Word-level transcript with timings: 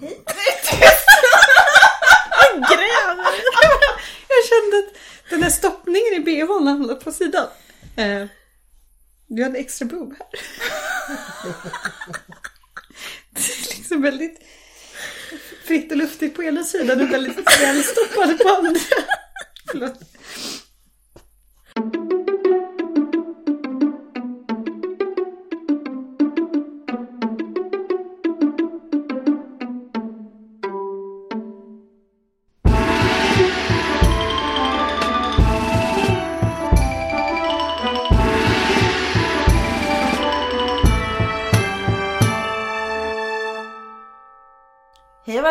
Hej. 0.00 0.20
Gräver! 2.54 3.24
Jag 4.28 4.44
kände 4.48 4.78
att 4.78 4.94
den 5.30 5.42
här 5.42 5.50
stoppningen 5.50 6.14
i 6.14 6.20
bhn 6.20 6.66
hamnade 6.66 6.94
på 6.94 7.12
sidan. 7.12 7.46
Eh, 7.96 8.26
du 9.26 9.42
hade 9.42 9.58
extra 9.58 9.86
boob 9.86 10.14
här. 10.18 10.28
Det 13.30 13.40
är 13.40 13.76
liksom 13.76 14.02
väldigt 14.02 14.38
fritt 15.64 15.90
och 15.90 15.96
luftigt 15.96 16.36
på 16.36 16.42
ena 16.42 16.64
sidan 16.64 17.00
och 17.00 17.10
väldigt 17.10 17.60
välstoppade 17.60 18.34
på 18.34 18.48
andra. 18.48 18.80
Förlåt. 19.70 20.13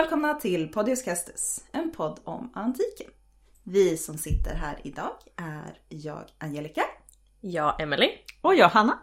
Välkomna 0.04 0.34
till 0.34 0.72
Podius 0.72 1.02
Castus, 1.02 1.64
en 1.72 1.92
podd 1.92 2.20
om 2.24 2.52
antiken. 2.56 3.08
Vi 3.64 3.98
som 3.98 4.18
sitter 4.18 4.56
här 4.56 4.80
idag 4.84 5.18
är 5.36 5.80
jag 5.90 6.24
Angelica 6.38 6.82
Ja, 7.42 7.78
Emily. 7.80 8.10
Och 8.42 8.56
jag 8.56 8.70
Hanna. 8.70 9.00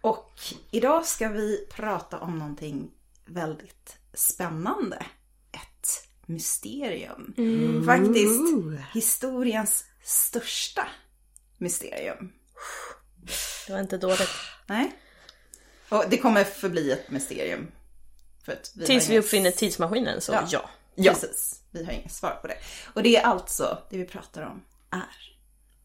och 0.00 0.40
idag 0.70 1.06
ska 1.06 1.28
vi 1.28 1.66
prata 1.70 2.18
om 2.20 2.38
någonting 2.38 2.90
väldigt 3.26 3.98
spännande. 4.14 5.06
Ett 5.52 6.08
mysterium. 6.26 7.34
Faktiskt 7.86 8.40
historiens 8.92 9.84
största 10.02 10.88
mysterium. 11.58 12.32
Det 13.66 13.72
var 13.72 13.80
inte 13.80 13.98
dåligt. 13.98 14.30
Nej. 14.66 14.92
Och 15.88 16.04
det 16.10 16.18
kommer 16.18 16.44
förbli 16.44 16.92
ett 16.92 17.10
mysterium. 17.10 17.66
Vi 18.74 18.86
Tills 18.86 19.08
vi 19.08 19.12
inget- 19.12 19.24
uppfinner 19.24 19.50
tidsmaskinen 19.50 20.20
så 20.20 20.32
Ja. 20.32 20.44
ja. 20.50 20.70
Ja. 20.94 21.12
Precis. 21.12 21.62
Vi 21.70 21.84
har 21.84 21.92
inget 21.92 22.12
svar 22.12 22.38
på 22.42 22.46
det. 22.46 22.56
Och 22.94 23.02
det 23.02 23.16
är 23.16 23.22
alltså, 23.22 23.78
det 23.90 23.96
vi 23.98 24.04
pratar 24.04 24.42
om 24.42 24.62
är 24.90 25.36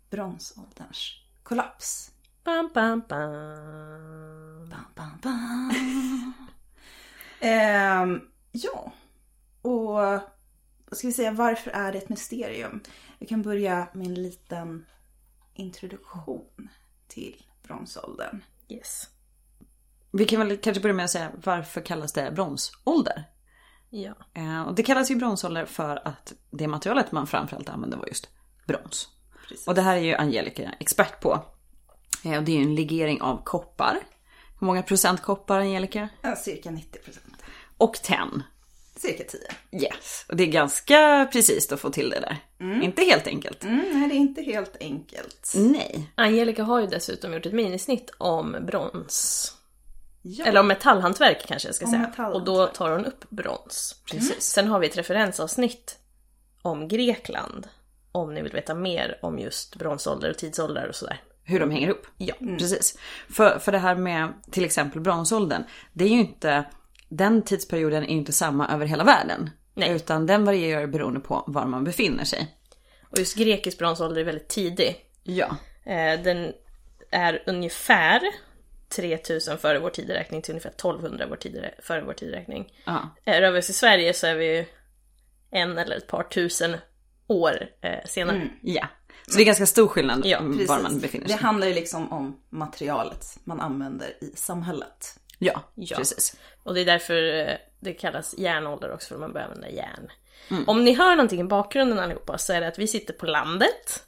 bronsålderns 0.09 1.11
kollaps. 1.43 2.11
Bam, 2.43 2.69
bam, 2.73 3.03
bam. 3.09 4.69
Bam, 4.69 4.85
bam, 4.95 5.19
bam. 5.21 6.33
Ehm, 7.39 8.21
ja, 8.51 8.91
och 9.61 9.93
vad 10.85 10.97
ska 10.97 11.07
vi 11.07 11.13
säga, 11.13 11.31
varför 11.31 11.71
är 11.71 11.91
det 11.91 11.97
ett 11.97 12.09
mysterium? 12.09 12.83
Vi 13.19 13.25
kan 13.27 13.41
börja 13.41 13.87
med 13.93 14.07
en 14.07 14.13
liten 14.23 14.85
introduktion 15.53 16.69
till 17.07 17.45
bronsåldern. 17.63 18.43
Yes. 18.69 19.09
Vi 20.17 20.25
kan 20.25 20.47
väl 20.47 20.57
kanske 20.57 20.81
börja 20.81 20.93
med 20.93 21.05
att 21.05 21.11
säga 21.11 21.31
varför 21.43 21.81
kallas 21.81 22.13
det 22.13 22.31
bronsålder? 22.31 23.23
Ja. 23.89 24.13
Eh, 24.33 24.61
och 24.61 24.75
det 24.75 24.83
kallas 24.83 25.11
ju 25.11 25.15
bronsålder 25.15 25.65
för 25.65 26.07
att 26.07 26.33
det 26.51 26.67
materialet 26.67 27.11
man 27.11 27.27
framförallt 27.27 27.69
använde 27.69 27.97
var 27.97 28.07
just 28.07 28.29
brons. 28.67 29.07
Precis. 29.49 29.67
Och 29.67 29.75
det 29.75 29.81
här 29.81 29.95
är 29.95 30.01
ju 30.01 30.15
Angelica 30.15 30.71
expert 30.79 31.21
på. 31.21 31.45
Eh, 32.25 32.37
och 32.37 32.43
det 32.43 32.51
är 32.51 32.55
ju 32.55 32.63
en 32.63 32.75
legering 32.75 33.21
av 33.21 33.43
koppar. 33.43 33.99
Hur 34.59 34.67
många 34.67 34.83
procent 34.83 35.21
koppar 35.21 35.59
Angelica? 35.59 36.09
Ja, 36.21 36.35
cirka 36.35 36.71
90 36.71 36.99
procent. 36.99 37.43
Och 37.77 37.93
tenn. 37.93 38.43
Cirka 38.95 39.23
10. 39.23 39.83
Yes. 39.83 40.25
Och 40.29 40.35
det 40.35 40.43
är 40.43 40.47
ganska 40.47 41.29
precis 41.31 41.71
att 41.71 41.79
få 41.79 41.89
till 41.89 42.09
det 42.09 42.19
där. 42.19 42.37
Inte 42.83 43.01
helt 43.03 43.27
enkelt. 43.27 43.63
Mm, 43.63 43.85
nej, 43.93 44.09
det 44.09 44.15
är 44.15 44.17
inte 44.17 44.41
helt 44.41 44.77
enkelt. 44.79 45.53
Nej. 45.55 46.09
Angelica 46.15 46.63
har 46.63 46.81
ju 46.81 46.87
dessutom 46.87 47.33
gjort 47.33 47.45
ett 47.45 47.53
minisnitt 47.53 48.11
om 48.17 48.57
brons. 48.67 49.51
Ja. 50.27 50.45
Eller 50.45 50.59
om 50.59 50.67
metallhantverk 50.67 51.45
kanske 51.47 51.67
jag 51.67 51.75
ska 51.75 51.85
Om 51.85 51.91
säga. 51.91 52.27
Och 52.27 52.43
då 52.43 52.67
tar 52.67 52.91
hon 52.91 53.05
upp 53.05 53.29
brons. 53.29 54.03
Precis. 54.11 54.41
Sen 54.41 54.67
har 54.67 54.79
vi 54.79 54.87
ett 54.87 54.97
referensavsnitt 54.97 55.97
om 56.61 56.87
Grekland. 56.87 57.67
Om 58.11 58.33
ni 58.33 58.41
vill 58.41 58.51
veta 58.51 58.75
mer 58.75 59.19
om 59.21 59.39
just 59.39 59.75
bronsålder 59.75 60.29
och 60.29 60.37
tidsålder 60.37 60.87
och 60.89 60.95
sådär. 60.95 61.21
Hur 61.43 61.59
de 61.59 61.71
hänger 61.71 61.89
upp. 61.89 62.07
Ja. 62.17 62.33
Precis. 62.39 62.97
För, 63.29 63.59
för 63.59 63.71
det 63.71 63.77
här 63.77 63.95
med 63.95 64.33
till 64.51 64.65
exempel 64.65 65.01
bronsåldern. 65.01 65.63
Det 65.93 66.05
är 66.05 66.09
ju 66.09 66.19
inte, 66.19 66.65
den 67.09 67.41
tidsperioden 67.41 68.03
är 68.03 68.07
ju 68.09 68.17
inte 68.17 68.33
samma 68.33 68.67
över 68.67 68.85
hela 68.85 69.03
världen. 69.03 69.49
Nej. 69.73 69.95
Utan 69.95 70.25
den 70.25 70.45
varierar 70.45 70.87
beroende 70.87 71.19
på 71.19 71.43
var 71.47 71.65
man 71.65 71.83
befinner 71.83 72.23
sig. 72.23 72.55
Och 73.11 73.17
just 73.19 73.37
grekisk 73.37 73.77
bronsålder 73.77 74.21
är 74.21 74.25
väldigt 74.25 74.49
tidig. 74.49 74.95
Ja. 75.23 75.57
Eh, 75.83 76.21
Den 76.23 76.53
är 77.11 77.43
ungefär 77.45 78.21
3000 78.95 79.57
före 79.57 79.79
vår 79.79 79.89
tideräkning 79.89 80.41
till 80.41 80.51
ungefär 80.51 80.69
1200 80.69 81.25
vår 81.29 81.35
tid, 81.35 81.65
före 81.79 82.01
vår 82.01 82.13
tideräkning. 82.13 82.73
ja. 82.85 83.09
Eh, 83.25 83.39
Rör 83.41 83.51
vi 83.51 83.59
oss 83.59 83.69
i 83.69 83.73
Sverige 83.73 84.13
så 84.13 84.27
är 84.27 84.35
vi 84.35 84.45
ju 84.57 84.65
en 85.51 85.77
eller 85.77 85.95
ett 85.97 86.07
par 86.07 86.23
tusen 86.23 86.77
år 87.27 87.67
eh, 87.81 88.05
senare. 88.05 88.49
Ja. 88.61 88.87
Så 89.27 89.37
det 89.37 89.43
är 89.43 89.45
ganska 89.45 89.65
stor 89.65 89.87
skillnad 89.87 90.25
Ja, 90.25 90.39
var 90.41 90.51
Precis. 90.53 90.69
man 90.69 90.99
befinner 90.99 91.27
sig. 91.27 91.37
Det 91.37 91.43
handlar 91.43 91.67
ju 91.67 91.73
liksom 91.73 92.11
om 92.13 92.39
materialet 92.49 93.25
man 93.43 93.61
använder 93.61 94.23
i 94.23 94.31
samhället. 94.35 95.19
Ja, 95.39 95.61
Ja. 95.75 95.97
precis. 95.97 96.35
Och 96.63 96.73
det 96.73 96.81
är 96.81 96.85
därför 96.85 97.33
eh, 97.47 97.53
det 97.79 97.93
kallas 97.93 98.37
järnålder 98.37 98.91
också, 98.93 99.07
för 99.13 99.17
man 99.19 99.33
börjar 99.33 99.47
använda 99.47 99.69
järn. 99.69 100.09
Om 100.67 100.83
ni 100.83 100.93
hör 100.93 101.15
någonting 101.15 101.41
i 101.41 101.43
bakgrunden 101.43 101.99
allihopa 101.99 102.37
så 102.37 102.53
är 102.53 102.61
det 102.61 102.67
att 102.67 102.79
vi 102.79 102.87
sitter 102.87 103.13
på 103.13 103.25
landet. 103.25 104.03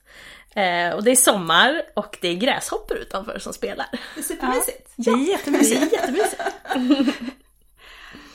Eh, 0.57 0.95
och 0.95 1.03
det 1.03 1.11
är 1.11 1.15
sommar 1.15 1.81
och 1.93 2.17
det 2.21 2.27
är 2.27 2.35
gräshoppor 2.35 2.97
utanför 2.97 3.39
som 3.39 3.53
spelar. 3.53 3.85
Det 4.15 4.19
är 4.19 4.23
supermysigt. 4.23 4.93
Det 4.95 5.09
är 5.11 5.29
jättemysigt. 5.29 5.93
Jättemysigt. 5.93 6.41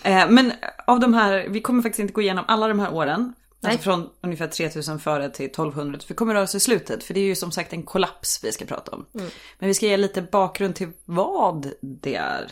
Eh, 0.05 0.29
Men 0.31 0.53
av 0.87 1.01
de 1.01 1.15
här, 1.15 1.47
vi 1.49 1.61
kommer 1.61 1.83
faktiskt 1.83 1.99
inte 2.01 2.13
gå 2.13 2.21
igenom 2.23 2.45
alla 2.49 2.69
de 2.69 2.79
här 2.79 2.95
åren. 2.95 3.35
Nej. 3.61 3.73
Alltså 3.73 3.85
från 3.85 4.09
ungefär 4.21 4.47
3000 4.47 5.01
före 5.01 5.31
till 5.31 5.47
1200. 5.47 5.99
För 6.01 6.09
vi 6.09 6.15
kommer 6.15 6.35
röra 6.35 6.43
oss 6.43 6.55
i 6.55 6.61
slutet. 6.61 7.05
För 7.05 7.15
det 7.15 7.21
är 7.21 7.25
ju 7.25 7.35
som 7.35 7.53
sagt 7.53 7.73
en 7.73 7.83
kollaps 7.83 8.45
vi 8.45 8.53
ska 8.53 8.65
prata 8.65 8.93
om. 8.93 9.07
Men 9.59 9.69
vi 9.69 9.75
ska 9.75 9.87
ge 9.87 9.97
lite 9.97 10.23
bakgrund 10.23 10.75
till 10.75 10.89
vad 11.05 11.73
det 11.81 12.15
är 12.15 12.51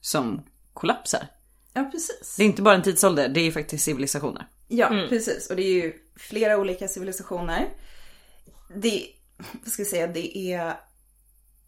som 0.00 0.42
kollapsar. 0.74 1.26
Ja, 1.72 1.84
precis. 1.92 2.34
Det 2.36 2.42
är 2.42 2.46
inte 2.46 2.62
bara 2.62 2.74
en 2.74 2.82
tidsålder, 2.82 3.28
det 3.28 3.40
är 3.40 3.44
ju 3.44 3.52
faktiskt 3.52 3.84
civilisationer. 3.84 4.46
Ja, 4.68 4.88
precis. 5.08 5.50
Och 5.50 5.56
det 5.56 5.62
är 5.62 5.72
ju 5.72 5.92
flera 6.16 6.58
olika 6.58 6.88
civilisationer. 6.88 7.68
Det, 8.76 9.06
vad 9.36 9.72
ska 9.72 9.82
jag 9.82 9.88
säga, 9.88 10.06
det 10.06 10.38
är 10.38 10.76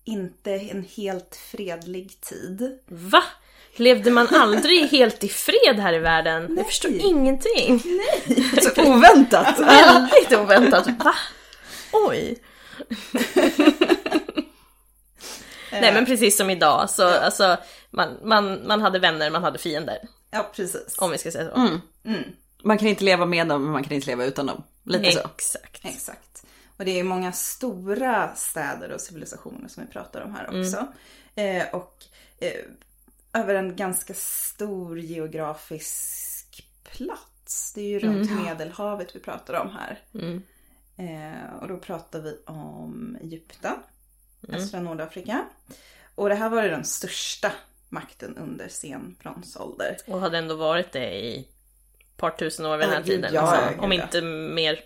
inte 0.05 0.53
en 0.53 0.85
helt 0.97 1.37
fredlig 1.51 2.21
tid. 2.21 2.79
Va? 2.87 3.23
Levde 3.77 4.11
man 4.11 4.29
aldrig 4.29 4.89
helt 4.91 5.25
i 5.25 5.29
fred 5.29 5.77
här 5.79 5.93
i 5.93 5.99
världen? 5.99 6.43
Jag 6.43 6.51
Nej. 6.51 6.65
förstår 6.65 6.91
ingenting. 6.91 7.83
Så 8.63 8.83
oväntat! 8.83 9.61
Väldigt 9.61 10.33
oväntat. 10.39 10.87
Va? 10.87 11.15
Oj. 11.93 12.43
Nej 15.73 15.95
men 15.95 16.07
precis 16.07 16.37
som 16.37 16.51
idag, 16.51 16.91
så 16.91 17.09
alltså, 17.09 17.57
man, 17.91 18.19
man, 18.23 18.67
man 18.67 18.81
hade 18.81 18.99
vänner, 18.99 19.31
man 19.31 19.43
hade 19.43 19.59
fiender. 19.59 19.99
Ja, 20.31 20.51
precis. 20.57 20.95
Om 20.99 21.11
vi 21.11 21.19
ska 21.19 21.31
säga 21.31 21.51
så. 21.51 21.81
Man 22.65 22.79
kan 22.79 22.89
inte 22.89 23.05
leva 23.05 23.27
med 23.27 23.47
dem, 23.47 23.63
men 23.63 23.73
man 23.73 23.83
kan 23.85 23.93
inte 23.93 24.07
leva 24.07 24.25
utan 24.25 24.47
dem. 24.47 24.63
Lite 24.85 25.13
så. 25.13 25.29
Exakt. 25.83 26.45
Och 26.77 26.85
det 26.85 27.01
är 27.01 27.05
många 27.05 27.33
stora 27.33 28.35
städer 28.35 28.93
och 28.93 29.01
civilisationer 29.01 29.69
som 29.69 29.87
vi 29.87 29.93
pratar 29.93 30.21
om 30.21 30.35
här 30.35 30.61
också. 30.61 30.87
Eh, 31.35 31.67
och 31.73 32.05
eh, 32.39 32.65
över 33.33 33.55
en 33.55 33.77
ganska 33.77 34.15
stor 34.15 34.99
geografisk 34.99 36.69
plats. 36.85 37.73
Det 37.75 37.81
är 37.81 37.89
ju 37.89 37.99
runt 37.99 38.31
Medelhavet 38.31 39.17
vi 39.17 39.21
pratar 39.21 39.55
om 39.55 39.71
här. 39.71 39.99
Mm. 40.15 40.43
Eh, 40.97 41.55
och 41.61 41.69
då 41.69 41.79
pratar 41.79 42.21
vi 42.21 42.39
om 42.47 43.19
Egypten, 43.23 43.77
östra 44.49 44.81
Nordafrika. 44.81 45.45
Och 46.15 46.29
det 46.29 46.35
här 46.35 46.49
var 46.49 46.63
ju 46.63 46.69
den 46.69 46.85
största 46.85 47.53
makten 47.89 48.37
under 48.37 48.69
sen 48.69 49.17
bronsålder. 49.23 49.97
Och 50.07 50.21
hade 50.21 50.39
ändå 50.39 50.57
varit 50.57 50.93
det 50.93 51.15
i 51.15 51.39
ett 52.01 52.17
par 52.17 52.31
tusen 52.31 52.67
år 52.67 52.77
vid 52.77 52.89
den 52.89 52.95
här 52.95 53.03
gud, 53.03 53.07
tiden. 53.07 53.35
ja, 53.35 53.41
alltså, 53.41 53.81
om 53.81 53.93
inte 53.93 54.23
mer. 54.23 54.81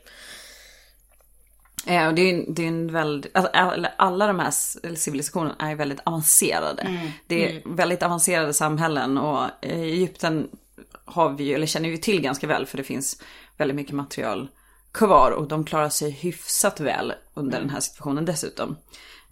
Eh, 1.86 2.06
och 2.06 2.14
det 2.14 2.22
är, 2.22 2.34
ju- 2.36 2.44
det 2.48 2.62
är 2.64 2.68
en 2.68 2.92
väldigt, 2.92 3.36
alltså, 3.36 3.52
alla, 3.96 4.26
de 4.26 4.38
här 4.38 4.50
civilisationerna 4.94 5.54
är 5.58 5.74
väldigt 5.74 6.00
avancerade. 6.04 6.82
Det 7.26 7.44
är 7.56 7.62
väldigt 7.76 8.02
avancerade 8.02 8.52
samhällen 8.54 9.18
och 9.18 9.42
eh, 9.60 9.80
Egypten 9.80 10.48
har 11.04 11.30
vi 11.30 11.44
ju, 11.44 11.54
eller 11.54 11.66
känner 11.66 11.88
vi 11.88 11.98
till 11.98 12.20
ganska 12.20 12.46
väl 12.46 12.66
för 12.66 12.76
det 12.76 12.84
finns 12.84 13.22
väldigt 13.56 13.76
mycket 13.76 13.94
material 13.94 14.48
kvar 14.92 15.30
och 15.30 15.48
de 15.48 15.64
klarar 15.64 15.88
sig 15.88 16.10
hyfsat 16.10 16.80
väl 16.80 17.12
under 17.34 17.60
den 17.60 17.70
här 17.70 17.80
situationen 17.80 18.24
dessutom. 18.24 18.76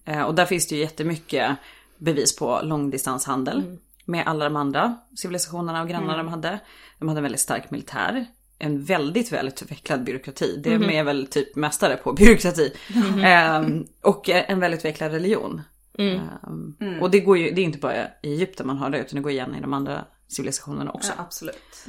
Eh, 0.04 0.22
och 0.22 0.34
där 0.34 0.44
finns 0.46 0.68
det 0.68 0.74
ju 0.74 0.80
jättemycket 0.80 1.56
bevis 1.98 2.36
på 2.36 2.60
långdistanshandel. 2.62 3.62
med 4.08 4.26
alla 4.26 4.44
de 4.44 4.56
andra 4.56 4.96
civilisationerna 5.16 5.82
och 5.82 5.88
grannarna 5.88 6.16
de 6.16 6.28
hade. 6.28 6.58
De 6.98 7.08
hade 7.08 7.18
en 7.18 7.22
väldigt 7.22 7.40
stark 7.40 7.70
militär. 7.70 8.26
En 8.58 8.84
väldigt 8.84 9.32
välutvecklad 9.32 10.04
byråkrati. 10.04 10.56
Det 10.64 10.72
är 10.74 11.04
väl 11.04 11.26
typ 11.26 11.56
mästare 11.56 11.96
på 11.96 12.12
byråkrati. 12.18 12.72
Ehm, 13.24 13.86
och 14.02 14.28
en 14.28 14.60
väldigt 14.60 14.80
utvecklad 14.80 15.12
religion. 15.12 15.62
Ehm, 15.98 16.98
Och 17.00 17.10
det, 17.10 17.20
går 17.20 17.38
ju, 17.38 17.50
det 17.50 17.60
är 17.60 17.64
inte 17.64 17.78
bara 17.78 17.94
i 18.22 18.32
Egypten 18.32 18.66
man 18.66 18.76
har 18.76 18.90
det 18.90 18.98
utan 18.98 19.16
det 19.16 19.22
går 19.22 19.32
igen 19.32 19.54
i 19.54 19.60
de 19.60 19.72
andra 19.72 20.04
civilisationerna 20.28 20.90
också. 20.90 21.12
Ja, 21.16 21.22
absolut. 21.22 21.86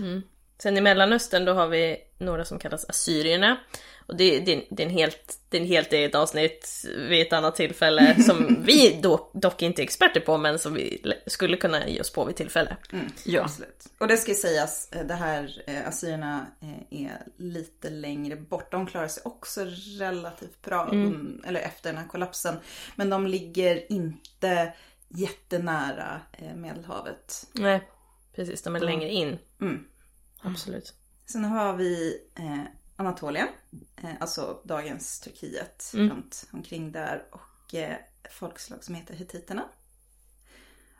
Sen 0.62 0.78
i 0.78 0.82
Mellanöstern 0.82 1.46
då 1.46 1.54
har 1.54 1.68
vi 1.68 1.98
några 2.18 2.46
som 2.46 2.60
kallas 2.60 2.90
assyrierna. 2.90 3.58
Och 4.08 4.16
det, 4.18 4.40
det, 4.40 4.66
det, 4.70 4.84
är 4.84 4.88
en 4.88 4.94
helt, 4.94 5.40
det 5.50 5.58
är 5.58 5.62
en 5.62 5.68
helt 5.68 5.94
eget 5.94 6.16
avsnitt 6.16 6.86
vid 7.10 7.22
ett 7.28 7.34
annat 7.34 7.56
tillfälle 7.56 8.24
som 8.24 8.58
vi 8.66 9.00
då, 9.02 9.32
dock 9.34 9.62
inte 9.62 9.82
är 9.82 9.84
experter 9.84 10.20
på 10.20 10.38
men 10.38 10.60
som 10.60 10.74
vi 10.74 11.02
le- 11.04 11.16
skulle 11.28 11.58
kunna 11.58 11.88
ge 11.88 12.02
oss 12.02 12.12
på 12.14 12.26
vid 12.26 12.36
tillfälle. 12.36 12.78
Ja. 13.24 13.42
Absolut. 13.44 13.86
Och 13.98 14.08
det 14.08 14.18
ska 14.18 14.32
ju 14.32 14.38
sägas, 14.38 14.90
eh, 14.92 15.06
det 15.06 15.14
här 15.14 15.64
eh, 15.68 15.88
assyrierna 15.88 16.46
eh, 16.62 17.04
är 17.04 17.22
lite 17.38 17.90
längre 17.90 18.36
bort. 18.36 18.72
De 18.72 18.88
klarar 18.88 19.08
sig 19.08 19.24
också 19.26 19.66
relativt 20.00 20.62
bra 20.62 20.90
un- 20.92 21.48
eller 21.48 21.60
efter 21.60 21.90
den 21.90 22.02
här 22.02 22.08
kollapsen. 22.08 22.56
Men 22.96 23.10
de 23.10 23.28
ligger 23.28 23.92
inte 23.92 24.74
jättenära 25.10 26.22
Medelhavet. 26.56 27.48
Nej, 27.54 27.88
precis, 28.36 28.62
de 28.62 28.76
är 28.76 28.80
längre 28.80 29.10
in. 29.10 29.38
Mm. 29.62 29.84
Absolut. 30.42 30.94
Sen 31.26 31.44
har 31.46 31.76
vi 31.76 32.18
eh, 32.40 32.64
Anatolien, 33.00 33.48
eh, 33.96 34.10
alltså 34.20 34.62
dagens 34.64 35.20
Turkiet, 35.20 35.92
runt 35.94 36.48
omkring 36.54 36.92
där 36.92 37.26
och 37.32 37.76
eh, 37.76 37.98
folkslag 38.32 38.84
som 38.84 38.96
heter 38.96 39.14
hittiterna. 39.14 39.66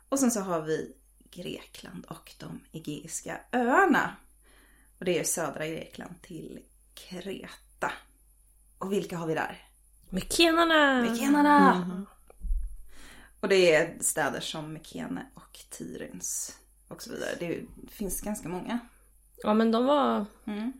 Och 0.08 0.18
sen 0.18 0.30
så 0.30 0.40
har 0.40 0.62
vi 0.62 0.94
Grekland 1.30 2.04
och 2.04 2.34
de 2.38 2.60
Egeiska 2.72 3.40
öarna. 3.52 4.16
Och 4.98 5.04
det 5.04 5.18
är 5.18 5.24
södra 5.24 5.66
Grekland 5.66 6.22
till 6.22 6.60
Kreta. 6.94 7.92
Och 8.78 8.92
vilka 8.92 9.16
har 9.16 9.26
vi 9.26 9.34
där? 9.34 9.68
Mykenarna! 10.10 11.02
Mykenarna! 11.02 12.06
Och 13.40 13.48
det 13.48 13.74
är 13.74 13.98
städer 14.00 14.40
som 14.40 14.72
Mykene 14.72 15.26
och 15.34 15.58
Tiryns 15.70 16.58
och 16.88 17.02
så 17.02 17.10
vidare. 17.10 17.34
Det 17.40 17.66
finns 17.90 18.20
ganska 18.20 18.48
många. 18.48 18.78
Ja 19.36 19.54
men 19.54 19.70
de 19.70 19.84
var 19.84 20.24
Mm. 20.44 20.72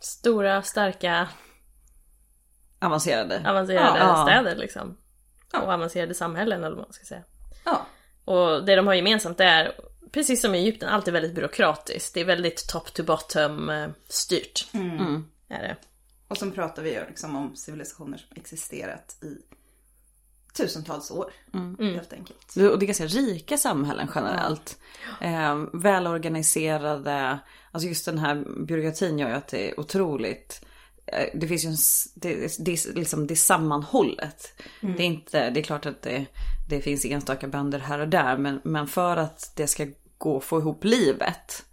Stora, 0.00 0.62
starka, 0.62 1.28
Avancerade. 2.80 3.50
avancerade 3.50 3.98
Ja. 3.98 4.26
städer 4.28 4.56
liksom. 4.56 4.96
Och 5.52 5.72
avancerade 5.72 6.14
samhällen 6.14 6.64
eller 6.64 6.76
vad 6.76 6.84
man 6.86 6.92
ska 6.92 7.04
säga. 7.04 7.22
Ja, 7.64 7.86
Och 8.24 8.64
det 8.64 8.76
de 8.76 8.86
har 8.86 8.94
gemensamt 8.94 9.40
är, 9.40 9.72
precis 10.12 10.40
som 10.42 10.54
i 10.54 10.58
Egypten, 10.58 10.88
alltid 10.88 11.12
väldigt 11.14 11.34
byråkratiskt. 11.34 12.14
Det 12.14 12.20
är 12.20 12.24
väldigt 12.24 12.68
top 12.68 12.94
to 12.94 13.02
bottom 13.02 13.70
eh, 13.70 13.88
styrt. 14.08 14.66
Är 15.48 15.62
det. 15.62 15.76
Och 16.28 16.36
sen 16.38 16.52
pratar 16.52 16.82
vi 16.82 16.94
ju 16.94 17.06
liksom 17.06 17.36
om 17.36 17.56
civilisationer 17.56 18.18
som 18.18 18.28
existerat 18.36 19.16
i 19.22 19.36
tusentals 20.56 21.10
år. 21.10 21.32
Helt 21.78 22.12
enkelt. 22.12 22.56
Och 22.56 22.78
det 22.78 22.84
är 22.84 22.86
ganska 22.86 23.06
rika 23.06 23.58
samhällen 23.58 24.08
generellt. 24.14 24.78
Eh, 25.20 25.56
välorganiserade. 25.72 27.38
Alltså 27.74 27.88
just 27.88 28.06
den 28.06 28.18
här 28.18 28.44
byråkratin 28.66 29.18
gör 29.18 29.28
ju 29.28 29.34
att 29.34 29.48
det 29.48 29.70
är 29.70 29.80
otroligt. 29.80 30.64
eh, 31.06 31.26
Det 31.34 31.48
finns 31.48 31.64
ju 31.64 31.68
en, 31.68 31.76
det, 32.14 32.56
det, 32.64 32.94
liksom, 32.94 33.26
det 33.26 33.34
är 33.34 33.36
sammanhållet. 33.36 34.60
Det 34.80 35.02
är 35.02 35.06
inte, 35.06 35.50
det 35.50 35.60
är 35.60 35.64
klart 35.64 35.86
att 35.86 36.02
det, 36.02 36.26
det 36.68 36.80
finns 36.80 37.04
enstaka 37.04 37.48
bönder 37.48 37.78
här 37.78 37.98
och 37.98 38.08
där. 38.08 38.36
Men, 38.36 38.60
men 38.64 38.86
för 38.86 39.16
att 39.16 39.52
det 39.56 39.66
ska 39.66 39.86
gå 40.18 40.36
att 40.36 40.44
få 40.44 40.58
ihop 40.58 40.84
livet. 40.84 41.64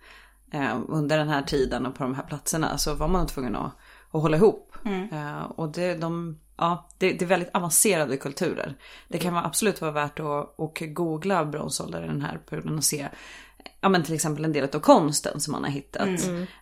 Eh, 0.53 0.79
under 0.87 1.17
den 1.17 1.29
här 1.29 1.41
tiden 1.41 1.85
och 1.85 1.95
på 1.95 2.03
de 2.03 2.15
här 2.15 2.23
platserna 2.23 2.77
så 2.77 2.93
var 2.93 3.07
man 3.07 3.27
tvungen 3.27 3.55
att, 3.55 3.71
att 4.11 4.21
hålla 4.21 4.37
ihop. 4.37 4.75
Eh, 5.11 5.41
och 5.43 5.71
det, 5.71 5.95
de, 5.95 6.39
ja, 6.57 6.89
det, 6.97 7.13
det 7.13 7.25
är 7.25 7.27
väldigt 7.27 7.55
avancerade 7.55 8.17
kulturer. 8.17 8.75
Det 9.07 9.17
kan 9.17 9.33
vara 9.33 9.45
absolut 9.45 9.81
vara 9.81 9.91
värt 9.91 10.19
att 10.19 10.53
och 10.55 10.83
googla 10.87 11.45
bronsåldern 11.45 12.03
i 12.03 12.07
den 12.07 12.21
här 12.21 12.37
perioden 12.49 12.77
och 12.77 12.83
se 12.83 13.07
Ja 13.81 13.89
men 13.89 14.03
till 14.03 14.13
exempel 14.15 14.45
en 14.45 14.51
del 14.53 14.63
av 14.75 14.79
konsten 14.79 15.39
som 15.39 15.51
man 15.51 15.63
har 15.63 15.71
hittat. 15.71 16.09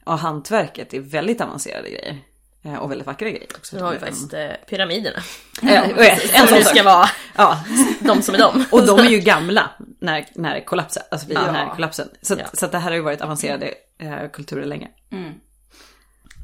Och 0.03 0.19
hantverket 0.19 0.93
är 0.93 0.99
väldigt 0.99 1.41
avancerade 1.41 1.89
grejer. 1.89 2.17
Eh, 2.63 2.73
Och 2.75 2.91
väldigt 2.91 3.07
vackra 3.07 3.29
grejer 3.29 3.47
också. 3.57 3.75
Nu 3.75 3.81
har 3.83 3.93
vi 3.93 3.99
faktiskt 3.99 4.33
eh, 4.33 4.49
pyramiderna. 4.69 5.19
Ja, 5.61 5.83
och 5.95 6.01
ett- 6.03 6.33
en 6.33 6.47
Som 6.47 6.57
sån 6.57 6.63
ska 6.63 6.83
vara 6.83 7.09
Ja, 7.37 7.63
de 7.99 8.21
som 8.21 8.35
är 8.35 8.39
de. 8.39 8.65
och 8.71 8.85
de 8.87 8.99
är 8.99 9.09
ju 9.09 9.19
gamla 9.19 9.69
när, 9.99 10.25
när 10.35 10.65
kollapsen, 10.65 11.03
alltså 11.11 11.27
vid 11.27 11.37
den 11.37 11.55
här 11.55 11.65
Ja. 11.65 11.75
kollapsen. 11.75 12.09
Så, 12.21 12.35
Ja. 12.39 12.45
så 12.53 12.65
att 12.65 12.71
det 12.71 12.77
här 12.77 12.89
har 12.89 12.95
ju 12.95 13.01
varit 13.01 13.21
avancerade 13.21 13.73
eh, 13.97 14.29
kulturer 14.33 14.65
länge. 14.65 14.87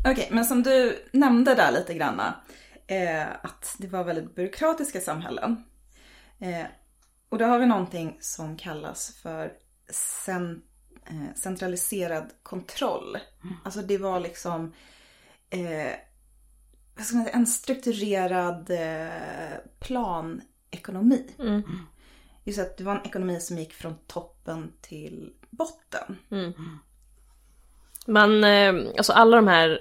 Okej, 0.06 0.28
men 0.32 0.46
som 0.46 0.64
du 0.64 1.06
nämnde 1.12 1.56
där 1.56 1.72
lite 1.72 1.94
granna. 1.94 2.34
Eh, 2.88 3.28
att 3.42 3.76
det 3.78 3.88
var 3.88 4.04
väldigt 4.04 4.36
byråkratiska 4.36 5.00
samhällen. 5.02 5.64
Eh, 6.40 6.66
och 7.30 7.38
då 7.38 7.46
har 7.46 7.60
vi 7.60 7.66
någonting 7.66 8.18
som 8.22 8.58
kallas 8.58 9.16
för 9.24 9.52
cen, 9.90 10.62
eh, 11.06 11.36
centraliserad 11.36 12.32
kontroll. 12.44 13.18
Alltså 13.64 13.82
det 13.82 13.98
var 13.98 14.20
liksom 14.20 14.74
eh, 15.50 15.92
säga, 17.04 17.30
en 17.34 17.48
strukturerad 17.48 18.70
eh, 18.70 19.58
planekonomi. 19.80 21.36
Just 22.44 22.60
att 22.60 22.78
det 22.78 22.84
var 22.84 22.96
en 22.96 23.06
ekonomi 23.06 23.40
som 23.40 23.58
gick 23.58 23.74
från 23.74 23.96
toppen 24.08 24.74
till 24.82 25.34
botten. 25.50 26.18
Man, 28.08 28.44
eh, 28.44 28.74
alltså 28.98 29.14
alla 29.14 29.36
de 29.36 29.48
här 29.48 29.80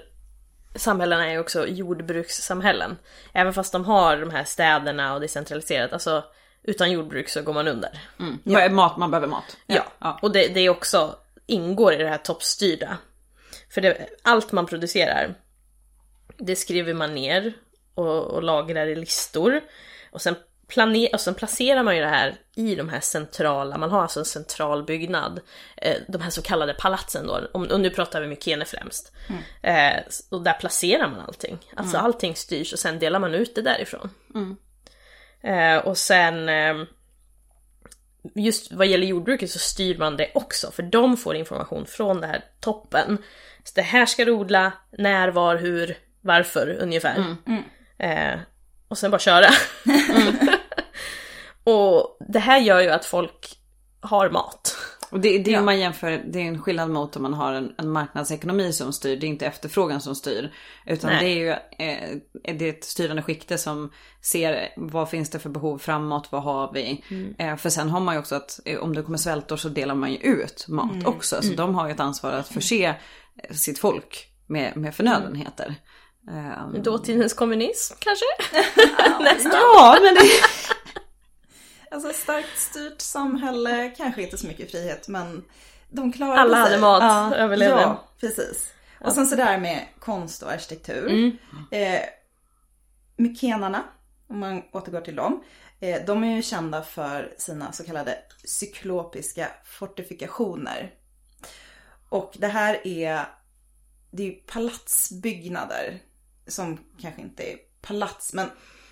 samhällena 0.75 1.27
är 1.27 1.31
ju 1.31 1.39
också 1.39 1.67
jordbrukssamhällen. 1.67 2.97
Även 3.33 3.53
fast 3.53 3.71
de 3.71 3.85
har 3.85 4.17
de 4.17 4.29
här 4.29 4.43
städerna 4.43 5.13
och 5.13 5.19
det 5.19 5.25
är 5.25 5.27
centraliserat. 5.27 5.93
Alltså 5.93 6.23
utan 6.67 6.91
jordbruk 6.91 7.29
så 7.29 7.41
går 7.41 7.53
man 7.53 7.67
under. 7.67 7.99
Ja. 8.43 8.69
Mat, 8.69 8.97
man 8.97 9.11
behöver 9.11 9.27
mat. 9.27 9.57
Ja, 9.67 9.85
Ja. 9.99 10.19
och 10.21 10.31
det, 10.31 10.47
det 10.47 10.59
är 10.59 10.69
också 10.69 11.15
ingår 11.45 11.93
i 11.93 11.97
det 11.97 12.09
här 12.09 12.17
toppstyrda. 12.17 12.97
För 13.73 13.81
det, 13.81 14.09
allt 14.21 14.51
man 14.51 14.65
producerar, 14.65 15.35
det 16.37 16.55
skriver 16.55 16.93
man 16.93 17.15
ner 17.15 17.53
och, 17.95 18.23
och 18.23 18.43
lagrar 18.43 18.87
i 18.87 18.95
listor. 18.95 19.61
Och 20.11 20.21
sen, 20.21 20.35
plane, 20.67 21.07
och 21.13 21.21
sen 21.21 21.33
placerar 21.35 21.83
man 21.83 21.95
ju 21.95 22.01
det 22.01 22.07
här 22.07 22.35
i 22.55 22.75
de 22.75 22.89
här 22.89 22.99
centrala, 22.99 23.77
man 23.77 23.91
har 23.91 24.01
alltså 24.01 24.19
en 24.19 24.25
central 24.25 24.83
byggnad. 24.83 25.39
Eh, 25.77 25.97
de 26.07 26.21
här 26.21 26.29
så 26.29 26.41
kallade 26.41 26.73
palatsen 26.73 27.27
då, 27.27 27.41
om, 27.53 27.63
och 27.63 27.79
nu 27.79 27.89
pratar 27.89 28.21
vi 28.21 28.27
Mykene 28.27 28.65
främst. 28.65 29.11
Eh, 29.61 30.01
och 30.31 30.41
där 30.41 30.53
placerar 30.53 31.07
man 31.09 31.19
allting. 31.19 31.57
Alltså 31.75 31.97
allting 31.97 32.35
styrs 32.35 32.73
och 32.73 32.79
sen 32.79 32.99
delar 32.99 33.19
man 33.19 33.33
ut 33.33 33.55
det 33.55 33.61
därifrån. 33.61 34.09
Eh, 35.43 35.77
och 35.77 35.97
sen 35.97 36.49
eh, 36.49 36.75
just 38.35 38.71
vad 38.71 38.87
gäller 38.87 39.07
jordbruket 39.07 39.51
så 39.51 39.59
styr 39.59 39.97
man 39.97 40.17
det 40.17 40.31
också, 40.33 40.71
för 40.71 40.83
de 40.83 41.17
får 41.17 41.35
information 41.35 41.85
från 41.85 42.21
det 42.21 42.27
här 42.27 42.43
toppen. 42.59 43.17
Så 43.63 43.71
det 43.75 43.81
här 43.81 44.05
ska 44.05 44.25
du 44.25 44.31
odla, 44.31 44.73
när, 44.97 45.27
var, 45.27 45.55
hur, 45.55 45.97
varför 46.21 46.77
ungefär. 46.79 47.35
Eh, 47.97 48.39
och 48.87 48.97
sen 48.97 49.11
bara 49.11 49.19
köra. 49.19 49.47
och 51.63 52.17
det 52.27 52.39
här 52.39 52.59
gör 52.59 52.81
ju 52.81 52.89
att 52.89 53.05
folk 53.05 53.59
har 53.99 54.29
mat. 54.29 54.77
Och 55.15 55.21
det, 55.21 55.37
det 55.37 55.53
är 55.53 55.59
om 55.59 55.65
man 55.65 55.79
jämför, 55.79 56.23
det 56.27 56.39
är 56.39 56.43
en 56.43 56.61
skillnad 56.61 56.89
mot 56.89 57.15
om 57.15 57.21
man 57.21 57.33
har 57.33 57.53
en, 57.53 57.73
en 57.77 57.89
marknadsekonomi 57.89 58.73
som 58.73 58.93
styr. 58.93 59.17
Det 59.17 59.25
är 59.25 59.29
inte 59.29 59.45
efterfrågan 59.45 60.01
som 60.01 60.15
styr. 60.15 60.53
Utan 60.85 61.09
Nej. 61.09 61.25
det 61.25 61.31
är 61.31 61.37
ju 61.37 61.49
eh, 61.87 62.55
det 62.57 62.65
är 62.65 62.69
ett 62.69 62.83
styrande 62.83 63.21
skikte 63.21 63.57
som 63.57 63.91
ser 64.21 64.73
vad 64.77 65.09
finns 65.09 65.29
det 65.29 65.39
för 65.39 65.49
behov 65.49 65.77
framåt, 65.77 66.27
vad 66.31 66.43
har 66.43 66.73
vi? 66.73 67.03
Eh, 67.37 67.55
för 67.55 67.69
sen 67.69 67.89
har 67.89 67.99
man 67.99 68.15
ju 68.15 68.19
också 68.19 68.35
att 68.35 68.59
eh, 68.65 68.79
om 68.79 68.95
det 68.95 69.01
kommer 69.01 69.17
svältor 69.17 69.57
så 69.57 69.69
delar 69.69 69.95
man 69.95 70.11
ju 70.11 70.17
ut 70.17 70.65
mat 70.67 71.05
också. 71.05 71.41
Så 71.41 71.53
de 71.53 71.75
har 71.75 71.87
ju 71.87 71.93
ett 71.93 71.99
ansvar 71.99 72.31
att 72.31 72.47
förse 72.47 72.85
eh, 72.85 73.55
sitt 73.55 73.79
folk 73.79 74.27
med, 74.47 74.77
med 74.77 74.95
förnödenheter. 74.95 75.75
Eh, 76.31 76.81
Dåtidens 76.81 77.33
kommunism 77.33 77.95
kanske? 77.99 78.25
ja, 79.51 79.97
men 80.01 80.15
det... 80.15 80.21
Alltså 81.91 82.13
starkt 82.13 82.57
styrt 82.59 83.01
samhälle, 83.01 83.93
kanske 83.97 84.23
inte 84.23 84.37
så 84.37 84.47
mycket 84.47 84.71
frihet 84.71 85.07
men 85.07 85.45
de 85.89 86.11
klarade 86.13 86.41
Alla 86.41 86.55
sig. 86.65 86.71
hade 86.71 86.81
mat, 86.81 87.33
överlevde. 87.33 87.81
Ja, 87.81 88.07
precis. 88.19 88.71
Och 88.99 89.13
sen 89.13 89.25
så 89.25 89.35
där 89.35 89.57
med 89.57 89.87
konst 89.99 90.43
och 90.43 90.51
arkitektur. 90.51 91.31
Eh, 91.71 92.01
Mykenarna, 93.17 93.83
om 94.27 94.39
man 94.39 94.63
återgår 94.71 95.01
till 95.01 95.15
dem. 95.15 95.43
Eh, 95.79 96.05
de 96.05 96.23
är 96.23 96.35
ju 96.35 96.41
kända 96.41 96.83
för 96.83 97.33
sina 97.37 97.71
så 97.71 97.83
kallade 97.83 98.17
cyklopiska 98.43 99.47
fortifikationer. 99.65 100.93
Och 102.09 102.33
det 102.37 102.47
här 102.47 102.87
är, 102.87 103.25
det 104.11 104.23
är 104.23 104.27
ju 104.27 104.33
palatsbyggnader. 104.33 105.99
Som 106.47 106.79
kanske 107.01 107.21
inte 107.21 107.43
är 107.43 107.57
palats 107.81 108.33
men 108.33 108.49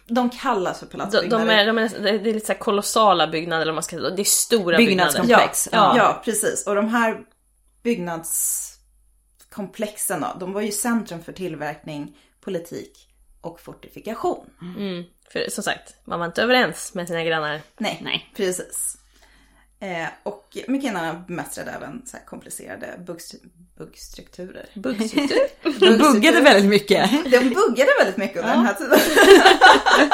de 0.07 0.29
kallas 0.29 0.79
för 0.79 0.85
De, 0.85 0.91
palatsbyggnader. 0.91 1.45
de 1.45 1.51
är, 1.53 1.65
de 1.65 1.77
är, 1.77 1.89
det 1.99 2.09
är 2.29 2.33
lite 2.33 2.45
så 2.45 2.51
här 2.53 2.59
kolossala 2.59 3.27
byggnader, 3.27 3.61
eller 3.61 3.73
man 3.73 3.83
ska 3.83 3.95
säga. 3.97 4.09
Det 4.09 4.21
är 4.21 4.23
stora 4.23 4.77
byggnader. 4.77 5.11
Byggnadskomplex. 5.11 5.69
Ja, 5.71 5.77
Ja. 5.77 5.97
ja, 5.97 6.21
precis. 6.25 6.67
Och 6.67 6.75
de 6.75 6.87
här 6.89 7.19
byggnadskomplexen 7.83 10.21
då, 10.21 10.27
de 10.39 10.53
var 10.53 10.61
ju 10.61 10.71
centrum 10.71 11.23
för 11.23 11.33
tillverkning, 11.33 12.17
politik 12.41 13.09
och 13.41 13.59
fortifikation. 13.59 14.45
Mm. 14.77 15.03
För 15.29 15.49
som 15.49 15.63
sagt, 15.63 15.93
man 16.05 16.19
var 16.19 16.25
inte 16.25 16.41
överens 16.43 16.93
med 16.93 17.07
sina 17.07 17.23
grannar. 17.23 17.61
Nej, 17.77 17.99
Nej. 18.03 18.31
precis. 18.35 18.97
Eh, 19.83 20.07
och 20.23 20.57
mykenarna 20.67 21.13
bemästrade 21.27 21.71
även 21.71 22.01
så 22.05 22.17
komplicerade 22.25 22.87
buggstru- 23.05 23.49
buggstrukturer. 23.77 24.65
Buggstruktur. 24.75 25.39
De 25.79 25.97
buggade 25.97 26.41
väldigt 26.41 26.69
mycket. 26.69 27.09
De 27.31 27.39
buggade 27.39 27.91
väldigt 27.99 28.17
mycket 28.17 28.37
under 28.37 28.53
den 28.55 28.65
här 28.65 28.73
tiden. 28.73 28.99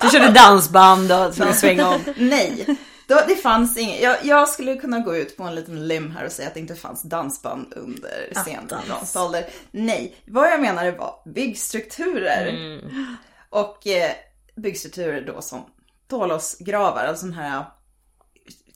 Du 0.00 0.08
körde 0.10 0.32
dansband 0.32 1.12
och 1.12 1.34
skulle 1.34 1.52
svänga 1.52 1.88
om. 1.88 2.00
Nej, 2.16 2.66
då, 3.08 3.20
det 3.28 3.36
fanns 3.36 3.76
inget. 3.78 4.02
Jag, 4.02 4.16
jag 4.24 4.48
skulle 4.48 4.76
kunna 4.76 4.98
gå 4.98 5.16
ut 5.16 5.36
på 5.36 5.42
en 5.42 5.54
liten 5.54 5.88
lim 5.88 6.10
här 6.10 6.24
och 6.26 6.32
säga 6.32 6.48
att 6.48 6.54
det 6.54 6.60
inte 6.60 6.74
fanns 6.74 7.02
dansband 7.02 7.72
under 7.76 8.32
sen 8.44 8.66
bronsålder. 8.86 9.44
Nej, 9.70 10.16
vad 10.26 10.50
jag 10.50 10.60
menade 10.60 10.90
var 10.90 11.14
byggstrukturer. 11.24 12.80
Och 13.50 13.86
eh, 13.86 14.10
byggstrukturer 14.56 15.20
då 15.20 15.42
som 15.42 15.60
Tålåsgravar, 16.08 17.04
alltså 17.04 17.20
sån 17.26 17.32
här, 17.32 17.64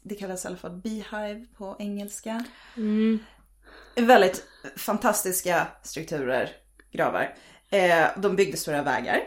det 0.09 0.15
kallas 0.15 0.45
i 0.45 0.49
alla 0.49 0.57
fall 0.57 0.77
beehive 0.77 1.47
på 1.59 1.77
engelska. 1.79 2.45
Väldigt 3.97 4.45
fantastiska 4.77 5.67
strukturer, 5.83 6.51
gravar. 6.93 7.35
Eh, 7.71 8.07
de 8.17 8.37
byggde 8.37 8.57
stora 8.57 8.83
vägar. 8.83 9.21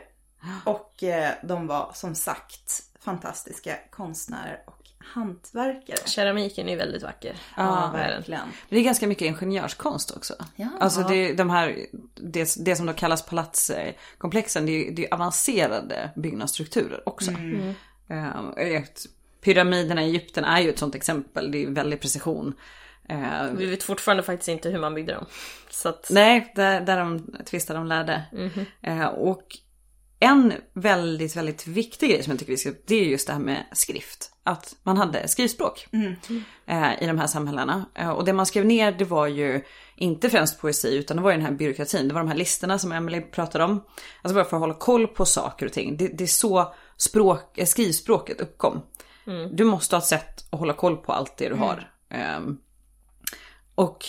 Och 0.65 1.03
eh, 1.03 1.31
de 1.43 1.67
var 1.67 1.91
som 1.93 2.15
sagt 2.15 2.81
fantastiska 2.99 3.75
konstnärer 3.89 4.63
och 4.67 4.87
hantverkare. 5.13 5.97
Keramiken 6.05 6.69
är 6.69 6.77
väldigt 6.77 7.03
vacker. 7.03 7.35
Ja, 7.57 7.89
verkligen. 7.93 8.47
Det 8.69 8.77
är 8.77 8.83
ganska 8.83 9.07
mycket 9.07 9.25
ingenjörskonst 9.27 10.11
också. 10.11 10.33
Ja. 10.55 10.67
Alltså 10.79 11.03
det, 11.03 11.33
de 11.33 11.49
här, 11.49 11.85
det, 12.15 12.55
det 12.65 12.75
som 12.75 12.85
då 12.85 12.93
kallas 12.93 13.25
palatskomplexen, 13.25 14.65
det 14.65 14.71
är, 14.71 14.91
det 14.91 15.05
är 15.07 15.13
avancerade 15.13 16.09
byggnadsstrukturer 16.15 17.09
också. 17.09 17.31
Eh, 18.09 18.75
ett- 18.75 19.05
pyramiderna 19.41 20.03
i 20.03 20.05
Egypten 20.09 20.43
är 20.43 20.61
ju 20.61 20.69
ett 20.69 20.79
sånt 20.79 20.95
exempel, 20.95 21.51
det 21.51 21.63
är 21.63 21.67
väldig 21.69 22.01
precision. 22.01 22.53
Eh, 23.09 23.43
Vi 23.53 23.65
vet 23.65 23.83
fortfarande 23.83 24.23
faktiskt 24.23 24.49
inte 24.49 24.69
hur 24.69 24.79
man 24.79 24.93
byggde 24.95 25.13
dem. 25.13 25.25
Så 25.69 25.89
att, 25.89 26.07
Nej, 26.11 26.51
där, 26.55 26.81
där 26.81 26.99
de 26.99 27.35
tvistar 27.45 27.75
de 27.75 27.85
lärde. 27.87 28.23
Eh, 28.83 29.05
och 29.05 29.43
en 30.21 30.53
väldigt, 30.73 31.35
väldigt 31.35 31.67
viktig 31.67 32.09
grej 32.09 32.23
som 32.23 32.31
jag 32.31 32.39
tycker 32.39 32.51
vi 32.53 32.57
ska 32.57 32.71
det 32.87 32.95
är 32.95 33.05
just 33.05 33.27
det 33.27 33.33
här 33.33 33.39
med 33.39 33.65
skrift. 33.73 34.31
Att 34.43 34.75
man 34.83 34.97
hade 34.97 35.27
skrivspråk 35.27 35.87
eh, 36.65 37.03
i 37.03 37.07
de 37.07 37.19
här 37.19 37.27
samhällena. 37.27 37.85
Och 38.15 38.25
det 38.25 38.33
man 38.33 38.45
skrev 38.45 38.65
ner 38.65 38.91
det 38.91 39.05
var 39.05 39.27
ju 39.27 39.61
inte 39.95 40.29
främst 40.29 40.59
poesi 40.61 40.95
utan 40.97 41.17
det 41.17 41.23
var 41.23 41.31
ju 41.31 41.37
den 41.37 41.45
här 41.45 41.53
byråkratin. 41.53 42.07
Det 42.07 42.13
var 42.13 42.21
de 42.21 42.27
här 42.29 42.37
listorna 42.37 42.79
som 42.79 42.91
Emily 42.91 43.21
pratade 43.21 43.63
om. 43.63 43.83
Alltså 44.21 44.35
bara 44.35 44.45
för 44.45 44.57
att 44.57 44.61
hålla 44.61 44.73
koll 44.73 45.07
på 45.07 45.25
saker 45.25 45.65
och 45.65 45.73
ting. 45.73 45.97
Det, 45.97 46.07
det 46.07 46.23
är 46.23 46.27
så 46.27 46.73
språk, 46.97 47.59
skrivspråket 47.65 48.41
uppkom. 48.41 48.81
Du 49.51 49.63
måste 49.63 49.95
ha 49.95 50.01
ett 50.01 50.07
sätt 50.07 50.45
att 50.49 50.59
hålla 50.59 50.73
koll 50.73 50.97
på 50.97 51.13
allt 51.13 51.37
det 51.37 51.49
du 51.49 51.55
har. 51.55 51.91
Ehm, 52.09 52.57
och 53.75 54.05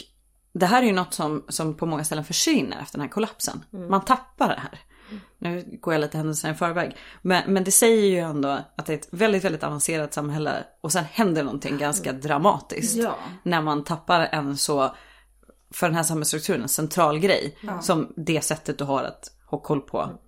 det 0.52 0.66
här 0.66 0.82
är 0.82 0.86
ju 0.86 0.92
något 0.92 1.14
som, 1.14 1.44
som 1.48 1.74
på 1.74 1.86
många 1.86 2.04
ställen 2.04 2.24
försvinner 2.24 2.80
efter 2.82 2.98
den 2.98 3.06
här 3.06 3.12
kollapsen. 3.12 3.64
Man 3.70 4.04
tappar 4.04 4.48
det 4.48 4.60
här. 4.60 4.80
Nu 5.38 5.78
går 5.80 5.94
jag 5.94 6.00
lite 6.00 6.16
händelserna 6.16 6.54
i 6.54 6.56
förväg. 6.56 6.96
Men, 7.22 7.52
men 7.52 7.64
det 7.64 7.70
säger 7.70 8.06
ju 8.06 8.18
ändå 8.18 8.58
att 8.76 8.86
det 8.86 8.92
är 8.92 8.96
ett 8.96 9.08
väldigt, 9.10 9.44
väldigt 9.44 9.64
avancerat 9.64 10.14
samhälle. 10.14 10.64
Och 10.80 10.92
sen 10.92 11.04
händer 11.04 11.42
någonting 11.42 11.78
ganska 11.78 12.12
dramatiskt. 12.12 12.96
Ja. 12.96 13.14
När 13.42 13.62
man 13.62 13.84
tappar 13.84 14.28
en 14.32 14.56
så, 14.56 14.94
för 15.70 15.86
den 15.86 15.96
här 15.96 16.02
samhällsstrukturen, 16.02 16.62
en 16.62 16.68
central 16.68 17.18
grej. 17.18 17.58
Som 17.82 18.12
det 18.16 18.44
sättet 18.44 18.78
du 18.78 18.84
har 18.84 19.04
att 19.04 19.32
ha 19.46 19.58
koll 19.58 19.80
på. 19.80 19.98
det 19.98 20.18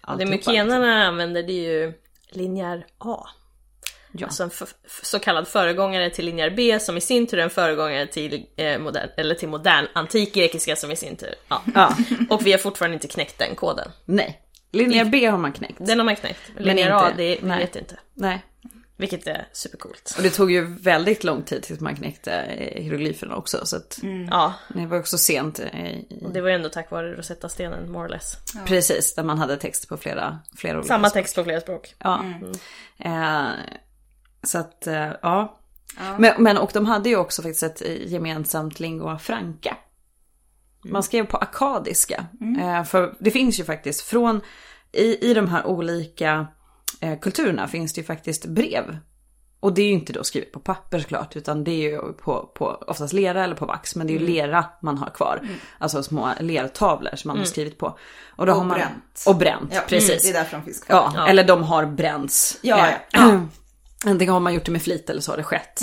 alltihopa, 0.00 0.30
mykenarna 0.30 1.06
använder 1.06 1.42
det 1.42 1.52
är 1.52 1.72
ju 1.72 1.92
linjär 2.30 2.86
A. 2.98 3.26
Ja. 4.12 4.26
Alltså 4.26 4.42
en 4.44 4.50
så 5.02 5.18
kallad 5.18 5.48
föregångare 5.48 6.10
till 6.10 6.24
linjär 6.24 6.50
B 6.50 6.80
som 6.80 6.96
i 6.96 7.00
sin 7.00 7.26
tur 7.26 7.38
är 7.38 7.42
en 7.42 7.50
föregångare 7.50 8.06
till, 8.06 8.46
eh, 8.56 8.78
modern, 8.78 9.08
eller 9.16 9.34
till 9.34 9.48
modern 9.48 9.86
antik 9.94 10.34
grekiska 10.34 10.76
som 10.76 10.90
i 10.90 10.96
sin 10.96 11.16
tur. 11.16 11.34
Ja. 11.48 11.62
Ja, 11.74 11.96
Och 12.30 12.46
vi 12.46 12.50
har 12.52 12.58
fortfarande 12.58 12.94
inte 12.94 13.08
knäckt 13.08 13.38
den 13.38 13.54
koden. 13.54 13.90
nej. 14.04 14.42
Linjär 14.72 15.04
B 15.04 15.26
har 15.26 15.38
man 15.38 15.52
knäckt. 15.52 15.76
Den 15.86 15.98
har 15.98 16.04
man 16.04 16.16
knäckt. 16.16 16.40
Linjär 16.58 16.90
A, 16.90 17.04
inte- 17.10 17.22
det 17.22 17.38
vi 17.42 17.48
nej. 17.48 17.58
vet 17.58 17.76
inte. 17.76 17.98
Nej. 18.14 18.44
Vilket 18.96 19.26
är 19.26 19.48
supercoolt. 19.52 20.14
Och 20.16 20.22
det 20.22 20.30
tog 20.30 20.52
ju 20.52 20.74
väldigt 20.80 21.24
lång 21.24 21.42
tid 21.42 21.62
tills 21.62 21.80
man 21.80 21.96
knäckte 21.96 22.32
eh, 22.32 22.82
hieroglyferna 22.82 23.36
också. 23.36 23.66
Så 23.66 23.76
att 23.76 23.98
Ja, 24.30 24.54
det 24.74 24.86
var 24.86 24.98
också 24.98 25.18
sent. 25.18 25.58
eh, 25.60 25.90
I, 25.90 26.06
och 26.24 26.32
det 26.32 26.40
var 26.40 26.48
ju 26.48 26.54
ändå 26.54 26.68
tack 26.68 26.90
vare 26.90 27.12
Rosetta-stenen, 27.16 27.92
more 27.92 28.04
or 28.06 28.08
less. 28.08 28.36
Precis, 28.66 29.14
där 29.14 29.22
man 29.22 29.38
hade 29.38 29.56
text 29.56 29.88
på 29.88 29.96
flera, 29.96 30.38
flera 30.56 30.74
olika 30.78 30.88
Samma 30.88 31.08
språk. 31.10 31.22
text 31.24 31.34
på 31.36 31.44
flera 31.44 31.60
språk. 31.60 31.94
Ja. 31.98 32.24
Eh, 32.98 33.48
så 34.42 34.58
att, 34.58 34.86
eh, 34.86 35.10
ja. 35.22 35.58
Men, 36.18 36.42
men 36.42 36.58
och 36.58 36.70
de 36.74 36.86
hade 36.86 37.08
ju 37.08 37.16
också 37.16 37.42
faktiskt 37.42 37.62
ett 37.62 37.82
gemensamt 38.10 38.80
lingua 38.80 39.18
franca. 39.18 39.76
Man 40.84 41.02
skrev 41.02 41.26
på 41.26 41.36
akadiska. 41.36 42.26
Eh, 42.60 42.84
för 42.84 43.16
det 43.20 43.30
finns 43.30 43.60
ju 43.60 43.64
faktiskt 43.64 44.00
från, 44.00 44.40
i, 44.92 45.30
i 45.30 45.34
de 45.34 45.48
här 45.48 45.66
olika 45.66 46.46
eh, 47.00 47.18
kulturerna 47.18 47.68
finns 47.68 47.92
det 47.92 48.00
ju 48.00 48.04
faktiskt 48.06 48.46
brev. 48.46 48.98
Och 49.60 49.72
det 49.74 49.82
är 49.82 49.86
ju 49.86 49.92
inte 49.92 50.12
då 50.12 50.24
skrivet 50.24 50.52
på 50.52 50.60
papper 50.60 50.98
såklart, 50.98 51.36
utan 51.36 51.64
det 51.64 51.70
är 51.70 51.90
ju 51.90 52.12
på, 52.12 52.52
på 52.54 52.66
oftast 52.86 53.12
lera 53.12 53.44
eller 53.44 53.54
på 53.54 53.66
vax. 53.66 53.96
Men 53.96 54.06
det 54.06 54.12
är 54.12 54.18
ju 54.20 54.26
lera 54.26 54.64
man 54.82 54.98
har 54.98 55.10
kvar. 55.10 55.48
Alltså 55.78 56.02
små 56.02 56.28
lertavlor 56.40 57.16
som 57.16 57.28
man 57.28 57.38
har 57.38 57.44
skrivit 57.44 57.78
på. 57.78 57.98
Och, 58.36 58.46
då 58.46 58.52
Och 58.52 58.58
har 58.58 58.64
man, 58.64 58.78
bränt. 58.78 59.24
Och 59.26 59.36
bränt, 59.36 59.72
Ja, 59.74 59.80
precis. 59.88 60.22
Det 60.22 60.28
är 60.28 60.32
därför 60.32 60.56
de 60.56 60.62
finns 60.64 60.80
kvar. 60.80 60.96
Ja, 60.96 61.12
Ja. 61.14 61.28
eller 61.28 61.44
de 61.44 61.62
har 61.62 61.86
bränts. 61.86 62.58
Ja, 62.62 62.88
ja. 63.10 63.40
Antingen 64.04 64.32
har 64.32 64.40
man 64.40 64.54
gjort 64.54 64.64
det 64.64 64.72
med 64.72 64.82
flit 64.82 65.10
eller 65.10 65.20
så 65.20 65.32
har 65.32 65.36
det 65.36 65.42
skett 65.42 65.82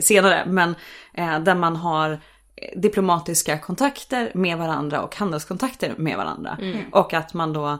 senare. 0.00 0.44
Men 0.46 0.74
eh, 1.14 1.38
där 1.38 1.54
man 1.54 1.76
har 1.76 2.10
eh, 2.56 2.80
diplomatiska 2.80 3.58
kontakter 3.58 4.32
med 4.34 4.58
varandra 4.58 5.02
och 5.02 5.16
handelskontakter 5.16 5.94
med 5.98 6.16
varandra. 6.16 6.58
Och 6.92 7.14
att 7.14 7.34
man 7.34 7.52
då, 7.52 7.78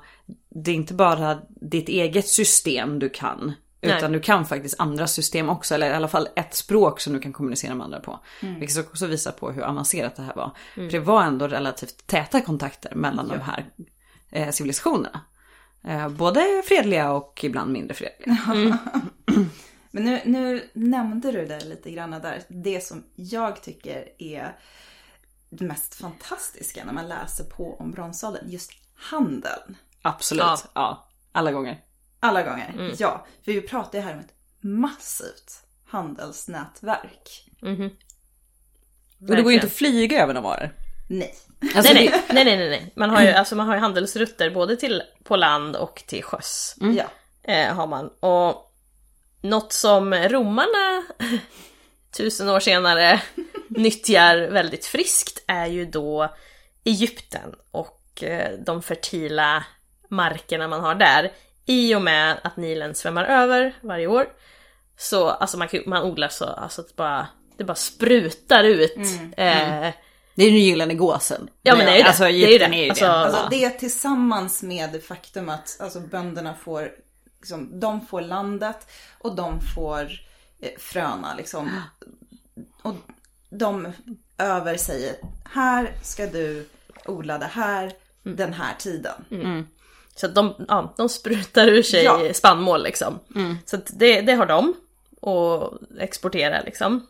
det 0.51 0.71
är 0.71 0.75
inte 0.75 0.95
bara 0.95 1.39
ditt 1.49 1.89
eget 1.89 2.29
system 2.29 2.99
du 2.99 3.09
kan. 3.09 3.53
Nej. 3.81 3.97
Utan 3.97 4.13
du 4.13 4.21
kan 4.21 4.47
faktiskt 4.47 4.81
andra 4.81 5.07
system 5.07 5.49
också, 5.49 5.75
eller 5.75 5.91
i 5.91 5.95
alla 5.95 6.09
fall 6.09 6.29
ett 6.37 6.55
språk 6.55 7.01
som 7.01 7.13
du 7.13 7.21
kan 7.21 7.33
kommunicera 7.33 7.75
med 7.75 7.85
andra 7.85 8.01
på. 8.01 8.21
Vilket 8.59 8.79
också 8.79 9.07
visar 9.07 9.33
på 9.33 9.51
hur 9.51 9.63
avancerat 9.63 10.17
det 10.17 10.23
här 10.23 10.35
var. 10.35 10.51
För 10.75 10.91
det 10.91 10.99
var 10.99 11.23
ändå 11.23 11.49
relativt 11.49 12.07
täta 12.07 12.41
kontakter 12.41 12.95
mellan 12.95 13.29
de 13.29 13.41
här 13.41 13.65
eh, 14.31 14.51
civilisationerna. 14.51 15.21
Eh, 15.85 16.09
både 16.09 16.63
fredliga 16.65 17.13
och 17.13 17.41
ibland 17.45 17.73
mindre 17.73 17.95
fredliga. 17.95 18.39
Men 19.91 20.05
nu, 20.05 20.21
nu 20.25 20.71
nämnde 20.73 21.33
du 21.33 21.47
det 21.47 21.65
lite 21.65 21.91
grann 21.91 22.11
där. 22.11 22.43
Det 22.49 22.81
som 22.85 23.05
jag 23.15 23.63
tycker 23.63 24.09
är 24.19 24.59
det 25.51 25.65
mest 25.65 25.95
fantastiska 25.95 26.85
när 26.85 26.93
man 26.93 27.09
läser 27.09 27.45
på 27.45 27.77
om 27.79 27.91
bronsåldern. 27.91 28.49
Just 28.51 28.73
handeln. 28.95 29.77
Absolut, 30.03 30.43
Ja. 30.43 30.59
ja. 30.75 31.09
Alla 31.33 31.53
gånger. 31.53 31.85
Alla 32.21 32.43
gånger. 32.43 32.95
Ja, 32.99 33.27
för 33.45 33.53
vi 33.53 33.61
pratar 33.61 33.99
ju 33.99 34.05
här 34.05 34.15
om 34.15 34.21
ett 34.21 34.35
massivt 34.61 35.67
handelsnätverk. 35.87 37.51
Och 39.21 39.27
det 39.37 39.43
går 39.43 39.53
ju 39.53 39.55
inte 39.55 39.67
att 39.67 39.73
flyga 39.73 40.23
över 40.23 40.35
några 40.35 40.49
varor. 40.49 40.71
Nej. 41.09 41.35
Alltså, 41.75 41.93
Nej, 41.93 42.25
nej, 42.29 42.45
nej, 42.45 42.57
nej, 42.57 42.71
nej. 42.71 42.93
Man 42.97 43.11
har 43.11 43.23
ju, 43.23 43.29
alltså, 43.29 43.57
man 43.57 43.67
har 43.67 43.75
ju 43.75 43.81
handelsrutter 43.81 44.51
både 44.51 44.77
till, 44.77 45.03
på 45.25 45.37
land 45.37 45.77
och 45.77 46.03
till 46.07 46.23
sjöss. 46.23 46.77
Ja. 46.81 47.05
Eh, 47.53 47.75
har 47.75 47.87
man. 47.87 48.11
Och 48.21 48.75
något 49.41 49.73
som 49.73 50.15
romarna 50.15 51.05
tusen 52.17 52.49
år 52.49 52.61
senare 52.61 53.21
nyttjar 53.69 54.37
väldigt 54.37 54.87
friskt 54.87 55.45
är 55.47 55.67
ju 55.67 55.85
då 55.85 56.35
Egypten 56.85 57.55
och 57.71 58.23
eh, 58.23 58.59
de 58.59 58.83
fertila 58.83 59.65
markerna 60.09 60.69
man 60.69 60.81
har 60.81 60.95
där. 60.95 61.33
I 61.67 61.95
och 61.95 62.03
med 62.03 62.41
att 62.43 62.57
Nilen 62.57 62.95
svämmar 62.95 63.25
över 63.25 63.75
varje 63.81 64.07
år. 64.07 64.27
Så 64.97 65.29
alltså 65.29 65.59
man, 65.59 65.69
man 65.87 66.03
odlar 66.03 66.29
så 66.29 66.45
alltså 66.45 66.81
att 66.81 66.89
det 66.89 66.97
bara, 66.97 67.27
det 67.57 67.65
bara 67.65 67.75
sprutar 67.75 68.65
ut. 68.65 68.99
Eh, 69.37 69.89
Det 70.35 70.43
är 70.45 70.47
ju 70.51 70.53
den 70.53 70.65
gyllene 70.65 70.95
gåsen. 70.95 71.49
Ja 71.63 71.77
men 71.77 71.87
det 71.87 71.93
är 71.93 71.97
ju 71.97 72.03
det. 72.03 72.09
Alltså 72.09 72.25
det 72.25 72.31
är 72.31 72.53
ju 72.53 72.59
det. 72.59 72.65
är 72.65 72.85
ju 72.85 72.89
Alltså, 72.91 73.05
det. 73.05 73.11
Alltså 73.11 73.47
det 73.51 73.71
tillsammans 73.71 74.63
med 74.63 74.93
det 74.93 75.01
faktum 75.01 75.49
att 75.49 75.77
alltså, 75.81 76.01
bönderna 76.01 76.55
får, 76.55 76.91
liksom, 77.41 77.81
de 77.81 78.07
får 78.07 78.21
landet 78.21 78.87
och 79.19 79.37
de 79.37 79.61
får 79.75 80.03
eh, 80.61 80.71
fröna 80.79 81.35
liksom. 81.35 81.71
Och 82.83 82.95
de 83.51 83.93
över 84.39 84.77
säger, 84.77 85.15
här 85.45 85.93
ska 86.03 86.27
du 86.27 86.69
odla 87.07 87.39
det 87.39 87.51
här 87.53 87.93
den 88.23 88.53
här 88.53 88.75
tiden. 88.79 89.15
Så 90.17 90.27
att 90.27 90.35
de, 90.35 90.55
ja, 90.69 90.95
de 90.97 91.09
sprutar 91.09 91.69
ur 91.69 91.83
sig 91.83 92.05
Ja. 92.05 92.35
spannmål 92.35 92.83
liksom. 92.83 93.19
Så 93.65 93.77
att 93.77 93.91
det, 93.99 94.21
det 94.21 94.33
har 94.35 94.47
de 94.47 94.75
och 95.21 95.79
exportera 95.99 96.61
liksom. 96.61 97.07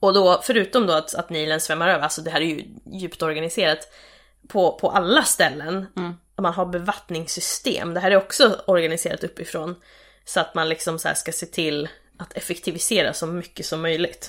Och 0.00 0.14
då 0.14 0.40
förutom 0.42 0.86
då 0.86 0.92
att, 0.92 1.14
att 1.14 1.30
Nilen 1.30 1.60
svämmar 1.60 1.88
över, 1.88 2.02
alltså 2.04 2.20
det 2.22 2.30
här 2.30 2.40
är 2.40 2.44
ju 2.44 2.64
djupt 2.92 3.22
organiserat 3.22 3.78
på, 4.48 4.72
på 4.78 4.90
alla 4.90 5.22
ställen. 5.22 5.86
Man 6.40 6.52
har 6.54 6.66
bevattningssystem. 6.66 7.94
Det 7.94 8.00
här 8.00 8.10
är 8.10 8.16
också 8.16 8.60
organiserat 8.66 9.24
uppifrån. 9.24 9.74
Så 10.24 10.40
att 10.40 10.54
man 10.54 10.68
liksom 10.68 10.98
så 10.98 11.08
här 11.08 11.14
ska 11.14 11.32
se 11.32 11.46
till 11.46 11.88
att 12.16 12.32
effektivisera 12.36 13.12
så 13.12 13.26
mycket 13.26 13.66
som 13.66 13.82
möjligt. 13.82 14.28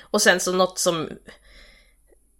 Och 0.00 0.22
sen 0.22 0.40
så 0.40 0.52
något 0.52 0.78
som 0.78 1.08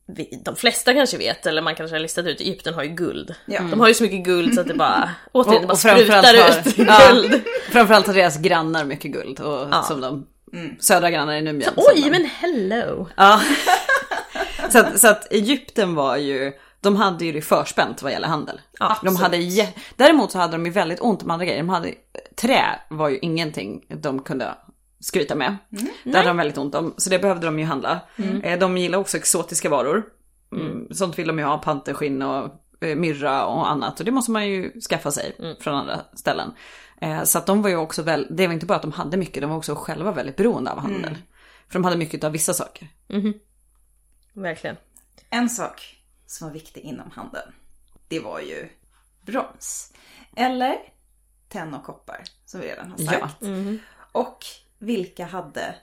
vi, 0.06 0.40
de 0.44 0.56
flesta 0.56 0.92
kanske 0.94 1.16
vet, 1.18 1.46
eller 1.46 1.62
man 1.62 1.74
kanske 1.74 1.94
har 1.96 2.00
listat 2.00 2.26
ut, 2.26 2.40
Egypten 2.40 2.74
har 2.74 2.82
ju 2.82 2.88
guld. 2.90 3.34
Ja. 3.46 3.60
De 3.60 3.80
har 3.80 3.88
ju 3.88 3.94
så 3.94 4.02
mycket 4.02 4.24
guld 4.24 4.54
så 4.54 4.60
att 4.60 4.66
det 4.68 4.74
bara, 4.74 5.10
återigen, 5.32 5.60
det 5.62 5.66
bara 5.66 5.72
Och- 5.72 5.72
och 5.72 5.80
framförallt 5.80 6.26
sprutar 6.26 6.52
har- 6.52 6.58
ut 6.68 6.88
Ja. 6.88 7.12
guld. 7.12 7.42
Framförallt 7.70 8.06
har 8.06 8.14
deras 8.14 8.38
grannar 8.38 8.84
mycket 8.84 9.12
guld. 9.12 9.40
Och 9.40 9.68
Ja. 9.72 9.82
som 9.82 10.00
de 10.00 10.26
södra 10.80 11.10
grannar 11.10 11.34
i 11.34 11.42
Numien. 11.42 11.74
som 11.74 11.84
Oj, 11.94 12.10
men 12.10 12.24
hello! 12.24 13.08
Ja. 13.16 13.40
så, 14.70 14.78
att, 14.78 15.00
så 15.00 15.08
att 15.08 15.32
Egypten 15.32 15.94
var 15.94 16.16
ju, 16.16 16.52
de 16.80 16.96
hade 16.96 17.24
ju 17.24 17.32
det 17.32 17.42
förspänt 17.42 18.02
vad 18.02 18.12
gäller 18.12 18.28
handel. 18.28 18.60
Ja, 18.78 18.96
de 19.02 19.16
hade, 19.16 19.38
däremot 19.96 20.32
så 20.32 20.38
hade 20.38 20.52
de 20.52 20.66
ju 20.66 20.72
väldigt 20.72 21.00
ont 21.00 21.22
om 21.22 21.30
andra 21.30 21.46
grejer. 21.46 21.58
De 21.58 21.68
hade, 21.68 21.94
trä 22.40 22.64
var 22.90 23.08
ju 23.08 23.18
ingenting 23.18 23.84
de 23.88 24.22
kunde 24.22 24.54
skryta 25.00 25.34
med. 25.34 25.56
Det 26.04 26.16
hade 26.16 26.28
de 26.28 26.36
väldigt 26.36 26.58
ont 26.58 26.74
om, 26.74 26.94
så 26.96 27.10
det 27.10 27.18
behövde 27.18 27.46
de 27.46 27.58
ju 27.58 27.64
handla. 27.64 28.00
Eh, 28.42 28.58
De 28.58 28.78
gillar 28.78 28.98
också 28.98 29.16
exotiska 29.16 29.68
varor. 29.68 30.02
Mm. 30.52 30.88
Sånt 30.94 31.18
vill 31.18 31.26
de 31.26 31.38
ju 31.38 31.44
ha, 31.44 31.58
panterskinn 31.58 32.22
och 32.22 32.50
eh, 32.80 32.96
myrra 32.96 33.46
och 33.46 33.70
annat. 33.70 33.98
Och 33.98 34.04
det 34.04 34.10
måste 34.10 34.30
man 34.30 34.48
ju 34.48 34.80
skaffa 34.80 35.10
sig 35.10 35.36
från 35.60 35.74
andra 35.74 36.00
ställen. 36.14 36.52
Eh, 37.00 37.24
Så 37.24 37.38
att 37.38 37.46
de 37.46 37.62
var 37.62 37.70
ju 37.70 37.76
också 37.76 38.02
väl, 38.02 38.26
det 38.30 38.46
var 38.46 38.54
inte 38.54 38.66
bara 38.66 38.76
att 38.76 38.82
de 38.82 38.92
hade 38.92 39.16
mycket, 39.16 39.40
de 39.40 39.50
var 39.50 39.56
också 39.56 39.74
själva 39.74 40.12
väldigt 40.12 40.36
beroende 40.36 40.70
av 40.70 40.78
handel. 40.78 41.18
För 41.68 41.72
de 41.72 41.84
hade 41.84 41.96
mycket 41.96 42.24
av 42.24 42.32
vissa 42.32 42.54
saker. 42.54 42.88
Verkligen. 44.32 44.76
En 45.30 45.50
sak 45.50 46.02
som 46.26 46.46
var 46.48 46.54
viktig 46.54 46.80
inom 46.80 47.10
handeln, 47.10 47.52
det 48.08 48.20
var 48.20 48.40
ju 48.40 48.68
brons. 49.22 49.92
Eller 50.36 50.76
tenn 51.48 51.74
och 51.74 51.84
koppar, 51.84 52.22
som 52.44 52.60
vi 52.60 52.66
redan 52.66 52.90
har 52.90 52.98
sagt. 52.98 53.36
Ja. 53.40 53.48
Och 54.12 54.44
vilka 54.78 55.26
hade 55.26 55.74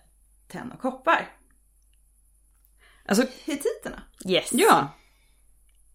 tenn 0.48 0.72
och 0.72 0.80
koppar? 0.82 1.32
Alltså, 3.06 3.26
Hittiterna. 3.44 4.04
Yes. 4.26 4.50
ja. 4.54 4.88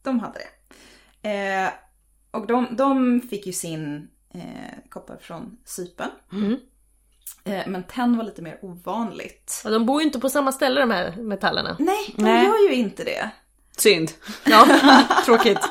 De 0.03 0.21
hade 0.21 0.39
det. 0.39 1.31
Eh, 1.31 1.71
och 2.31 2.47
de, 2.47 2.77
de 2.77 3.21
fick 3.21 3.47
ju 3.47 3.53
sin 3.53 4.11
eh, 4.35 4.78
koppar 4.88 5.16
från 5.16 5.58
Cypern. 5.64 6.11
Eh, 7.44 7.66
men 7.66 7.82
tenn 7.82 8.16
var 8.16 8.25
lite 8.25 8.42
mer 8.42 8.58
ovanligt. 8.62 9.62
Och 9.64 9.70
de 9.70 9.87
bor 9.87 10.00
ju 10.00 10.06
inte 10.06 10.20
på 10.20 10.28
samma 10.28 10.52
ställe 10.52 10.80
de 10.80 10.90
här 10.90 11.16
metallerna. 11.16 11.76
Nej, 11.78 12.14
de 12.16 12.23
Nej. 12.23 12.47
gör 12.47 12.68
ju 12.68 12.75
inte 12.75 13.04
det. 13.04 13.30
Synd. 13.76 14.11
Ja. 14.47 14.66
Tråkigt. 15.25 15.61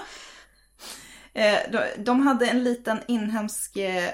Eh, 1.34 1.60
de, 1.72 2.04
de 2.04 2.28
hade 2.28 2.46
en 2.46 2.64
liten 2.64 3.00
inhemsk 3.08 3.78
eh, 3.78 4.10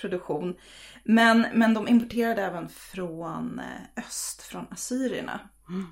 produktion. 0.00 0.56
Men, 1.04 1.46
men 1.54 1.74
de 1.74 1.88
importerade 1.88 2.42
även 2.42 2.68
från 2.68 3.58
eh, 3.58 4.04
öst, 4.04 4.42
från 4.42 4.66
assyrierna. 4.70 5.40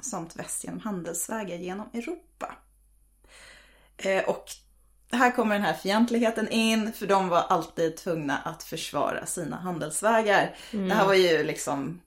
Samt 0.00 0.37
väst 0.37 0.64
genom 0.64 0.80
handelsvägar 0.80 1.56
genom 1.56 1.88
Europa. 1.92 2.56
Eh, 3.97 4.25
och 4.25 4.45
här 5.13 5.31
kommer 5.31 5.55
den 5.55 5.65
här 5.65 5.73
fientligheten 5.75 6.49
in, 6.49 6.93
för 6.93 7.07
de 7.07 7.29
var 7.29 7.45
alltid 7.49 7.97
tvungna 7.97 8.37
att 8.45 8.63
försvara 8.63 9.27
sina 9.27 9.57
handelsvägar. 9.57 10.55
Det 10.71 10.95
här 10.95 11.07
var 11.07 11.15
ju 11.15 11.43
liksom, 11.45 12.01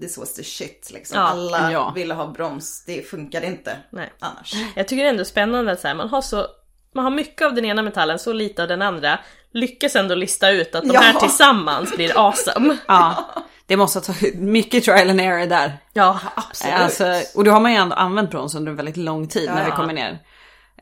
this 0.00 0.18
was 0.18 0.34
the 0.34 0.44
shit 0.44 0.90
liksom. 0.94 1.18
Ja, 1.18 1.22
Alla 1.26 1.72
ja. 1.72 1.92
ville 1.94 2.14
ha 2.14 2.26
broms, 2.26 2.84
det 2.86 3.02
funkade 3.10 3.46
inte 3.46 3.76
Nej. 3.90 4.12
annars. 4.18 4.54
Jag 4.76 4.88
tycker 4.88 5.02
det 5.02 5.08
är 5.08 5.12
ändå 5.12 5.24
spännande 5.24 5.72
att 5.72 5.80
så 5.80 5.88
här, 5.88 5.94
man 5.94 6.08
har 6.08 6.22
så 6.22 6.46
man 6.94 7.04
har 7.04 7.10
mycket 7.10 7.46
av 7.46 7.54
den 7.54 7.64
ena 7.64 7.82
metallen, 7.82 8.18
så 8.18 8.32
lite 8.32 8.62
av 8.62 8.68
den 8.68 8.82
andra. 8.82 9.18
Lyckas 9.52 9.96
ändå 9.96 10.14
lista 10.14 10.50
ut 10.50 10.74
att 10.74 10.82
de 10.82 10.90
Ja. 10.94 11.00
här 11.00 11.20
tillsammans 11.20 11.96
blir 11.96 12.12
awesome. 12.26 12.76
Ja. 12.88 13.24
Det 13.66 13.76
måste 13.76 13.98
ha 13.98 14.04
tagit 14.04 14.34
mycket 14.38 14.84
trial 14.84 15.10
and 15.10 15.20
error 15.20 15.46
där. 15.46 15.78
Ja, 15.92 16.20
Absolut. 16.34 16.74
Alltså, 16.74 17.04
och 17.34 17.44
då 17.44 17.50
har 17.50 17.60
man 17.60 17.72
ju 17.72 17.78
ändå 17.78 17.96
använt 17.96 18.30
brons 18.30 18.54
under 18.54 18.70
en 18.70 18.76
väldigt 18.76 18.96
lång 18.96 19.28
tid 19.28 19.50
när 19.50 19.58
Ja. 19.60 19.64
vi 19.64 19.70
kommer 19.70 19.92
ner. 19.92 20.18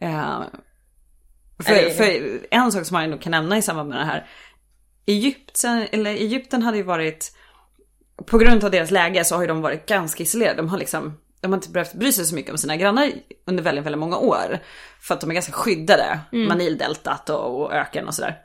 Eh, 0.00 0.10
Ja, 0.12 0.44
för, 1.64 1.74
det- 1.74 1.90
för 1.96 2.38
en 2.50 2.72
sak 2.72 2.86
som 2.86 2.94
man 2.94 3.04
ändå 3.04 3.18
kan 3.18 3.30
nämna 3.30 3.58
i 3.58 3.62
samband 3.62 3.88
med 3.88 3.98
det 3.98 4.04
här. 4.04 4.26
Egypten, 5.06 5.86
eller 5.92 6.10
Egypten 6.10 6.62
hade 6.62 6.76
ju 6.76 6.82
varit, 6.82 7.36
på 8.26 8.38
grund 8.38 8.64
av 8.64 8.70
deras 8.70 8.90
läge 8.90 9.24
så 9.24 9.34
har 9.34 9.42
ju 9.42 9.48
de 9.48 9.60
varit 9.62 9.86
ganska 9.86 10.22
isolerade. 10.22 10.56
De 10.56 10.68
har 10.68 10.78
liksom, 10.78 11.18
de 11.40 11.52
har 11.52 11.56
inte 11.58 11.70
behövt 11.70 11.94
bry 11.94 12.12
sig 12.12 12.24
så 12.24 12.34
mycket 12.34 12.50
om 12.52 12.58
sina 12.58 12.76
grannar 12.76 13.12
under 13.46 13.62
väldigt, 13.62 13.84
väldigt 13.84 13.98
många 13.98 14.16
år. 14.16 14.58
För 15.00 15.14
att 15.14 15.20
de 15.20 15.30
är 15.30 15.34
ganska 15.34 15.52
skyddade, 15.52 16.20
Manildeltat 16.48 17.30
och, 17.30 17.60
och 17.60 17.72
öken 17.72 18.08
och 18.08 18.14
sådär. 18.14 18.38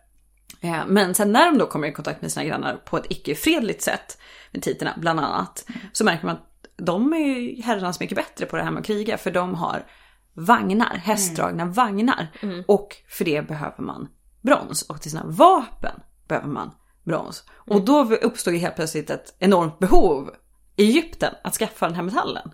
Eh, 0.62 0.86
Men 0.88 1.16
sen 1.16 1.32
när 1.32 1.46
de 1.46 1.58
då 1.58 1.66
kommer 1.68 1.88
i 1.88 1.92
kontakt 1.92 2.22
med 2.22 2.32
sina 2.32 2.46
grannar 2.46 2.76
på 2.76 2.98
ett 2.98 3.06
icke-fredligt 3.10 3.82
sätt, 3.82 4.18
med 4.52 4.62
titerna 4.64 4.94
bland 4.98 5.20
annat, 5.20 5.66
så 5.92 6.04
märker 6.04 6.26
man 6.26 6.36
att 6.36 6.44
de 6.78 7.14
är 7.14 7.18
ju 7.18 7.62
herrarnas 7.62 8.00
mycket 8.00 8.16
bättre 8.18 8.46
på 8.46 8.58
det 8.58 8.64
här 8.64 8.72
med 8.72 8.80
att 8.82 8.86
kriga, 8.88 9.18
för 9.18 9.32
de 9.32 9.56
har 9.56 9.86
vagnar, 10.38 10.98
hästdragna 11.04 11.66
vagnar. 11.66 12.28
Och 12.68 12.96
för 13.10 13.26
det 13.26 13.48
behöver 13.48 13.84
man 13.84 14.08
brons. 14.42 14.82
Och 14.82 15.02
till 15.02 15.12
sina 15.12 15.24
vapen 15.26 16.00
behöver 16.28 16.48
man 16.48 16.72
brons. 17.04 17.44
Och 17.50 17.86
då 17.86 18.16
uppstår 18.16 18.54
ju 18.54 18.60
helt 18.60 18.76
plötsligt 18.76 19.10
ett 19.10 19.36
enormt 19.40 19.80
behov 19.80 20.30
i 20.76 20.84
Egypten 20.84 21.34
att 21.44 21.54
skaffa 21.54 21.86
den 21.86 21.96
här 21.96 22.04
metallen. 22.04 22.52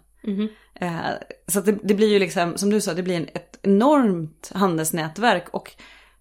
Eh, 0.75 1.11
så 1.47 1.61
det, 1.61 1.71
det 1.83 1.93
blir 1.93 2.07
ju 2.09 2.19
liksom, 2.19 2.57
som 2.57 2.69
du 2.69 2.81
sa, 2.81 2.93
det 2.93 3.03
blir 3.03 3.17
en, 3.17 3.27
ett 3.33 3.59
enormt 3.61 4.51
handelsnätverk 4.55 5.49
och 5.51 5.71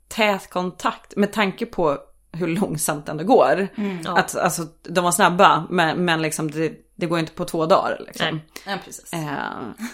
tät 0.09 0.51
kontakt 0.51 1.17
med 1.17 1.33
tanke 1.33 1.67
på 1.67 1.99
hur 2.33 2.47
långsamt 2.49 3.07
det 3.07 3.13
ändå 3.13 3.25
går. 3.25 3.69
Ja. 4.05 4.19
Att, 4.19 4.37
alltså, 4.37 4.63
de 4.83 5.05
var 5.05 5.13
snabba, 5.13 5.67
men, 5.71 6.05
men 6.05 6.23
liksom 6.23 6.51
det, 6.51 6.73
det 7.03 7.07
går 7.07 7.19
inte 7.19 7.33
på 7.33 7.45
två 7.45 7.67
dagar. 7.67 8.03
Liksom. 8.07 8.27
Nej. 8.27 8.45
Ja, 8.67 8.79
precis. 8.85 9.13
Eh, 9.13 9.21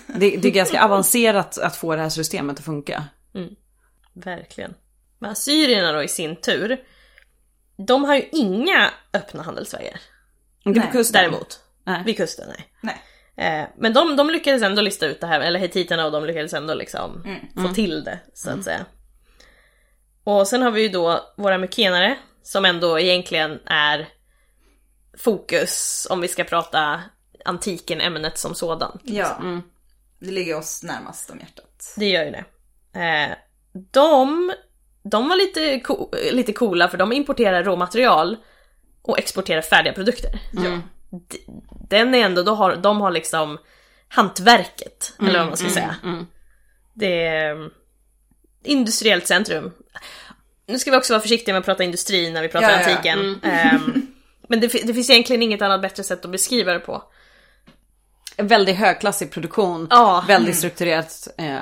det, 0.07 0.37
det 0.37 0.49
är 0.49 0.53
ganska 0.53 0.85
avancerat 0.85 1.59
att 1.59 1.77
få 1.77 1.97
det 1.97 2.03
här 2.03 2.09
systemet 2.09 2.59
att 2.59 2.64
funka. 2.64 3.05
verkligen. 4.12 4.75
Men 5.18 5.31
assyrierna 5.31 5.92
då 5.92 6.03
i 6.03 6.09
sin 6.09 6.37
tur, 6.37 6.85
de 7.87 8.05
har 8.05 8.14
ju 8.14 8.29
inga 8.33 8.90
öppna 9.12 9.42
handelsvägar. 9.42 10.01
Inte 10.64 10.81
på 10.81 10.87
kusten. 10.92 11.23
Däremot, 11.23 11.61
Nej. 11.85 12.03
vid 12.05 12.16
kusten, 12.16 12.49
nej. 12.49 12.73
Nej. 12.81 13.03
Eh, 13.37 13.68
men 13.79 13.92
de, 13.92 14.16
de 14.16 14.31
lyckades 14.31 14.62
ändå 14.62 14.83
lista 14.83 15.07
ut 15.07 15.21
det 15.21 15.27
här, 15.27 15.40
eller 15.40 15.61
hetiterna 15.61 16.07
och 16.07 16.12
de 16.12 16.25
lyckades 16.25 16.55
ändå 16.55 16.75
liksom 16.75 17.38
få 17.62 17.68
till 17.68 18.05
det, 18.05 18.18
så 18.35 18.51
att 18.51 18.64
säga. 18.64 18.87
Och 20.25 20.49
sen 20.49 20.62
har 20.62 20.71
vi 20.71 20.83
ju 20.83 20.88
då 20.88 21.21
våra 21.37 21.59
mykenare, 21.59 22.18
som 22.42 22.64
ändå 22.64 22.99
egentligen 23.01 23.61
är 23.66 24.09
fokus 25.18 26.07
om 26.11 26.20
vi 26.20 26.28
ska 26.28 26.44
prata 26.44 27.02
antiken, 27.44 28.00
ämnet 28.00 28.38
som 28.38 28.54
sådant. 28.54 29.00
Ja. 29.04 29.42
Det 30.20 30.31
ligger 30.31 30.57
oss 30.59 30.83
närmast 30.83 31.31
om 31.31 31.38
hjärtat. 31.38 31.94
Det 31.96 32.07
gör 32.09 32.24
ju 32.24 32.31
det. 32.31 32.44
Eh, 33.00 33.37
de, 33.90 34.52
de 35.02 35.28
var 35.28 35.37
lite, 35.37 35.81
co- 35.81 36.11
lite 36.33 36.52
coola 36.52 36.88
för 36.88 36.98
de 36.98 37.12
importerar 37.12 37.64
råmaterial 37.64 38.37
och 39.02 39.18
exporterar 39.18 39.62
färdiga 39.62 39.92
produkter. 39.92 40.31
D- 41.11 41.38
Den 41.88 42.14
är 42.14 42.18
ändå, 42.24 42.42
då 42.42 42.54
har, 42.54 42.76
de 42.76 43.00
har 43.00 43.11
liksom 43.11 43.59
hantverket, 44.09 45.12
eller 45.20 45.38
vad 45.38 45.48
man 45.48 45.57
ska 45.57 45.68
säga. 45.70 45.96
Det 46.94 47.26
är 47.26 47.50
mm, 47.50 47.70
industriellt 48.64 49.26
centrum. 49.26 49.72
Nu 50.66 50.78
ska 50.78 50.90
vi 50.90 50.96
också 50.96 51.12
vara 51.12 51.20
försiktiga 51.22 51.52
med 51.52 51.59
att 51.61 51.64
prata 51.66 51.85
industri 51.85 52.31
när 52.31 52.42
vi 52.42 52.48
pratar 52.48 52.70
Ja, 52.70 52.81
ja, 52.81 52.90
ja. 52.90 52.96
antiken. 52.96 53.40
Men 54.48 54.61
det, 54.61 54.66
det 54.66 54.94
finns 54.94 55.11
egentligen 55.11 55.42
inget 55.42 55.62
annat 55.62 55.82
bättre 55.82 56.02
sätt 56.02 56.24
att 56.24 56.30
beskriva 56.30 56.72
det 56.72 56.78
på. 56.80 57.02
En 58.37 58.46
väldigt 58.46 58.76
högklassig 58.76 59.30
produktion, 59.30 59.87
Ja. 59.90 60.24
väldigt 60.28 60.56
strukturerat 60.56 61.28
eh, 61.38 61.58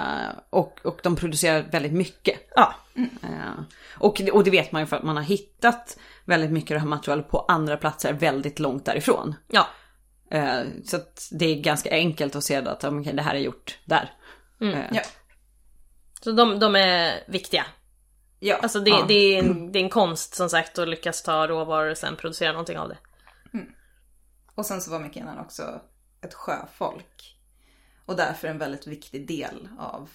och, 0.51 0.79
och 0.85 1.01
de 1.03 1.16
producerar 1.16 1.62
väldigt 1.70 1.92
mycket. 1.92 2.40
Ja, 2.55 2.75
Eh, 3.22 3.62
och, 3.99 4.20
och 4.33 4.44
det 4.44 4.51
vet 4.51 4.72
man 4.72 4.83
ju 4.83 4.87
för 4.87 4.96
att 4.96 5.03
man 5.03 5.16
har 5.16 5.25
hittat 5.25 5.99
väldigt 6.25 6.51
mycket 6.51 6.70
av 6.70 6.75
det 6.75 6.81
här 6.81 6.87
materialet 6.88 7.29
på 7.31 7.38
andra 7.49 7.77
platser 7.77 8.12
väldigt 8.12 8.59
långt 8.59 8.85
därifrån. 8.85 9.35
ja, 9.49 9.66
Eh, 10.31 10.61
så 10.85 10.96
att 10.96 11.29
det 11.33 11.44
är 11.44 11.61
ganska 11.61 11.90
enkelt 11.90 12.37
att 12.37 12.44
se 12.44 12.57
att 12.57 12.85
okay, 12.85 13.12
det 13.12 13.22
här 13.22 13.35
är 13.35 13.38
gjort 13.38 13.79
där. 13.85 14.11
Eh, 14.61 14.81
Ja. 14.92 15.01
så 16.22 16.33
de, 16.33 16.59
de 16.59 16.77
är 16.77 17.25
viktiga. 17.29 17.66
Ja. 18.38 18.57
Alltså 18.62 18.81
det, 18.81 18.90
Ja. 18.90 19.05
det, 19.09 19.14
är 19.14 19.38
en, 19.38 19.72
det 19.72 19.79
är 19.79 19.83
en 19.83 19.90
konst 19.90 20.35
som 20.35 20.49
sagt 20.49 20.79
att 20.79 20.88
lyckas 20.88 21.22
ta 21.22 21.46
råvaror 21.46 21.90
och 21.90 21.99
sen 21.99 22.16
producera 22.16 22.53
någonting 22.53 22.79
av 22.79 22.88
det. 22.88 22.99
Och 24.55 24.66
sen 24.66 24.81
så 24.81 24.90
var 24.90 24.99
mykenan 24.99 25.38
också 25.38 25.81
ett 26.20 26.35
sjöfolk. 26.35 27.37
Och 28.07 28.16
därför 28.16 28.49
en 28.49 28.59
väldigt 28.59 28.87
viktig 28.87 29.29
del 29.29 29.68
av, 29.79 30.09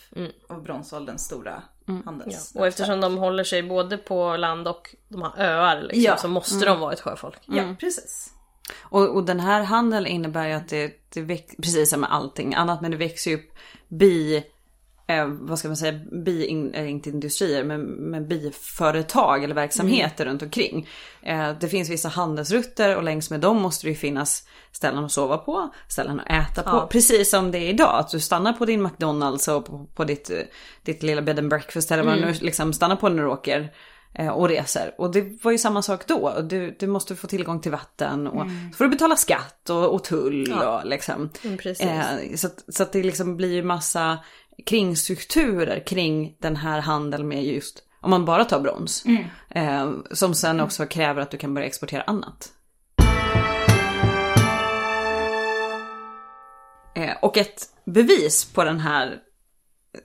av 0.49 0.63
bronsålderns 0.63 1.25
stora 1.25 1.63
handels... 2.05 2.55
Och 2.55 2.67
eftersom 2.67 3.01
de 3.01 3.17
håller 3.17 3.43
sig 3.43 3.63
både 3.63 3.97
på 3.97 4.37
land 4.37 4.67
och 4.67 4.95
de 5.07 5.21
har 5.21 5.33
öar 5.37 5.81
liksom, 5.81 6.01
Ja. 6.03 6.17
så 6.17 6.27
måste 6.27 6.65
de 6.65 6.79
vara 6.79 6.93
ett 6.93 7.01
sjöfolk. 7.01 7.39
Ja, 7.45 7.75
precis. 7.79 8.33
Och, 8.79 9.15
och 9.15 9.23
den 9.25 9.39
här 9.39 9.63
handeln 9.63 10.05
innebär 10.07 10.47
ju 10.47 10.53
att 10.53 10.69
det, 10.69 10.93
det 11.09 11.21
väx, 11.21 11.55
precis 11.55 11.89
som 11.89 12.01
med 12.01 12.11
allting 12.13 12.53
annat, 12.55 12.81
men 12.81 12.91
det 12.91 12.97
växer 12.97 13.31
ju 13.31 13.37
upp 13.37 13.51
bi, 13.87 14.43
eh, 15.17 15.25
vad 15.27 15.59
ska 15.59 15.67
man 15.67 15.77
säga, 15.77 15.99
bi, 16.25 16.45
in, 16.45 16.73
eh, 16.73 16.91
inte 16.91 17.09
industrier, 17.09 17.63
men, 17.63 17.81
men 17.81 18.27
biföretag 18.27 19.43
eller 19.43 19.55
verksamheter 19.55 20.25
runt 20.25 20.41
omkring. 20.41 20.87
Eh, 21.21 21.51
det 21.59 21.67
finns 21.67 21.89
vissa 21.89 22.09
handelsrutter 22.09 22.95
och 22.95 23.03
längs 23.03 23.29
med 23.29 23.39
dem 23.39 23.61
måste 23.61 23.87
det 23.87 23.89
ju 23.89 23.95
finnas 23.95 24.47
ställen 24.71 25.05
att 25.05 25.11
sova 25.11 25.37
på, 25.37 25.73
ställen 25.87 26.19
att 26.19 26.51
äta 26.51 26.63
på. 26.63 26.77
Ja. 26.77 26.87
Precis 26.91 27.29
som 27.29 27.51
det 27.51 27.57
är 27.57 27.69
idag, 27.69 27.99
att 27.99 28.09
du 28.09 28.19
stannar 28.19 28.53
på 28.53 28.65
din 28.65 28.83
McDonalds 28.83 29.47
och 29.47 29.65
på, 29.65 29.85
på 29.95 30.03
ditt, 30.03 30.29
eh, 30.29 30.37
ditt 30.83 31.03
lilla 31.03 31.21
bed 31.21 31.39
and 31.39 31.49
breakfast 31.49 31.91
eller 31.91 32.03
vad 32.03 32.17
du 32.17 32.21
nu 32.21 32.33
liksom 32.41 32.73
stannar 32.73 32.95
på 32.95 33.09
när 33.09 33.23
du 33.23 33.29
åker 33.29 33.71
eh, 34.13 34.27
och 34.27 34.49
reser. 34.49 34.93
Och 34.97 35.11
det 35.11 35.43
var 35.43 35.51
ju 35.51 35.57
samma 35.57 35.81
sak 35.81 36.07
då. 36.07 36.41
Du, 36.41 36.75
du 36.79 36.87
måste 36.87 37.15
få 37.15 37.27
tillgång 37.27 37.61
till 37.61 37.71
vatten 37.71 38.27
och 38.27 38.45
så 38.71 38.77
får 38.77 38.83
du 38.83 38.89
betala 38.89 39.15
skatt 39.15 39.69
och, 39.69 39.93
och 39.93 40.03
tull 40.03 40.53
och 40.53 40.85
liksom. 40.85 41.29
Mm. 41.43 41.59
Eh, 41.79 42.35
så, 42.35 42.49
så 42.67 42.83
att 42.83 42.93
det 42.93 43.03
liksom 43.03 43.37
blir 43.37 43.53
ju 43.53 43.63
massa 43.63 44.19
kringstrukturer 44.65 45.83
kring 45.85 46.35
den 46.39 46.55
här 46.55 46.81
handeln 46.81 47.27
med 47.27 47.43
just, 47.45 47.83
om 48.01 48.09
man 48.09 48.25
bara 48.25 48.45
tar 48.45 48.59
brons. 48.59 49.05
Eh, 49.49 49.91
som 50.11 50.33
sen 50.33 50.59
också 50.59 50.85
kräver 50.85 51.21
att 51.21 51.31
du 51.31 51.37
kan 51.37 51.53
börja 51.53 51.67
exportera 51.67 52.01
annat. 52.01 52.51
Eh, 56.95 57.17
och 57.21 57.37
ett 57.37 57.69
bevis 57.85 58.53
på 58.53 58.63
den 58.63 58.79
här 58.79 59.17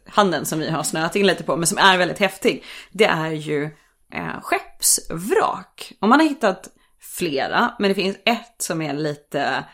handeln 0.07 0.47
som 0.47 0.59
vi 0.59 0.71
har 0.71 0.83
snöat 0.83 1.17
in 1.17 1.27
lite 1.27 1.43
på, 1.45 1.57
men 1.57 1.67
som 1.67 1.79
är 1.79 1.99
väldigt 1.99 2.19
häftig, 2.19 2.65
det 2.93 3.05
är 3.05 3.31
ju 3.31 3.65
eh, 4.13 4.41
skeppsvrak. 4.43 5.93
Och 6.01 6.09
man 6.09 6.21
har 6.21 6.29
hittat 6.29 6.69
flera, 7.01 7.75
men 7.79 7.89
det 7.89 7.95
finns 7.95 8.17
ett 8.25 8.55
som 8.59 8.83
är 8.83 8.95
lite 8.95 9.65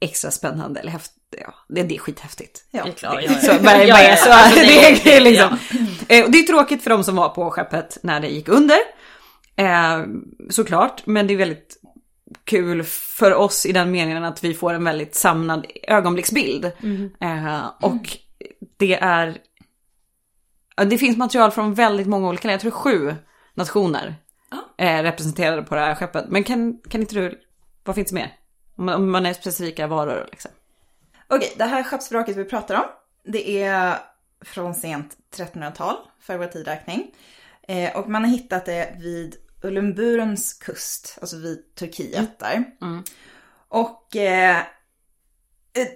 extra 0.00 0.30
spännande 0.30 0.80
eller 0.80 0.92
häftigt. 0.92 1.17
Ja, 1.30 1.54
det, 1.68 1.82
det 1.82 1.94
är 1.94 1.98
skithäftigt. 1.98 2.64
Ja. 2.70 2.82
Det 2.84 2.90
är 2.90 2.92
klart, 2.94 3.14
Det- 3.16 3.22
ja, 3.24 3.32
ja. 3.32 3.38
Så, 3.40 3.52
vad, 3.64 3.86
Ja, 3.86 3.94
vad 3.94 4.04
är 4.04 4.08
ja, 4.10 4.16
så? 4.16 4.30
alltså, 4.32 4.60
det, 4.60 4.66
det 4.66 4.84
är- 4.86 4.92
är, 4.92 5.04
det, 5.04 5.16
är 5.16 5.20
liksom, 5.20 5.58
Eh, 6.08 6.24
och 6.24 6.30
det 6.30 6.38
är 6.38 6.42
tråkigt 6.42 6.82
för 6.82 6.90
de 6.90 7.04
som 7.04 7.16
var 7.16 7.28
på 7.28 7.50
skeppet 7.50 7.98
när 8.02 8.20
det 8.20 8.28
gick 8.28 8.48
under. 8.48 8.78
Eh, 9.56 10.04
såklart, 10.50 11.06
men 11.06 11.26
det 11.26 11.34
är 11.34 11.38
väldigt 11.38 11.76
kul 12.44 12.82
för 12.84 13.34
oss 13.34 13.66
i 13.66 13.72
den 13.72 13.90
meningen 13.90 14.24
att 14.24 14.44
vi 14.44 14.54
får 14.54 14.72
en 14.74 14.84
väldigt 14.84 15.14
samlad 15.14 15.66
ögonblicksbild. 15.82 16.64
Eh, 17.20 17.66
och 17.82 18.16
det 18.78 18.94
är... 18.94 19.38
Det 20.86 20.98
finns 20.98 21.16
material 21.16 21.50
från 21.50 21.74
väldigt 21.74 22.06
många 22.06 22.28
olika 22.28 22.48
länder, 22.48 22.54
jag 22.54 22.60
tror 22.60 22.82
sju 22.92 23.14
nationer 23.54 24.14
eh, 24.78 25.02
representerade 25.02 25.62
på 25.62 25.74
det 25.74 25.80
här 25.80 25.94
skeppet. 25.94 26.24
Men 26.28 26.44
kan, 26.44 26.78
kan 26.90 27.00
inte 27.00 27.14
du, 27.14 27.40
vad 27.84 27.94
finns 27.94 28.08
det 28.08 28.14
mer? 28.14 28.32
Om 28.76 28.84
man, 28.84 28.94
om 28.94 29.10
man 29.10 29.26
är 29.26 29.32
specifika 29.32 29.86
varor 29.86 30.26
liksom. 30.30 30.50
Okej, 31.28 31.54
det 31.56 31.64
här 31.64 31.82
skeppsvraket 31.82 32.36
vi 32.36 32.44
pratar 32.44 32.74
om, 32.74 32.84
det 33.32 33.62
är 33.62 33.98
från 34.40 34.74
sent 34.74 35.16
1300-tal 35.36 35.96
för 36.20 36.38
vår 36.38 36.46
tidräkning. 36.46 37.14
Eh, 37.62 37.96
och 37.96 38.08
man 38.08 38.24
har 38.24 38.30
hittat 38.30 38.66
det 38.66 38.96
vid 38.98 39.36
Ullenburens 39.62 40.52
kust, 40.52 41.18
alltså 41.20 41.36
vid 41.36 41.74
Turkiet 41.74 42.38
där. 42.38 42.64
Och 43.68 44.16
eh, 44.16 44.58
eh, 45.72 45.88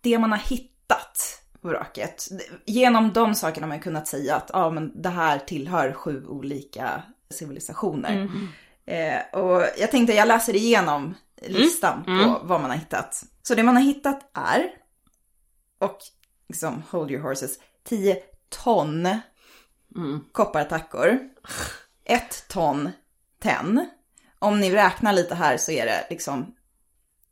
det 0.00 0.18
man 0.18 0.30
har 0.30 0.38
hittat 0.38 1.42
på 1.60 1.68
vraket, 1.68 2.28
genom 2.64 3.12
de 3.12 3.34
sakerna 3.34 3.66
har 3.66 3.68
man 3.68 3.80
kunnat 3.80 4.08
säga 4.08 4.36
att 4.36 4.50
ja, 4.52 4.70
men 4.70 5.02
det 5.02 5.08
här 5.08 5.38
tillhör 5.38 5.92
sju 5.92 6.26
olika 6.26 7.02
civilisationer. 7.30 8.28
Eh, 8.86 9.40
och 9.40 9.62
jag 9.78 9.90
tänkte 9.90 10.14
jag 10.14 10.28
läser 10.28 10.56
igenom 10.56 11.14
listan 11.42 12.04
på 12.04 12.40
vad 12.42 12.60
man 12.60 12.70
har 12.70 12.76
hittat. 12.78 13.24
Så 13.46 13.54
det 13.54 13.62
man 13.62 13.76
har 13.76 13.82
hittat 13.82 14.30
är, 14.34 14.70
och 15.78 15.98
liksom 16.48 16.82
hold 16.90 17.10
your 17.10 17.22
horses, 17.22 17.58
10 17.84 18.22
ton 18.48 19.08
koppartackor. 20.32 21.18
Ett 22.04 22.48
ton 22.48 22.90
tenn. 23.42 23.90
Om 24.38 24.60
ni 24.60 24.72
räknar 24.72 25.12
lite 25.12 25.34
här 25.34 25.56
så 25.56 25.72
är 25.72 25.86
det 25.86 26.06
liksom 26.10 26.54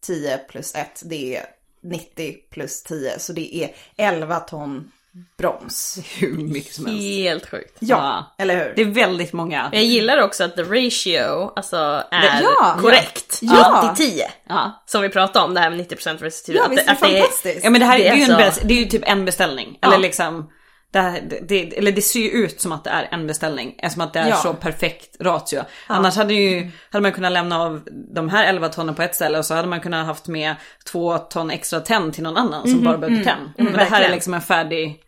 10 0.00 0.38
plus 0.38 0.74
1, 0.74 1.02
det 1.04 1.36
är 1.36 1.46
90 1.82 2.36
plus 2.50 2.82
10, 2.82 3.18
så 3.18 3.32
det 3.32 3.56
är 3.56 3.76
11 3.96 4.40
ton 4.40 4.92
brons. 5.38 5.98
Hur 6.18 6.32
mycket 6.38 6.74
som 6.74 6.86
helst. 6.86 7.02
Helt 7.02 7.50
sjukt. 7.50 7.76
Ja, 7.78 7.96
Ja. 7.96 8.34
eller 8.44 8.56
hur? 8.64 8.72
Det 8.76 8.82
är 8.82 8.86
väldigt 8.86 9.32
många. 9.32 9.68
Jag 9.72 9.84
gillar 9.84 10.18
också 10.22 10.44
att 10.44 10.56
the 10.56 10.62
ratio 10.62 11.52
alltså 11.56 11.76
är 12.10 12.42
Ja, 12.42 12.76
korrekt. 12.80 13.38
ja. 13.42 13.94
80-10. 13.98 14.20
Ja. 14.48 14.82
Som 14.86 15.02
vi 15.02 15.08
pratade 15.08 15.44
om, 15.44 15.54
det 15.54 15.60
här 15.60 15.70
med 15.70 15.78
90% 15.78 16.22
versus 16.22 16.42
10. 16.42 16.56
Ja, 16.56 16.66
visst 16.70 16.82
är 16.82 16.86
det 16.86 16.92
att 16.92 17.00
det 17.00 17.06
fantastiskt? 17.08 17.64
Ja 17.64 17.70
men 17.70 17.80
det 17.80 17.86
här 17.86 17.98
Det 17.98 18.04
det 18.04 18.08
är, 18.08 18.12
är 18.12 18.16
ju 18.16 18.22
en 18.24 18.32
alltså- 18.32 18.60
bes- 18.60 18.64
det 18.66 18.74
är 18.74 18.78
ju 18.78 18.84
typ 18.84 19.02
en 19.06 19.24
beställning. 19.24 19.78
Eller 19.82 19.98
liksom, 19.98 20.50
det, 20.94 21.00
här, 21.00 21.20
det, 21.42 21.78
eller 21.78 21.92
det 21.92 22.02
ser 22.02 22.20
ju 22.20 22.28
ut 22.30 22.60
som 22.60 22.72
att 22.72 22.84
det 22.84 22.90
är 22.90 23.08
en 23.10 23.26
beställning. 23.26 23.74
Eftersom 23.78 24.00
att 24.06 24.12
det 24.12 24.18
är 24.20 24.28
Ja. 24.28 24.36
så 24.36 24.54
perfekt 24.54 25.16
ratio. 25.20 25.60
Annars 25.86 26.16
hade, 26.16 26.34
ju, 26.34 26.70
hade 26.90 27.02
man 27.02 27.12
kunnat 27.12 27.32
lämna 27.32 27.60
av 27.62 27.80
de 28.14 28.28
här 28.28 28.44
11 28.44 28.68
tonnen 28.68 28.94
på 28.94 29.02
ett 29.02 29.14
ställe 29.14 29.38
och 29.38 29.44
så 29.44 29.54
hade 29.54 29.68
man 29.68 29.80
kunnat 29.80 30.06
haft 30.06 30.28
med 30.28 30.54
två 30.86 31.18
ton 31.18 31.50
extra 31.50 31.80
tenn 31.80 32.12
till 32.12 32.22
någon 32.22 32.36
annan 32.36 32.68
som 32.70 32.84
bara 32.84 32.98
behövde 32.98 33.24
tenn. 33.24 33.50
Men 33.56 33.72
det 33.72 33.84
här 33.84 34.02
är 34.02 34.10
liksom 34.10 34.34
en 34.34 34.40
färdig, 34.40 35.02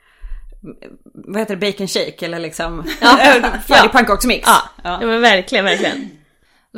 vad 1.15 1.39
heter 1.39 1.57
det, 1.57 1.73
bacon 1.73 1.89
shake 1.89 2.25
eller 2.27 2.39
liksom, 2.39 2.85
färdig 3.01 3.49
Ja. 3.69 3.89
pannkaksmix. 3.93 4.45
Ja, 4.49 4.63
Ja. 4.85 4.99
ja 5.01 5.07
men 5.07 5.21
verkligen, 5.21 5.65
verkligen. 5.65 6.11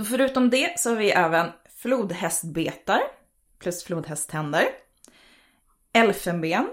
Förutom 0.09 0.51
det 0.51 0.79
så 0.81 0.88
har 0.88 0.97
vi 0.97 1.11
även 1.11 1.47
flodhästbetar 1.83 3.01
plus 3.62 3.85
flodhästtänder. 3.85 4.64
Elfenben. 5.94 6.68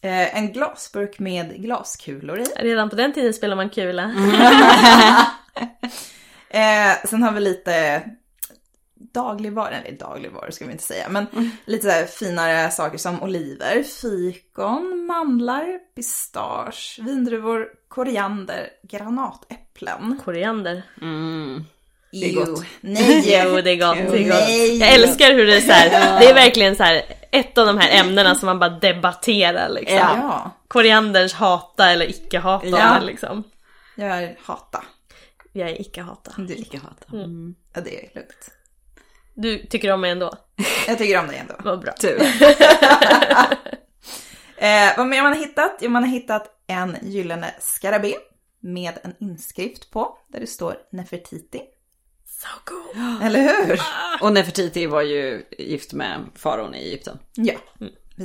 Eh, 0.00 0.36
en 0.36 0.52
glasburk 0.52 1.18
med 1.18 1.62
glaskulor 1.62 2.40
i. 2.40 2.44
Redan 2.56 2.90
på 2.90 2.96
den 2.96 3.12
tiden 3.12 3.34
spelar 3.34 3.56
man 3.56 3.70
kula. 3.70 4.14
Eh, 6.54 6.96
sen 7.04 7.22
har 7.22 7.32
vi 7.32 7.40
lite 7.40 8.02
dagligvaror, 8.94 9.72
eller 9.72 9.98
dagligvaror 9.98 10.50
ska 10.50 10.66
vi 10.66 10.72
inte 10.72 10.84
säga, 10.84 11.08
men 11.08 11.26
lite 11.64 11.82
så 11.82 11.90
här 11.90 12.04
finare 12.04 12.70
saker 12.70 12.98
som 12.98 13.22
oliver, 13.22 13.82
fikon, 13.82 15.06
mandlar, 15.06 15.78
pistage, 15.94 16.98
vindruvor, 17.02 17.66
koriander, 17.88 18.68
granatäpplen. 18.82 20.20
Koriander. 20.24 20.82
Det 22.12 22.30
är 22.30 22.34
gott. 22.34 22.64
Nej! 22.80 23.22
Jo, 23.44 23.60
det 23.60 23.70
är 23.70 23.76
gott. 23.76 24.12
Det 24.12 24.18
är 24.18 24.28
gott. 24.28 24.48
Nej. 24.48 24.78
Jag 24.78 24.94
älskar 24.94 25.32
hur 25.32 25.46
det 25.46 25.56
är 25.56 25.60
så 25.60 25.72
här. 25.72 26.20
det 26.20 26.26
är 26.26 26.34
verkligen 26.34 26.76
så 26.76 26.82
här 26.82 27.02
ett 27.32 27.58
av 27.58 27.66
de 27.66 27.78
här 27.78 28.00
ämnena 28.00 28.34
som 28.34 28.46
man 28.46 28.58
bara 28.58 28.70
debatterar 28.70 29.68
liksom. 29.68 29.96
Ja, 29.98 30.50
Korianderns 30.68 31.32
hata 31.32 31.90
eller 31.90 32.10
icke 32.10 32.38
hata 32.38 32.66
Ja. 32.66 32.98
liksom. 33.02 33.44
jag 33.96 34.22
är 34.22 34.36
hata. 34.44 34.84
Jag 35.52 35.70
är 35.70 35.80
icke 35.80 36.02
hata. 36.02 36.32
Du, 36.36 36.54
Icke 36.54 36.78
hata. 36.78 37.06
ja, 37.74 37.80
det 37.80 38.04
är 38.04 38.10
lugnt. 38.14 38.50
Du 39.34 39.58
tycker 39.66 39.92
om 39.92 40.00
mig 40.00 40.10
ändå? 40.10 40.32
Jag 40.86 40.98
tycker 40.98 41.18
om 41.20 41.26
det 41.26 41.34
ändå. 41.34 41.54
Vad 41.64 41.80
bra. 41.80 41.92
Tur. 41.92 42.22
Eh, 44.56 44.96
vad 44.96 45.06
mer 45.06 45.16
har 45.22 45.30
man 45.30 45.38
hittat? 45.38 45.78
Jo, 45.80 45.90
man 45.90 46.02
har 46.02 46.10
hittat 46.10 46.46
en 46.66 46.96
gyllene 47.02 47.54
skarabé 47.60 48.14
med 48.60 48.98
en 49.04 49.14
inskrift 49.20 49.90
på 49.90 50.18
där 50.28 50.40
det 50.40 50.46
står 50.46 50.76
Nefertiti. 50.92 51.60
So 52.42 52.48
cool. 52.64 53.18
Eller 53.22 53.40
hur? 53.66 53.80
Och 54.20 54.32
Nefertiti 54.32 54.86
var 54.86 55.02
ju 55.02 55.44
gift 55.58 55.92
med 55.92 56.20
faraon 56.34 56.74
i 56.74 56.78
Egypten. 56.78 57.18
Ja, 57.34 57.54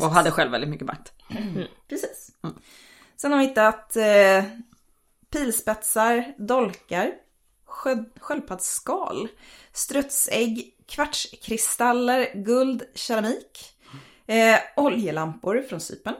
Och 0.01 0.11
hade 0.11 0.31
själv 0.31 0.51
väldigt 0.51 0.69
mycket 0.69 0.87
makt. 0.87 1.13
precis. 1.89 2.31
Sen 3.17 3.31
har 3.31 3.39
vi 3.39 3.45
hittat 3.45 3.95
eh, 3.95 4.43
pilspetsar, 5.31 6.33
dolkar, 6.37 7.11
skö- 7.67 8.19
sköldpaddsskal, 8.19 9.27
strutsägg, 9.73 10.73
kvartskristaller, 10.85 12.31
guld, 12.35 12.83
keramik, 12.93 13.59
eh, 14.27 14.59
oljelampor 14.75 15.65
från 15.69 15.79
Cypern. 15.79 16.15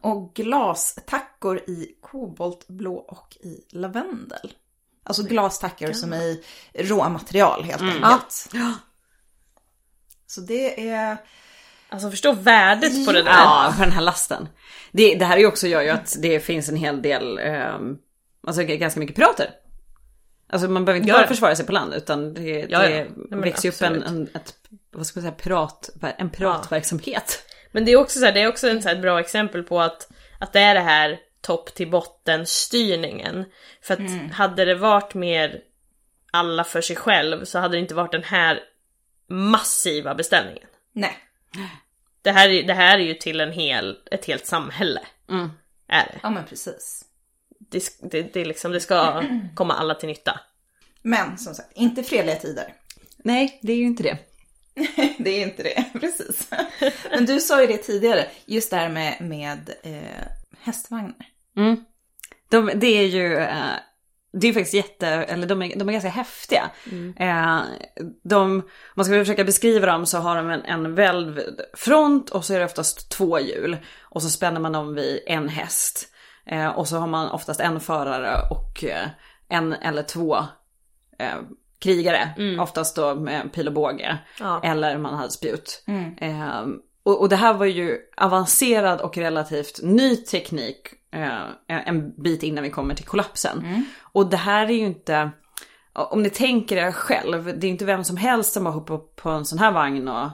Och 0.00 0.34
glastackor 0.34 1.58
i 1.58 1.96
koboltblå 2.00 2.96
och 2.96 3.36
i 3.40 3.64
lavendel. 3.70 4.52
Alltså 5.08 5.22
glastackor 5.22 5.92
som 5.92 6.12
är 6.12 6.22
i 6.22 6.38
råmaterial 6.74 7.64
helt 7.64 7.82
enkelt. 7.82 8.48
Så 10.26 10.40
det 10.40 10.90
är... 10.90 11.16
Alltså 11.88 12.10
förstå 12.10 12.32
värdet 12.32 13.06
på 13.06 13.12
det 13.12 13.22
där. 13.22 13.30
Ja, 13.30 13.72
för 13.76 13.84
den 13.84 13.92
här 13.92 14.00
lasten. 14.00 14.48
Det, 14.92 15.14
det 15.14 15.24
här 15.24 15.36
är 15.36 15.40
ju 15.40 15.46
också 15.46 15.66
gör 15.66 15.82
ju 15.82 15.88
att 15.88 16.16
det 16.18 16.40
finns 16.40 16.68
en 16.68 16.76
hel 16.76 17.02
del, 17.02 17.38
eh, 17.38 17.74
alltså 18.46 18.62
ganska 18.62 19.00
mycket 19.00 19.16
pirater. 19.16 19.50
Alltså 20.52 20.68
man 20.68 20.84
behöver 20.84 21.00
inte 21.00 21.08
Ja, 21.08 21.14
bara 21.14 21.22
ja. 21.22 21.28
försvara 21.28 21.56
sig 21.56 21.66
på 21.66 21.72
land 21.72 21.94
utan 21.94 22.34
det, 22.34 22.66
Ja, 22.70 22.78
det 22.78 22.90
ja. 22.90 23.04
Nej, 23.04 23.10
men 23.30 23.40
växer 23.40 23.68
ju 23.68 23.74
upp 23.74 23.82
en, 23.82 24.02
en, 24.02 24.22
ett 24.34 24.54
vad 24.92 25.06
ska 25.06 25.20
man 25.20 25.22
säga, 25.22 25.32
pirat, 25.32 25.90
en 26.18 26.30
piratverksamhet. 26.30 27.42
Men 27.72 27.84
det 27.84 27.92
är 27.92 27.96
också, 27.96 28.18
så 28.18 28.24
här, 28.24 28.32
det 28.32 28.40
är 28.40 28.48
också 28.48 28.68
en, 28.68 28.82
så 28.82 28.96
bra 28.96 29.20
exempel 29.20 29.62
på 29.62 29.80
att, 29.80 30.08
att 30.38 30.52
det 30.52 30.60
är 30.60 30.74
det 30.74 30.80
här 30.80 31.18
topp 31.40 31.74
till 31.74 31.90
botten 31.90 32.46
styrningen. 32.46 33.44
För 33.82 33.94
att 33.94 34.32
hade 34.32 34.64
det 34.64 34.74
varit 34.74 35.14
mer 35.14 35.60
alla 36.30 36.64
för 36.64 36.80
sig 36.80 36.96
själv 36.96 37.44
så 37.44 37.58
hade 37.58 37.76
det 37.76 37.80
inte 37.80 37.94
varit 37.94 38.12
den 38.12 38.22
här 38.22 38.60
massiva 39.28 40.14
beställningen. 40.14 40.68
Nej. 40.92 41.18
Det 42.22 42.30
här, 42.30 42.48
är- 42.48 42.62
det 42.62 42.74
här 42.74 42.98
är 42.98 43.02
ju 43.02 43.14
till 43.14 43.40
en 43.40 43.52
hel, 43.52 43.98
ett 44.10 44.24
helt 44.24 44.46
samhälle. 44.46 45.00
Mm. 45.30 45.50
Är 45.88 46.04
det. 46.06 46.18
Ja 46.22 46.30
men 46.30 46.44
precis. 46.44 47.04
Det, 47.58 47.84
det, 48.10 48.22
det, 48.22 48.44
liksom, 48.44 48.72
det 48.72 48.80
ska 48.80 49.24
komma 49.54 49.74
alla 49.74 49.94
till 49.94 50.08
nytta. 50.08 50.40
Men 51.02 51.38
som 51.38 51.54
sagt, 51.54 51.68
inte 51.74 52.02
fredliga 52.02 52.36
tider. 52.36 52.74
Nej, 53.18 53.58
det 53.62 53.72
är 53.72 53.76
ju 53.76 53.84
inte 53.84 54.02
det. 54.02 54.18
det 55.18 55.30
är 55.30 55.42
inte 55.42 55.62
det, 55.62 55.84
precis. 56.00 56.48
Men 57.10 57.26
du 57.26 57.40
sa 57.40 57.60
ju 57.60 57.66
det 57.66 57.76
tidigare, 57.78 58.26
just 58.46 58.70
det 58.70 58.76
här 58.76 58.88
med, 58.88 59.16
med 59.20 59.70
eh, 59.82 60.26
hästvagnar. 60.60 61.26
Mm. 61.56 61.84
De, 62.50 62.70
det 62.74 62.86
är 62.86 63.06
ju, 63.06 63.36
eh, 63.36 63.72
det 64.32 64.48
är 64.48 64.52
faktiskt 64.52 64.74
jätte, 64.74 65.06
eller 65.08 65.46
de 65.46 65.62
är, 65.62 65.78
de 65.78 65.88
är 65.88 65.92
ganska 65.92 66.10
häftiga. 66.10 66.70
Eh, 67.16 67.60
de, 68.24 68.42
om 68.42 68.62
man 68.94 69.04
ska 69.04 69.14
försöka 69.14 69.44
beskriva 69.44 69.86
dem 69.86 70.06
så 70.06 70.18
har 70.18 70.36
de 70.36 70.50
en, 70.50 70.64
en 70.64 70.94
välvd 70.94 71.60
front 71.74 72.30
och 72.30 72.44
så 72.44 72.54
är 72.54 72.58
det 72.58 72.64
oftast 72.64 73.10
två 73.10 73.40
hjul. 73.40 73.76
Och 74.00 74.22
så 74.22 74.30
spänner 74.30 74.60
man 74.60 74.72
dem 74.72 74.94
vid 74.94 75.20
en 75.26 75.48
häst. 75.48 76.08
Eh, 76.46 76.68
och 76.68 76.88
så 76.88 76.96
har 76.96 77.06
man 77.06 77.30
oftast 77.30 77.60
en 77.60 77.80
förare 77.80 78.36
och 78.50 78.84
en 79.48 79.72
eller 79.72 80.02
två 80.02 80.36
krigare. 81.78 82.34
Oftast 82.60 82.96
då 82.96 83.14
med 83.14 83.52
pil 83.52 83.68
och 83.68 83.74
båge. 83.74 84.18
Ja. 84.40 84.60
Eller 84.64 84.98
man 84.98 85.14
hade 85.14 85.30
spjut. 85.30 85.84
Eh, 86.20 86.66
och, 87.08 87.20
och 87.20 87.28
det 87.28 87.36
här 87.36 87.54
var 87.54 87.66
ju 87.66 87.98
avancerad 88.16 89.00
och 89.00 89.16
relativt 89.18 89.80
ny 89.82 90.16
teknik 90.16 90.78
eh, 91.14 91.88
en 91.88 92.22
bit 92.22 92.42
innan 92.42 92.64
vi 92.64 92.70
kommer 92.70 92.94
till 92.94 93.04
kollapsen. 93.06 93.84
Och 94.12 94.30
det 94.30 94.36
här 94.36 94.66
är 94.66 94.72
ju 94.72 94.86
inte, 94.86 95.30
om 95.92 96.22
ni 96.22 96.30
tänker 96.30 96.76
er 96.76 96.92
själv, 96.92 97.58
det 97.58 97.66
är 97.66 97.70
inte 97.70 97.84
vem 97.84 98.04
som 98.04 98.16
helst 98.16 98.52
som 98.52 98.64
bara 98.64 98.74
hoppar 98.74 98.98
på 98.98 99.30
en 99.30 99.44
sån 99.44 99.58
här 99.58 99.72
vagn 99.72 100.08
och... 100.08 100.30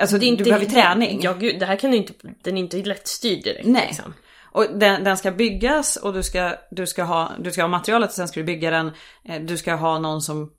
Alltså 0.00 0.18
Det 0.18 0.26
är 0.26 0.28
inte, 0.28 0.44
du 0.44 0.50
behöver 0.50 0.66
träning. 0.66 1.20
Ja, 1.22 1.32
gud, 1.32 1.60
det 1.60 1.66
här 1.66 1.76
kan 1.76 1.90
du 1.90 1.96
inte, 1.96 2.12
den 2.42 2.56
är 2.56 2.60
inte 2.60 2.76
lättstyrd 2.76 3.44
direkt. 3.44 3.66
Nej. 3.66 3.86
Liksom. 3.86 4.14
Och 4.52 4.66
den, 4.74 5.04
den 5.04 5.16
ska 5.16 5.30
byggas 5.30 5.96
och 5.96 6.12
du 6.12 6.22
ska, 6.22 6.54
du, 6.70 6.86
ska 6.86 7.02
ha, 7.02 7.32
du 7.38 7.50
ska 7.52 7.62
ha 7.62 7.68
materialet 7.68 8.08
och 8.08 8.14
sen 8.14 8.28
ska 8.28 8.40
du 8.40 8.44
bygga 8.44 8.70
den. 8.70 8.92
Eh, 9.24 9.40
Du 9.40 9.56
ska 9.56 9.74
ha 9.74 9.98
någon 9.98 10.22
som 10.22 10.50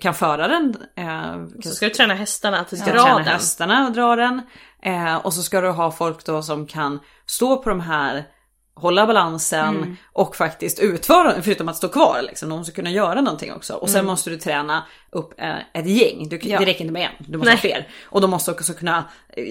kan 0.00 0.14
föra 0.14 0.48
den. 0.48 0.76
eh, 0.96 1.46
Så 1.62 1.70
ska 1.70 1.86
du 1.88 1.94
träna 1.94 2.14
hästarna 2.14 2.58
att 2.60 2.78
ska 2.78 2.92
dra 2.92 3.04
den. 3.04 3.24
hästarna 3.24 3.86
och 3.86 3.92
dra 3.92 4.16
den. 4.16 4.42
Eh, 4.82 5.16
och 5.16 5.32
så 5.34 5.42
ska 5.42 5.60
du 5.60 5.68
ha 5.70 5.90
folk 5.92 6.24
då 6.24 6.42
som 6.42 6.66
kan 6.66 7.00
stå 7.26 7.62
på 7.62 7.68
de 7.68 7.80
här, 7.80 8.24
hålla 8.74 9.06
balansen 9.06 9.76
Mm. 9.76 9.96
och 10.12 10.36
faktiskt 10.36 10.78
utföra, 10.78 11.42
förutom 11.42 11.68
att 11.68 11.76
stå 11.76 11.88
kvar 11.88 12.22
liksom. 12.22 12.48
De 12.48 12.64
ska 12.64 12.74
kunna 12.74 12.90
göra 12.90 13.20
någonting 13.20 13.52
också. 13.52 13.74
Och 13.74 13.88
sen 13.88 14.00
Mm. 14.00 14.06
måste 14.10 14.30
du 14.30 14.36
träna 14.36 14.86
upp 15.10 15.40
eh, 15.40 15.56
ett 15.74 15.86
gäng. 15.86 16.28
Du, 16.28 16.38
Ja. 16.42 16.58
Det 16.58 16.64
räcker 16.66 16.80
inte 16.80 16.92
med 16.92 17.02
en, 17.18 17.24
du 17.28 17.38
måste 17.38 17.50
Nej. 17.50 17.56
ha 17.56 17.60
fler. 17.60 17.88
Och 18.04 18.20
de 18.20 18.30
måste 18.30 18.50
också 18.50 18.72
kunna 18.72 19.04
eh, 19.36 19.44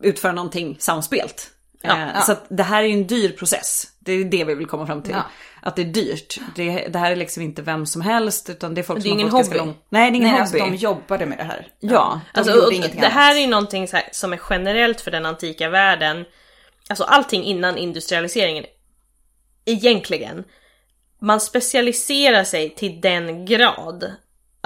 utföra 0.00 0.32
någonting 0.32 0.76
samspelt. 0.80 1.50
Ja, 1.82 1.96
Eh, 1.96 2.08
ja. 2.14 2.20
Så 2.20 2.34
det 2.48 2.62
här 2.62 2.82
är 2.82 2.86
ju 2.86 2.92
en 2.94 3.06
dyr 3.06 3.28
process. 3.32 3.86
Det 3.98 4.12
är 4.12 4.24
det 4.24 4.44
vi 4.44 4.54
vill 4.54 4.66
komma 4.66 4.86
fram 4.86 5.02
till. 5.02 5.16
Ja. 5.66 5.70
Att 5.70 5.76
det 5.76 5.82
är 5.82 5.86
dyrt. 5.86 6.38
Det, 6.54 6.86
det 6.88 6.98
här 6.98 7.12
är 7.12 7.16
liksom 7.16 7.42
inte 7.42 7.62
vem 7.62 7.86
som 7.86 8.02
helst 8.02 8.50
utan 8.50 8.74
det 8.74 8.80
är 8.80 8.82
folk 8.82 9.02
Det 9.02 9.08
är 9.08 9.10
som 9.10 9.10
har 9.10 9.20
ingen 9.20 9.30
fått 9.30 9.38
ganska 9.38 9.56
lång... 9.56 9.74
Nej, 9.88 10.10
det 10.10 10.14
är 10.14 10.16
ingen 10.16 10.30
Nej, 10.30 10.40
hobby. 10.40 10.58
alltså 10.60 10.70
de 10.70 10.76
jobbade 10.76 11.26
med 11.26 11.38
det 11.38 11.44
här. 11.44 11.68
Ja. 11.80 12.20
De 12.34 12.40
Alltså, 12.40 12.52
och 12.52 12.72
det 12.72 13.06
här 13.06 13.22
annat. 13.26 13.36
är 13.36 13.40
ju 13.40 13.46
någonting 13.46 13.88
här, 13.92 14.08
som 14.12 14.32
är 14.32 14.40
generellt 14.50 15.00
för 15.00 15.10
den 15.10 15.26
antika 15.26 15.68
världen. 15.68 16.24
Alltså 16.88 17.04
allting 17.04 17.44
innan 17.44 17.78
industrialiseringen. 17.78 18.64
Egentligen. 19.64 20.44
Man 21.20 21.40
specialiserar 21.40 22.44
sig 22.44 22.74
till 22.74 23.00
den 23.00 23.46
grad 23.46 24.12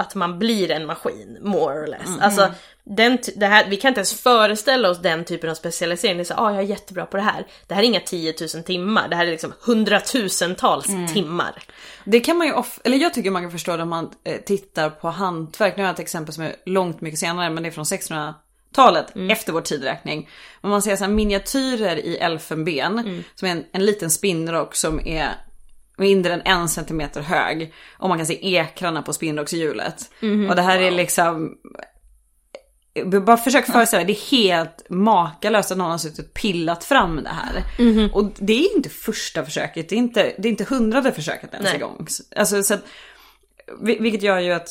att 0.01 0.15
man 0.15 0.39
blir 0.39 0.71
en 0.71 0.85
maskin, 0.85 1.37
more 1.41 1.79
or 1.83 1.87
less. 1.87 2.01
Alltså, 2.21 2.51
den, 2.83 3.17
det 3.35 3.45
här, 3.45 3.65
vi 3.69 3.77
kan 3.77 3.89
inte 3.89 3.99
ens 3.99 4.21
föreställa 4.21 4.89
oss 4.89 5.01
den 5.01 5.25
typen 5.25 5.49
av 5.49 5.55
specialisering. 5.55 6.17
Det 6.17 6.23
är 6.23 6.25
så 6.25 6.33
ah, 6.37 6.51
jag 6.51 6.59
är 6.59 6.67
jättebra 6.67 7.05
på 7.05 7.17
det 7.17 7.23
här. 7.23 7.47
Det 7.67 7.73
här 7.73 7.81
är 7.81 7.85
inga 7.85 7.99
10 7.99 8.33
000 8.55 8.63
timmar, 8.63 9.07
det 9.07 9.15
här 9.15 9.25
är 9.25 9.31
liksom 9.31 9.53
hundratusentals 9.61 10.85
timmar. 11.13 11.63
Det 12.05 12.19
kan 12.19 12.37
man 12.37 12.47
ju, 12.47 12.53
off- 12.53 12.79
eller 12.83 12.97
jag 12.97 13.13
tycker 13.13 13.31
man 13.31 13.41
kan 13.41 13.51
förstå 13.51 13.77
det 13.77 13.83
om 13.83 13.89
man 13.89 14.09
eh, 14.23 14.37
tittar 14.41 14.89
på 14.89 15.09
hantverk. 15.09 15.77
Nu 15.77 15.83
har 15.83 15.87
jag 15.87 15.93
ett 15.93 15.99
exempel 15.99 16.33
som 16.33 16.43
är 16.43 16.55
långt 16.65 17.01
mycket 17.01 17.19
senare 17.19 17.49
men 17.49 17.63
det 17.63 17.69
är 17.69 17.71
från 17.71 17.83
1600-talet, 17.85 19.05
efter 19.31 19.53
vår 19.53 19.61
tidräkning. 19.61 20.29
Men 20.61 20.71
man 20.71 20.81
ser 20.81 20.95
så 20.95 21.07
miniatyrer 21.07 21.95
i 21.97 22.17
elfenben, 22.17 23.23
som 23.35 23.47
är 23.47 23.51
en, 23.51 23.63
en 23.71 23.85
liten 23.85 24.09
spinnrock 24.09 24.75
som 24.75 25.07
är 25.07 25.29
mindre 25.97 26.33
än 26.33 26.41
en 26.45 26.69
centimeter 26.69 27.21
hög. 27.21 27.73
Och 27.97 28.09
man 28.09 28.17
kan 28.17 28.27
se 28.27 28.55
ekrarna 28.55 29.01
på 29.01 29.13
spinnrockshjulet. 29.13 30.11
Och 30.49 30.55
det 30.55 30.61
här 30.61 30.79
är 30.79 30.91
liksom 30.91 31.57
bara 33.25 33.37
försök 33.37 33.65
föreställa 33.65 34.03
dig, 34.03 34.13
det 34.13 34.19
är 34.19 34.37
helt 34.37 34.85
makalöst 34.89 35.71
att 35.71 35.77
någon 35.77 35.91
har 35.91 35.97
suttit 35.97 36.19
och 36.27 36.33
pillat 36.33 36.83
fram 36.83 37.23
det 37.23 37.29
här. 37.29 37.63
Och 38.13 38.31
det 38.35 38.53
är 38.53 38.75
inte 38.75 38.89
första 38.89 39.45
försöket, 39.45 39.89
det 39.89 39.95
är 39.95 39.97
inte, 39.97 40.33
det 40.37 40.47
är 40.47 40.51
inte 40.51 40.63
hundrade 40.63 41.11
försöket 41.11 41.53
ens 41.53 41.65
Nej. 41.65 41.73
en 41.73 41.81
gång. 41.81 42.07
Alltså, 42.35 42.63
så 42.63 42.73
att, 42.73 42.83
vil- 43.81 44.01
vilket 44.01 44.23
gör 44.23 44.39
ju 44.39 44.51
att 44.51 44.69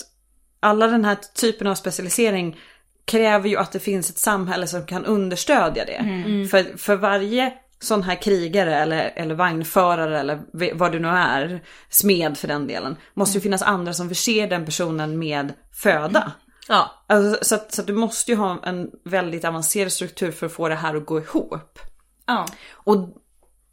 alla 0.60 0.86
den 0.86 1.04
här 1.04 1.16
typen 1.34 1.66
av 1.66 1.74
specialisering 1.74 2.58
kräver 3.04 3.48
ju 3.48 3.56
att 3.56 3.72
det 3.72 3.80
finns 3.80 4.10
ett 4.10 4.18
samhälle 4.18 4.66
som 4.66 4.86
kan 4.86 5.04
understödja 5.04 5.84
det. 5.84 6.04
För, 6.50 6.78
för 6.78 6.96
varje 6.96 7.52
sån 7.82 8.02
här 8.02 8.22
krigare 8.22 8.76
eller, 8.76 9.12
eller 9.16 9.34
vagnförare 9.34 10.20
eller 10.20 10.40
vad 10.74 10.92
det 10.92 10.98
nu 10.98 11.08
är, 11.08 11.62
smed 11.88 12.38
för 12.38 12.48
den 12.48 12.66
delen, 12.66 12.96
måste 13.14 13.38
ju 13.38 13.42
finnas 13.42 13.62
andra 13.62 13.92
som 13.92 14.08
förser 14.08 14.46
den 14.46 14.64
personen 14.64 15.18
med 15.18 15.52
föda. 15.72 16.32
Ja, 16.68 16.90
Alltså, 17.06 17.44
så, 17.44 17.54
att, 17.54 17.72
så 17.72 17.80
att 17.80 17.86
du 17.86 17.92
måste 17.92 18.30
ju 18.30 18.36
ha 18.36 18.58
en 18.64 18.90
väldigt 19.04 19.44
avancerad 19.44 19.92
struktur 19.92 20.32
för 20.32 20.46
att 20.46 20.52
få 20.52 20.68
det 20.68 20.74
här 20.74 20.94
att 20.96 21.06
gå 21.06 21.18
ihop. 21.20 21.78
Ja. 22.26 22.46
Och 22.74 22.96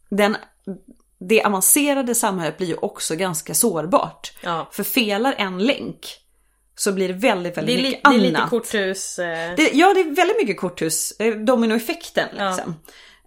den, 0.10 0.38
det 1.20 1.44
avancerade 1.44 2.16
samhället 2.16 2.58
blir 2.58 2.68
ju 2.68 2.76
också 2.76 3.16
ganska 3.16 3.54
sårbart. 3.54 4.34
ja. 4.44 4.68
För 4.72 4.84
felar 4.84 5.36
en 5.38 5.60
länk 5.60 6.06
så 6.76 6.92
blir 6.92 7.08
det 7.08 7.14
väldigt, 7.14 7.56
Det 7.56 7.62
väldigt 7.62 7.78
är, 7.80 7.82
li- 7.82 7.88
mycket 7.90 8.04
det 8.04 8.10
är 8.10 8.14
annat. 8.14 8.22
lite 8.24 8.42
korthus... 8.50 9.20
Eh, 9.20 9.56
Det, 9.58 9.70
ja, 9.74 9.94
det 9.94 10.00
är 10.00 10.16
väldigt 10.16 10.38
mycket 10.38 10.58
korthus, 10.60 11.12
eh, 11.20 11.36
dominoeffekten 11.36 12.28
Ja. 12.38 12.58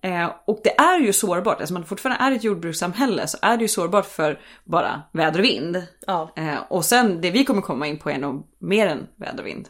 Eh, 0.02 0.30
och 0.46 0.60
det 0.64 0.78
är 0.80 0.98
ju 0.98 1.12
sårbart, 1.12 1.54
eftersom 1.54 1.74
man 1.74 1.84
fortfarande 1.84 2.24
är 2.24 2.32
ett 2.32 2.44
jordbrukssamhälle 2.44 3.26
så 3.26 3.38
är 3.42 3.56
det 3.56 3.62
ju 3.62 3.68
sårbart 3.68 4.06
för 4.06 4.40
bara 4.64 5.02
väder 5.12 5.38
och 5.38 5.44
vind. 5.44 5.86
ja. 6.06 6.32
Eh, 6.36 6.58
och 6.68 6.84
sen 6.84 7.20
det 7.20 7.30
vi 7.30 7.44
kommer 7.44 7.62
komma 7.62 7.86
in 7.86 7.98
på 7.98 8.10
är 8.10 8.18
nog 8.18 8.46
mer 8.58 8.86
än 8.86 9.06
väder 9.16 9.40
och 9.42 9.46
vind. 9.46 9.68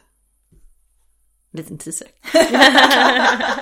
Liten 1.53 1.79
teaser. 1.79 2.09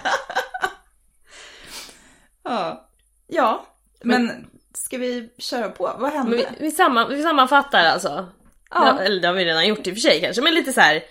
Ja. 2.43 2.89
Ja. 3.27 3.67
Men 4.03 4.47
ska 4.75 4.99
vi 4.99 5.31
köra 5.39 5.69
på? 5.69 5.97
Vad 5.99 6.13
hände? 6.13 6.31
Men 6.31 6.39
vi, 6.39 6.47
vi, 6.61 6.71
samman, 6.71 7.09
vi 7.09 7.23
sammanfattar 7.23 7.85
alltså. 7.85 8.29
Ja. 8.71 8.87
Ja. 8.99 9.01
Eller 9.01 9.21
det 9.21 9.29
har 9.29 9.35
vi 9.35 9.45
redan 9.45 9.67
gjort 9.67 9.87
i 9.87 9.91
och 9.91 9.95
för 9.95 10.01
sig 10.01 10.21
kanske, 10.21 10.43
men 10.43 10.55
lite 10.55 10.73
så 10.73 10.81
här. 10.81 11.03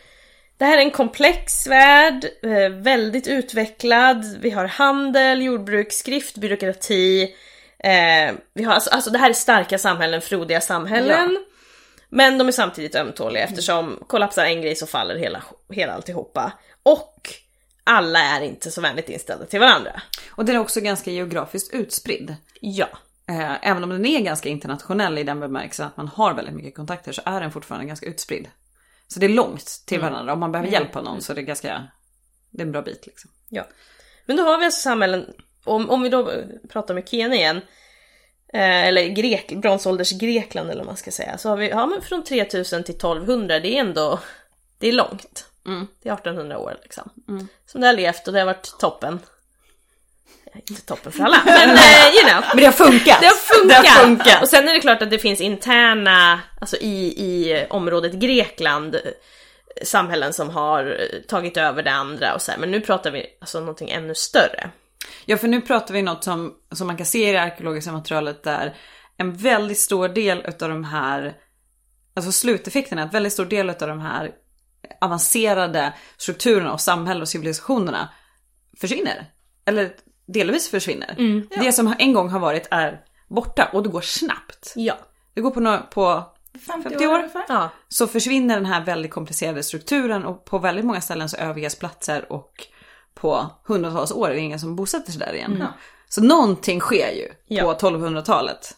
Det 0.58 0.66
här 0.66 0.78
är 0.78 0.82
en 0.82 0.92
komplex 0.92 1.68
värld, 1.68 2.26
eh, 2.44 2.70
väldigt 2.70 3.28
utvecklad. 3.28 4.38
Vi 4.42 4.50
har 4.50 4.66
handel, 4.66 5.42
jordbruk, 5.42 5.94
skrift, 5.94 6.38
byråkrati. 6.38 7.24
Eh, 7.80 8.36
vi 8.54 8.64
har, 8.64 8.74
alltså, 8.74 8.90
alltså 8.90 9.10
det 9.10 9.18
här 9.18 9.30
är 9.30 9.34
starka 9.34 9.78
samhällen, 9.78 10.22
frodiga 10.22 10.62
samhällen. 10.62 11.38
Men 12.10 12.38
de 12.38 12.48
är 12.48 12.52
samtidigt 12.52 12.96
ömtåliga 12.96 13.44
eftersom 13.44 14.04
kollapsar 14.08 14.46
en 14.46 14.62
grej 14.62 14.76
så 14.76 14.88
faller 14.88 15.16
hela, 15.16 15.44
hela 15.70 15.94
alltihopa. 15.94 16.52
Och 16.84 17.34
alla 17.84 18.20
är 18.20 18.42
inte 18.42 18.72
så 18.72 18.82
vänligt 18.82 19.10
inställda 19.10 19.46
till 19.46 19.60
varandra. 19.60 20.02
Och 20.30 20.46
den 20.46 20.56
är 20.56 20.60
också 20.60 20.82
ganska 20.82 21.12
geografiskt 21.12 21.74
utspridd. 21.74 22.36
Ja. 22.62 22.88
Eh, 23.30 23.70
även 23.70 23.84
om 23.84 23.90
den 23.90 24.06
är 24.06 24.20
ganska 24.20 24.50
internationell 24.50 25.18
i 25.18 25.24
den 25.24 25.40
bemärkelsen 25.40 25.88
att 25.88 25.98
man 25.98 26.08
har 26.08 26.34
väldigt 26.34 26.56
mycket 26.56 26.76
kontakter 26.76 27.12
så 27.12 27.22
är 27.26 27.42
den 27.42 27.52
fortfarande 27.52 27.88
ganska 27.88 28.06
utspridd. 28.06 28.48
Så 29.08 29.20
det 29.20 29.26
är 29.26 29.30
långt 29.30 29.84
till 29.86 30.02
varandra. 30.02 30.34
Om 30.34 30.40
man 30.40 30.52
behöver 30.52 30.72
hjälp 30.72 30.96
av 30.96 31.04
någon 31.04 31.22
så 31.22 31.32
är 31.32 31.36
det 31.36 31.42
ganska, 31.42 31.88
det 32.50 32.62
är 32.62 32.66
en 32.66 32.72
bra 32.72 32.82
bit 32.82 33.06
liksom. 33.06 33.32
Ja. 33.50 33.68
Men 34.26 34.38
då 34.38 34.44
har 34.44 34.58
vi 34.58 34.66
alltså 34.66 34.82
samhällen, 34.82 35.34
om, 35.64 35.90
om 35.90 36.02
vi 36.02 36.10
då 36.10 36.32
pratar 36.70 36.94
med 36.94 37.10
Kenya 37.10 37.36
igen, 37.36 37.58
eh, 38.54 38.88
eller 38.88 39.08
Grek, 39.08 39.54
bronsålders 39.56 40.12
Grekland 40.12 40.70
eller 40.70 40.80
vad 40.80 40.88
man 40.88 40.98
ska 40.98 41.12
säga, 41.12 41.38
så 41.38 41.50
har 41.50 41.58
vi, 41.58 41.70
ja 41.70 41.86
men 41.86 42.02
från 42.02 42.24
3000 42.24 42.84
till 42.84 42.96
1200, 42.96 43.60
det 43.60 43.78
är 43.78 43.80
ändå, 43.80 44.20
det 44.78 44.88
är 44.88 44.94
långt. 44.94 45.46
Mm. 45.66 45.88
Det 46.02 46.10
är 46.10 46.14
1800 46.14 46.58
år 46.58 46.78
liksom. 46.84 47.10
Som 47.66 47.82
det 47.82 47.88
har 47.88 47.94
levt 47.94 48.28
och 48.28 48.34
det 48.34 48.40
har 48.40 48.46
varit 48.46 48.80
toppen. 48.80 49.20
Eh, 50.58 50.64
Inte 50.70 50.82
toppen 50.82 51.12
för 51.12 51.24
alla, 51.24 51.42
men 51.46 51.70
eh, 51.76 52.16
you 52.16 52.30
know. 52.30 52.44
Men 52.48 52.58
det 52.58 52.66
har 52.66 52.72
funkat! 52.72 53.18
Det 53.22 53.26
har 53.28 53.34
funkat! 53.34 53.84
Det 53.84 53.90
har 53.90 54.04
funkat. 54.04 54.42
Och 54.42 54.50
sen 54.50 54.68
är 54.68 54.74
det 54.74 54.80
klart 54.80 55.02
att 55.02 55.10
det 55.10 55.20
finns 55.20 55.42
interna, 55.42 56.40
alltså 56.62 56.78
i, 56.78 57.06
i 57.08 57.66
området 57.70 58.14
Grekland, 58.14 58.96
samhällen 59.84 60.34
som 60.34 60.50
har 60.50 60.86
eh, 60.86 61.20
tagit 61.28 61.58
över 61.58 61.84
det 61.84 61.92
andra 61.92 62.34
och 62.34 62.42
så 62.42 62.52
här. 62.52 62.60
Men 62.60 62.72
nu 62.72 62.82
pratar 62.82 63.12
vi 63.12 63.26
alltså 63.42 63.60
någonting 63.60 63.90
ännu 63.90 64.16
större. 64.16 64.70
Ja, 65.26 65.38
för 65.38 65.48
nu 65.48 65.62
pratar 65.62 65.94
vi 65.94 66.02
något 66.02 66.24
som, 66.24 66.54
som 66.72 66.88
man 66.88 66.98
kan 66.98 67.06
se 67.06 67.30
i 67.30 67.32
det 67.32 67.42
arkeologiska 67.42 67.92
materialet 67.92 68.44
där 68.44 68.76
en 69.18 69.34
väldigt 69.38 69.80
stor 69.80 70.10
del 70.10 70.44
utav 70.48 70.70
de 70.70 70.84
här, 70.84 71.34
alltså 72.16 72.32
sluteffekterna, 72.32 73.02
en 73.02 73.10
väldigt 73.10 73.34
stor 73.34 73.46
del 73.46 73.70
utav 73.70 73.88
de 73.88 74.02
här 74.02 74.32
avancerade 75.02 75.94
strukturerna 76.18 76.74
och 76.74 76.82
samhällen 76.82 77.22
och 77.22 77.30
civilisationerna 77.30 78.10
försvinner. 78.80 79.26
Eller 79.66 79.92
delvis 80.28 80.70
försvinner. 80.70 81.16
Det 81.64 81.72
som 81.72 81.94
en 82.00 82.14
gång 82.14 82.30
har 82.30 82.40
varit 82.40 82.68
är 82.72 83.02
borta 83.28 83.70
och 83.74 83.84
det 83.84 83.90
går 83.90 84.02
snabbt. 84.02 84.74
Ja. 84.76 84.98
Det 85.34 85.42
går 85.42 85.52
på, 85.52 85.60
no 85.60 85.78
på 85.92 86.24
50, 86.68 86.90
50 86.90 87.08
år, 87.08 87.14
år. 87.14 87.18
ungefär. 87.18 87.46
Ja. 87.48 87.70
så 87.88 88.08
försvinner 88.08 88.56
den 88.56 88.66
här 88.66 88.86
väldigt 88.86 89.12
komplicerade 89.12 89.64
strukturen 89.64 90.26
och 90.26 90.46
på 90.46 90.58
väldigt 90.60 90.86
många 90.86 91.02
ställen 91.02 91.30
så 91.30 91.38
överges 91.38 91.76
platser 91.80 92.32
och 92.32 92.68
på 93.14 93.46
hundratals 93.66 94.12
år 94.12 94.30
är 94.30 94.34
det 94.34 94.40
ingen 94.40 94.60
som 94.60 94.76
bosätter 94.76 95.12
sig 95.12 95.20
där 95.20 95.34
igen. 95.36 95.64
Så 96.10 96.24
någonting 96.24 96.80
sker 96.80 97.12
ju 97.12 97.32
Ja. 97.46 97.64
på 97.64 97.88
1200-talet. 97.88 98.78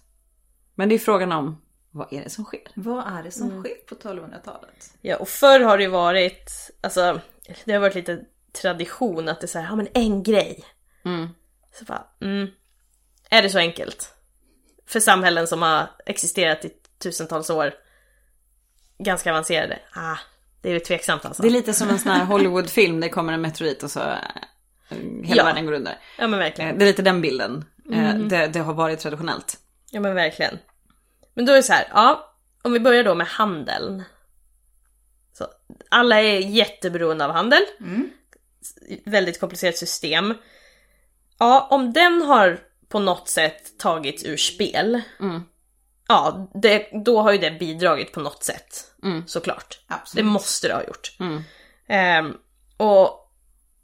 Men 0.76 0.90
det 0.90 0.96
är 0.96 1.00
frågan 1.00 1.32
om 1.32 1.62
vad 1.92 2.14
är 2.14 2.24
det 2.24 2.30
som 2.30 2.46
sker? 2.46 2.62
Vad 2.74 3.08
är 3.08 3.24
det 3.24 3.32
som 3.32 3.50
sker 3.64 3.76
på 3.90 3.96
1200-talet? 3.96 4.94
Ja, 5.02 5.16
och 5.18 5.28
förr 5.30 5.60
har 5.60 5.78
det 5.78 5.84
ju 5.84 5.90
varit, 5.90 6.52
alltså, 6.82 7.20
det 7.66 7.74
har 7.74 7.80
varit 7.80 7.96
lite 7.96 8.20
tradition 8.62 9.30
att 9.30 9.42
det 9.42 9.46
är 9.46 9.48
så 9.48 9.60
här, 9.60 9.66
ja 9.70 9.76
men 9.76 9.88
en 9.94 10.24
grej. 10.24 10.64
Mm. 11.06 11.28
Så 11.74 11.86
bara, 11.86 12.06
mm. 12.22 12.48
Är 13.30 13.42
det 13.42 13.50
så 13.50 13.58
enkelt? 13.58 14.14
För 14.88 15.00
samhällen 15.00 15.48
som 15.48 15.62
har 15.62 15.88
existerat 16.06 16.66
i 16.66 16.72
tusentals 17.04 17.50
år, 17.50 17.74
ganska 18.98 19.30
avancerade, 19.32 19.80
ah, 19.94 20.18
det 20.62 20.70
är 20.70 20.74
ju 20.74 20.80
tveksamt 20.80 21.26
alltså. 21.26 21.42
Det 21.44 21.50
är 21.50 21.52
lite 21.52 21.74
som 21.74 21.90
en 21.90 22.00
sån 22.00 22.12
här 22.12 22.26
Hollywoodfilm, 22.26 23.00
det 23.00 23.10
kommer 23.10 23.34
en 23.34 23.42
meteorit 23.42 23.84
och 23.84 23.92
så 23.92 24.00
eh, 24.00 24.18
hela 25.24 25.36
Ja. 25.36 25.44
världen 25.46 25.66
går 25.66 25.74
under. 25.74 25.98
Ja 26.18 26.28
men 26.28 26.40
verkligen. 26.40 26.72
Eh, 26.72 26.78
Det 26.78 26.84
är 26.86 26.88
lite 26.88 27.02
den 27.02 27.22
bilden. 27.22 27.66
Eh, 27.94 28.16
Det, 28.16 28.48
det 28.48 28.60
har 28.60 28.74
varit 28.74 29.00
traditionellt. 29.00 29.58
Ja 29.92 30.00
men 30.00 30.16
verkligen. 30.16 30.58
Men 31.34 31.46
då 31.46 31.52
är 31.52 31.56
det 31.56 31.64
så 31.64 31.74
här, 31.74 31.88
ja, 31.94 32.36
om 32.62 32.74
vi 32.74 32.80
börjar 32.80 33.04
då 33.04 33.16
med 33.16 33.28
handeln. 33.28 34.04
Så, 35.34 35.48
alla 35.90 36.22
är 36.22 36.40
jätteberoende 36.40 37.26
av 37.26 37.32
handel. 37.32 37.62
Väldigt 39.06 39.40
komplicerat 39.40 39.78
system. 39.78 40.34
Ja, 41.40 41.68
om 41.72 41.94
den 41.94 42.22
har 42.22 42.60
på 42.90 43.00
något 43.00 43.28
sätt 43.30 43.78
tagits 43.78 44.26
ur 44.26 44.38
spel. 44.38 45.02
Ja, 46.08 46.50
det, 46.54 46.88
då 47.06 47.22
har 47.22 47.32
ju 47.32 47.38
det 47.38 47.52
bidragit 47.60 48.12
på 48.12 48.20
något 48.20 48.44
sätt. 48.44 48.92
Såklart. 49.28 49.80
Absolut. 49.88 50.26
Det 50.26 50.32
måste 50.32 50.68
det 50.68 50.74
ha 50.74 50.84
gjort. 50.84 51.18
Ehm, 51.88 52.38
och 52.78 53.32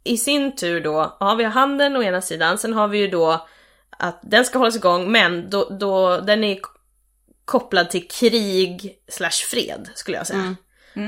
i 0.03 0.17
sin 0.17 0.55
tur 0.55 0.81
då, 0.81 1.17
ja 1.19 1.35
vi 1.35 1.43
har 1.43 1.51
handeln 1.51 1.95
å 1.95 2.03
ena 2.03 2.21
sidan, 2.21 2.57
sen 2.57 2.73
har 2.73 2.87
vi 2.87 2.97
ju 2.97 3.07
då 3.07 3.47
att 3.89 4.19
den 4.23 4.45
ska 4.45 4.57
hållas 4.59 4.75
igång, 4.75 5.11
men 5.11 5.49
då, 5.49 5.69
då 5.69 6.17
den 6.17 6.43
är 6.43 6.59
kopplad 7.45 7.89
till 7.89 8.07
krig 8.07 8.99
slash 9.07 9.45
fred, 9.51 9.89
skulle 9.95 10.17
jag 10.17 10.27
säga. 10.27 10.39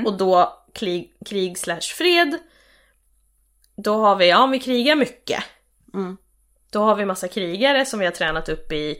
Och 0.06 0.16
då 0.16 0.62
krig, 0.74 1.12
krig 1.26 1.58
slash 1.58 1.80
fred, 1.80 2.38
då 3.76 3.96
har 3.96 4.16
vi, 4.16 4.28
ja 4.28 4.46
vi 4.46 4.58
krigar 4.58 4.94
mycket. 4.96 5.44
Då 6.72 6.82
har 6.82 6.94
vi 6.94 7.04
massa 7.04 7.28
krigare 7.28 7.86
som 7.86 7.98
vi 8.00 8.04
har 8.06 8.12
tränat 8.12 8.48
upp 8.48 8.72
i 8.72 8.96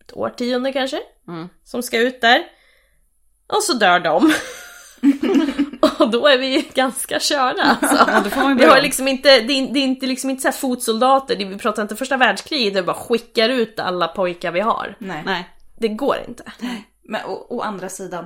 ett 0.00 0.12
årtionde 0.12 0.72
kanske, 0.72 1.00
som 1.64 1.82
ska 1.82 1.98
ut 1.98 2.20
där. 2.20 2.42
Och 3.46 3.62
så 3.62 3.72
dör 3.72 4.00
de. 4.00 4.32
och 5.98 6.10
då 6.10 6.26
är 6.26 6.38
vi 6.38 6.46
ju 6.46 6.62
ganska 6.74 7.20
körda 7.20 7.62
alltså. 7.62 7.96
Ja, 8.08 8.20
Vi 8.58 8.64
har 8.64 8.82
liksom 8.82 9.08
inte, 9.08 9.28
det 9.40 9.52
är, 9.52 9.72
det 9.72 9.78
är 9.78 9.82
inte 9.84 10.06
liksom 10.06 10.30
inte 10.30 10.42
så 10.42 10.48
här 10.48 10.52
fotsoldater, 10.52 11.36
det- 11.36 11.44
vi 11.44 11.58
pratar 11.58 11.82
inte 11.82 11.96
första 11.96 12.16
världskriget 12.16 12.74
där 12.74 12.80
vi 12.82 12.86
bara 12.86 12.96
skickar 12.96 13.48
ut 13.48 13.80
alla 13.80 14.08
pojkar 14.08 14.52
vi 14.52 14.60
har. 14.60 14.96
Nej. 14.98 15.22
Nej. 15.26 15.48
Det 15.78 15.88
Det 15.88 15.94
går 15.94 16.16
inte. 16.28 16.52
Men 17.02 17.24
å, 17.26 17.46
å 17.48 17.60
andra 17.60 17.88
sidan, 17.88 18.24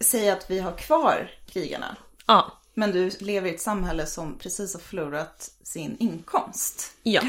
säg 0.00 0.30
att 0.30 0.50
vi 0.50 0.58
har 0.58 0.72
kvar 0.72 1.30
krigarna. 1.52 1.96
Ja. 2.26 2.61
Men 2.74 2.92
du 2.92 3.10
lever 3.18 3.48
i 3.50 3.54
ett 3.54 3.60
samhälle 3.60 4.06
som 4.06 4.38
precis 4.38 4.74
har 4.74 4.80
förlorat 4.80 5.50
sin 5.62 5.96
inkomst. 6.00 6.92
Ja. 7.02 7.22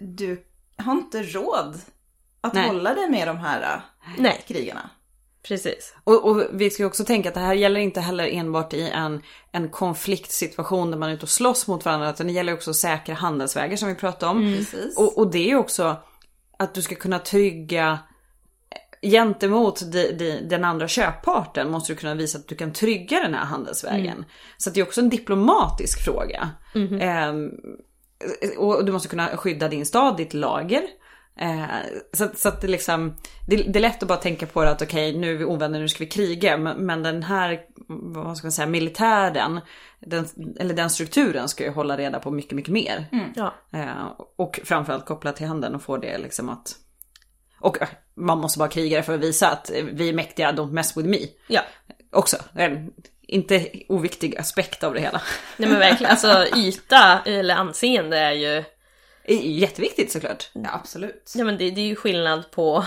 Du 0.00 0.44
har 0.76 0.92
inte 0.92 1.22
råd 1.22 1.80
att 2.40 2.54
Nej. 2.54 2.66
hålla 2.66 2.94
dig 2.94 3.10
med 3.10 3.28
de 3.28 3.36
här 3.36 3.62
äh, 3.62 4.10
Nej, 4.18 4.44
krigarna. 4.46 4.90
precis. 5.42 5.94
Och, 6.04 6.24
och 6.24 6.44
vi 6.52 6.70
ska 6.70 6.82
ju 6.82 6.86
också 6.86 7.04
tänka 7.04 7.28
att 7.28 7.34
det 7.34 7.40
här 7.40 7.54
gäller 7.54 7.80
inte 7.80 8.00
heller 8.00 8.26
enbart 8.26 8.72
i 8.74 8.88
en, 8.90 9.22
en 9.52 9.68
konfliktsituation 9.68 10.90
där 10.90 10.98
man 10.98 11.08
är 11.08 11.14
ute 11.14 11.22
och 11.22 11.28
slåss 11.28 11.66
mot 11.66 11.84
varandra. 11.84 12.10
Utan 12.10 12.26
det 12.26 12.32
gäller 12.32 12.54
också 12.54 12.70
att 12.70 12.76
säkra 12.76 13.14
handelsvägar 13.14 13.76
som 13.76 13.88
vi 13.88 13.94
pratade 13.94 14.32
om. 14.32 14.54
Precis. 14.58 14.96
Och, 14.96 15.18
och 15.18 15.30
det 15.30 15.50
är 15.50 15.56
också 15.56 15.96
att 16.58 16.74
du 16.74 16.82
ska 16.82 16.94
kunna 16.94 17.18
trygga 17.18 17.98
gentemot 19.02 19.92
de, 19.92 20.12
de, 20.12 20.40
den 20.40 20.64
andra 20.64 20.88
köpparten 20.88 21.70
måste 21.70 21.92
du 21.92 21.96
kunna 21.96 22.14
visa 22.14 22.38
att 22.38 22.48
du 22.48 22.54
kan 22.54 22.72
trygga 22.72 23.20
den 23.20 23.34
här 23.34 23.44
handelsvägen. 23.44 24.24
Så 24.56 24.68
att 24.68 24.74
det 24.74 24.80
är 24.80 24.84
också 24.84 25.00
en 25.00 25.08
diplomatisk 25.08 26.04
fråga. 26.04 26.50
Ehm, 27.00 27.50
och 28.58 28.84
du 28.84 28.92
måste 28.92 29.08
kunna 29.08 29.36
skydda 29.36 29.68
din 29.68 29.86
stad, 29.86 30.16
ditt 30.16 30.34
lager. 30.34 30.82
Eh, 31.36 31.64
så, 32.12 32.28
så 32.34 32.48
att 32.48 32.60
det 32.60 32.68
liksom, 32.68 33.14
det, 33.48 33.56
det 33.56 33.78
är 33.78 33.80
lätt 33.80 34.02
att 34.02 34.08
bara 34.08 34.18
tänka 34.18 34.46
på 34.46 34.64
det 34.64 34.70
att 34.70 34.82
okej 34.82 35.18
nu 35.18 35.32
är 35.32 35.36
vi 35.36 35.44
ovänner, 35.44 35.80
nu 35.80 35.88
ska 35.88 36.04
vi 36.04 36.10
kriga. 36.10 36.56
Men, 36.56 36.86
men 36.86 37.02
den 37.02 37.22
här, 37.22 37.60
vad 37.88 38.36
ska 38.36 38.46
man 38.46 38.52
säga, 38.52 38.66
militären, 38.66 39.60
den, 40.00 40.26
eller 40.60 40.74
den 40.74 40.90
strukturen 40.90 41.48
ska 41.48 41.64
ju 41.64 41.70
hålla 41.70 41.96
reda 41.96 42.18
på 42.18 42.30
mycket, 42.30 42.52
mycket 42.52 42.72
mer. 42.72 43.06
Ja. 43.34 43.54
Eh, 43.72 44.22
och 44.36 44.60
framförallt 44.64 45.06
kopplat 45.06 45.36
till 45.36 45.46
handeln 45.46 45.74
och 45.74 45.82
få 45.82 45.96
det 45.96 46.18
liksom 46.18 46.48
att... 46.48 46.76
Och 47.62 47.82
eh, 47.82 47.88
man 48.14 48.38
måste 48.38 48.58
vara 48.58 48.68
krigare 48.68 49.02
för 49.02 49.14
att 49.14 49.20
visa 49.20 49.50
att 49.50 49.70
vi 49.92 50.08
är 50.08 50.12
mäktiga, 50.12 50.52
don't 50.52 50.72
mess 50.72 50.96
with 50.96 51.08
me. 51.08 51.18
Ja. 51.46 51.60
Också. 52.10 52.36
En 52.54 52.92
inte 53.32 53.68
oviktig 53.88 54.36
aspekt 54.36 54.84
av 54.84 54.94
det 54.94 55.00
hela. 55.00 55.20
Nej 55.56 55.68
men 55.68 55.78
verkligen, 55.78 56.10
alltså 56.10 56.46
yta 56.56 57.20
eller 57.24 57.54
anseende 57.54 58.18
är 58.18 58.32
ju, 58.32 58.64
jätteviktigt 59.40 60.12
såklart. 60.12 60.50
Ja, 60.52 60.70
absolut. 60.72 61.32
ja 61.34 61.44
men 61.44 61.58
det, 61.58 61.70
det 61.70 61.80
är 61.80 61.86
ju 61.86 61.96
skillnad 61.96 62.50
på, 62.50 62.84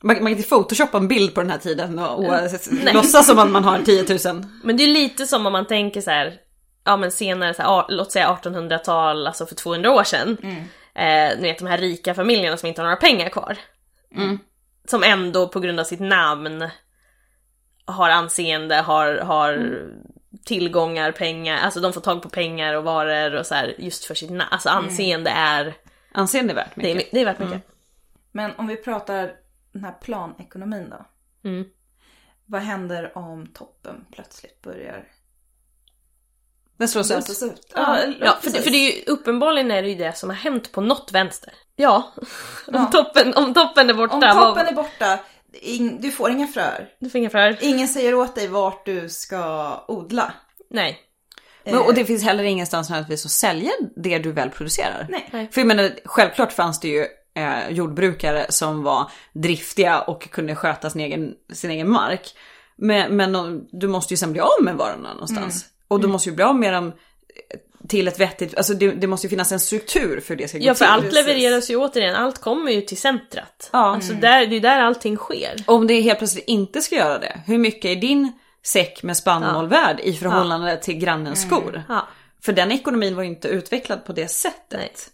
Man, 0.00 0.16
man 0.16 0.16
kan 0.16 0.28
inte 0.28 0.48
photoshoppa 0.48 0.98
en 0.98 1.08
bild 1.08 1.34
på 1.34 1.40
den 1.40 1.50
här 1.50 1.58
tiden 1.58 1.98
och, 1.98 2.18
och 2.18 2.32
Nej. 2.70 2.94
låtsas 2.94 3.26
som 3.26 3.38
att 3.38 3.50
man 3.50 3.64
har 3.64 3.78
10 3.78 4.32
000. 4.32 4.44
men 4.64 4.76
det 4.76 4.82
är 4.82 4.88
lite 4.88 5.26
som 5.26 5.46
om 5.46 5.52
man 5.52 5.66
tänker 5.66 6.00
så 6.00 6.10
här, 6.10 6.34
ja 6.84 6.96
men 6.96 7.12
senare, 7.12 7.54
så 7.54 7.62
här, 7.62 7.84
låt 7.88 8.12
säga 8.12 8.38
1800-tal, 8.42 9.26
alltså 9.26 9.46
för 9.46 9.54
200 9.54 9.90
år 9.90 10.04
sedan. 10.04 10.36
Eh, 10.94 11.38
ni 11.38 11.42
vet 11.42 11.58
de 11.58 11.66
här 11.66 11.78
rika 11.78 12.14
familjerna 12.14 12.56
som 12.56 12.66
inte 12.66 12.80
har 12.80 12.86
några 12.86 13.00
pengar 13.00 13.28
kvar. 13.28 13.58
Som 14.84 15.02
ändå 15.02 15.48
på 15.48 15.60
grund 15.60 15.80
av 15.80 15.84
sitt 15.84 16.00
namn 16.00 16.70
har 17.84 18.10
anseende, 18.10 18.74
har, 18.74 19.16
har 19.16 19.82
tillgångar, 20.44 21.12
pengar, 21.12 21.58
alltså 21.58 21.80
de 21.80 21.92
får 21.92 22.00
tag 22.00 22.22
på 22.22 22.28
pengar 22.28 22.74
och 22.74 22.84
varor 22.84 23.34
och 23.34 23.46
så 23.46 23.54
här 23.54 23.74
just 23.78 24.04
för 24.04 24.14
sitt 24.14 24.30
namn. 24.30 24.48
Alltså 24.50 24.68
anseende 24.68 25.30
är, 25.30 25.74
Anseende 26.12 26.52
är 26.52 26.54
värt 26.54 26.72
det 26.74 26.90
är, 26.90 26.94
mycket. 26.94 27.12
det 27.12 27.20
är 27.20 27.24
värt 27.24 27.38
mycket. 27.38 27.62
Men 28.32 28.56
om 28.56 28.66
vi 28.66 28.76
pratar 28.76 29.32
den 29.72 29.84
här 29.84 29.92
planekonomin 29.92 30.90
då. 30.90 31.06
Mm. 31.48 31.64
Vad 32.46 32.60
händer 32.60 33.18
om 33.18 33.46
toppen 33.46 34.04
plötsligt 34.12 34.62
börjar 34.62 35.08
Den 36.78 36.88
slås 36.88 37.10
ut. 37.10 37.16
lösas 37.16 37.42
ut? 37.42 37.72
Ja, 37.74 37.98
ja 38.20 38.36
för, 38.40 38.50
det, 38.50 38.60
för 38.62 38.70
det 38.70 38.76
är 38.76 38.96
ju 38.96 39.02
uppenbarligen 39.12 39.70
är 39.70 39.82
det 39.82 39.88
ju 39.88 39.94
det 39.94 40.16
som 40.16 40.30
har 40.30 40.36
hänt 40.36 40.72
på 40.72 40.80
något 40.80 41.10
vänster. 41.12 41.52
Ja, 41.76 42.14
om, 42.66 42.90
Toppen, 42.90 43.34
om 43.34 43.54
toppen 43.54 43.90
är 43.90 43.94
borta, 43.94 44.14
Om 44.14 44.20
vad- 44.20 44.36
toppen 44.54 44.66
är 44.66 44.72
borta, 44.72 45.18
ing, 45.52 46.00
du 46.00 46.10
får 46.10 46.30
inga 46.30 46.46
fröer. 46.46 46.88
du 47.00 47.10
får 47.10 47.18
inga 47.18 47.30
fröer? 47.30 47.58
Ingen 47.60 47.88
säger 47.88 48.14
åt 48.14 48.34
dig 48.34 48.48
vart 48.48 48.86
du 48.86 49.08
ska 49.08 49.84
odla. 49.88 50.32
Nej. 50.70 50.98
Men, 51.64 51.78
och 51.78 51.94
det 51.94 52.04
finns 52.04 52.22
heller 52.24 52.44
ingenstans 52.44 52.90
nödvändigtvis 52.90 53.24
att 53.24 53.30
sälja 53.30 53.70
det 53.96 54.18
du 54.18 54.32
väl 54.32 54.50
producerar. 54.50 55.06
Nej. 55.10 55.28
Nej. 55.32 55.48
För 55.52 55.60
jag 55.60 55.68
menar, 55.68 55.90
självklart 56.04 56.52
fanns 56.52 56.80
det 56.80 56.88
ju 56.88 57.06
eh, 57.36 57.68
jordbrukare 57.70 58.46
som 58.48 58.82
var 58.82 59.10
driftiga 59.32 60.00
och 60.00 60.30
kunde 60.30 60.54
sköta 60.56 60.90
sin 60.90 61.00
egen, 61.00 61.34
sin 61.52 61.70
egen 61.70 61.90
mark. 61.90 62.34
Men, 62.76 63.16
men 63.16 63.60
du 63.72 63.88
måste 63.88 64.12
ju 64.14 64.18
sen 64.18 64.32
bli 64.32 64.40
av 64.40 64.62
med 64.62 64.74
varorna 64.76 65.12
någonstans. 65.12 65.64
Och 65.88 66.00
du 66.00 66.06
måste 66.08 66.28
ju 66.28 66.34
bli 66.34 66.44
av 66.44 66.56
med 66.56 66.72
dem 66.74 66.92
till 67.88 68.08
ett 68.08 68.20
vettigt, 68.20 68.56
alltså 68.56 68.74
det, 68.74 68.90
det 68.90 69.06
måste 69.06 69.26
ju 69.26 69.28
finnas 69.28 69.52
en 69.52 69.60
struktur 69.60 70.20
för 70.20 70.36
det 70.36 70.48
ska 70.48 70.58
gå 70.58 70.64
Ja 70.64 70.74
för 70.74 70.84
till. 70.84 70.92
allt 70.92 71.02
precis. 71.04 71.26
levereras 71.26 71.70
ju 71.70 71.76
återigen, 71.76 72.14
allt 72.14 72.38
kommer 72.38 72.70
ju 72.72 72.80
till 72.80 72.96
centrat. 72.98 73.70
Ja. 73.72 73.78
Alltså 73.94 74.12
där, 74.12 74.46
det 74.46 74.56
är 74.56 74.60
där 74.60 74.80
allting 74.80 75.16
sker. 75.16 75.54
Om 75.66 75.86
det 75.86 76.00
helt 76.00 76.18
plötsligt 76.18 76.44
inte 76.44 76.80
ska 76.82 76.96
göra 76.96 77.18
det, 77.18 77.40
hur 77.46 77.58
mycket 77.58 77.84
är 77.84 77.96
din 77.96 78.32
säck 78.66 79.02
med 79.02 79.16
spannmål 79.16 79.68
värd 79.68 80.00
i 80.00 80.12
förhållande 80.12 80.76
till 80.76 80.94
grannens 80.98 81.42
skor? 81.42 81.82
Ja. 81.88 82.08
För 82.42 82.52
den 82.52 82.72
ekonomin 82.72 83.16
var 83.16 83.22
ju 83.22 83.28
inte 83.28 83.48
utvecklad 83.48 84.04
på 84.04 84.12
det 84.12 84.28
sättet. 84.28 85.10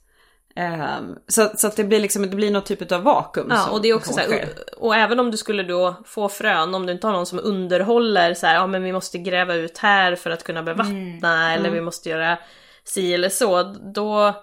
Ehm, 0.57 1.18
så, 1.28 1.50
så 1.57 1.66
att 1.66 1.76
det 1.76 1.84
blir 1.84 2.00
liksom, 2.00 2.22
det 2.22 2.36
blir 2.36 2.50
något 2.50 2.66
typ 2.66 2.92
av 2.92 3.02
vakuum. 3.02 3.46
Ja, 3.50 3.70
och 3.70 3.82
det 3.82 3.88
är 3.88 3.94
också 3.94 4.12
så 4.12 4.20
här, 4.20 4.48
och, 4.76 4.86
och 4.86 4.96
även 4.96 5.20
om 5.20 5.30
du 5.30 5.36
skulle 5.36 5.62
då 5.62 5.94
få 6.05 6.28
frön, 6.28 6.74
om 6.74 6.86
du 6.86 6.92
inte 6.92 7.07
har 7.07 7.14
någon 7.14 7.26
som 7.26 7.40
underhåller 7.42 8.34
så 8.34 8.46
här, 8.46 8.55
ja 8.55 8.66
men 8.66 8.82
vi 8.82 8.92
måste 8.92 9.18
gräva 9.18 9.55
ut 9.55 9.78
här 9.78 10.16
för 10.16 10.30
att 10.30 10.44
kunna 10.44 10.62
bevattna 10.62 11.55
eller 11.55 11.70
vi 11.70 11.80
måste 11.80 12.09
göra 12.09 12.38
si 12.84 13.14
eller 13.14 13.28
så, 13.28 13.62
då 13.94 14.34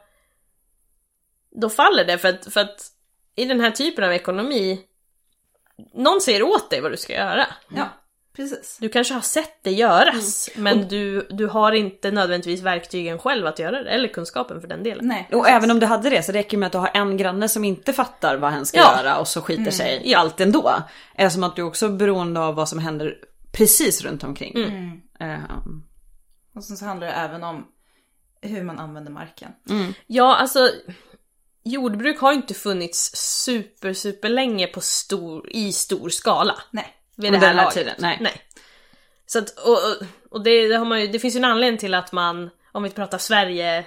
då 1.51 1.69
faller 1.69 2.05
det 2.05 2.17
för 2.17 2.29
att, 2.29 2.53
för 2.53 2.61
att 2.61 2.91
i 3.35 3.45
den 3.45 3.59
här 3.59 3.71
typen 3.71 4.03
av 4.03 4.13
ekonomi 4.13 4.81
någon 5.93 6.21
säger 6.21 6.43
åt 6.43 6.69
dig 6.69 6.81
vad 6.81 6.91
du 6.91 6.97
ska 6.97 7.13
göra. 7.13 7.47
Ja, 7.75 7.89
precis. 8.49 8.77
Du 8.81 8.89
kanske 8.89 9.13
har 9.13 9.21
sett 9.21 9.63
det 9.63 9.71
göras, 9.71 10.49
men 10.55 10.87
du, 10.87 11.27
du 11.29 11.47
har 11.47 11.71
inte 11.71 12.11
nödvändigtvis 12.11 12.61
verktygen 12.61 13.19
själv 13.19 13.47
att 13.47 13.59
göra 13.59 13.83
det, 13.83 13.89
eller 13.89 14.07
kunskapen 14.07 14.61
för 14.61 14.67
den 14.67 14.83
delen. 14.83 15.07
Nej, 15.07 15.27
Och 15.31 15.43
precis. 15.43 15.55
även 15.55 15.71
om 15.71 15.79
du 15.79 15.85
hade 15.85 16.09
det 16.09 16.23
så 16.23 16.31
räcker 16.31 16.51
det 16.51 16.57
med 16.57 16.67
att 16.67 16.71
du 16.71 16.77
har 16.77 16.91
en 16.93 17.17
granne 17.17 17.49
som 17.49 17.63
inte 17.63 17.93
fattar 17.93 18.37
vad 18.37 18.51
hen 18.51 18.65
ska 18.65 18.77
Ja. 18.79 18.97
göra 18.97 19.17
och 19.17 19.27
så 19.27 19.41
skiter 19.41 19.71
sig 19.71 20.01
i 20.03 20.15
allt 20.15 20.41
ändå. 20.41 20.73
Eftersom 21.15 21.43
att 21.43 21.55
du 21.55 21.61
också 21.61 21.85
är 21.85 21.89
beroende 21.89 22.39
av 22.39 22.55
vad 22.55 22.69
som 22.69 22.79
händer 22.79 23.15
precis 23.51 24.01
runt 24.01 24.23
omkring. 24.23 24.53
Ehm, 25.19 25.83
Och 26.55 26.63
sen 26.63 26.77
så 26.77 26.85
handlar 26.85 27.07
det 27.07 27.13
även 27.13 27.43
om 27.43 27.67
hur 28.41 28.63
man 28.63 28.79
använder 28.79 29.11
marken. 29.11 29.51
Ja, 30.07 30.35
alltså 30.35 30.69
jordbruk 31.63 32.19
har 32.19 32.31
ju 32.31 32.35
inte 32.37 32.53
funnits 32.53 33.11
super, 33.43 33.93
super 33.93 34.29
länge 34.29 34.67
på 34.67 34.81
stor, 34.81 35.49
i 35.51 35.71
stor 35.73 36.09
skala. 36.09 36.55
Nej. 36.71 36.95
Vid 37.21 37.33
det 37.33 37.37
här 37.37 37.53
laget. 37.53 37.73
tiden, 37.73 37.95
nej. 37.99 38.41
Så 39.25 39.39
att, 39.39 39.49
och, 39.49 39.77
och- 40.29 40.43
det, 40.43 40.67
det 40.67 40.75
har 40.75 40.85
man 40.85 41.01
ju, 41.01 41.07
det 41.07 41.19
finns 41.19 41.35
ju 41.35 41.37
en 41.37 41.45
anledning 41.45 41.77
till 41.79 41.93
att 41.93 42.11
man, 42.11 42.49
om 42.71 42.83
vi 42.83 42.89
pratar 42.89 43.17
Sverige, 43.17 43.85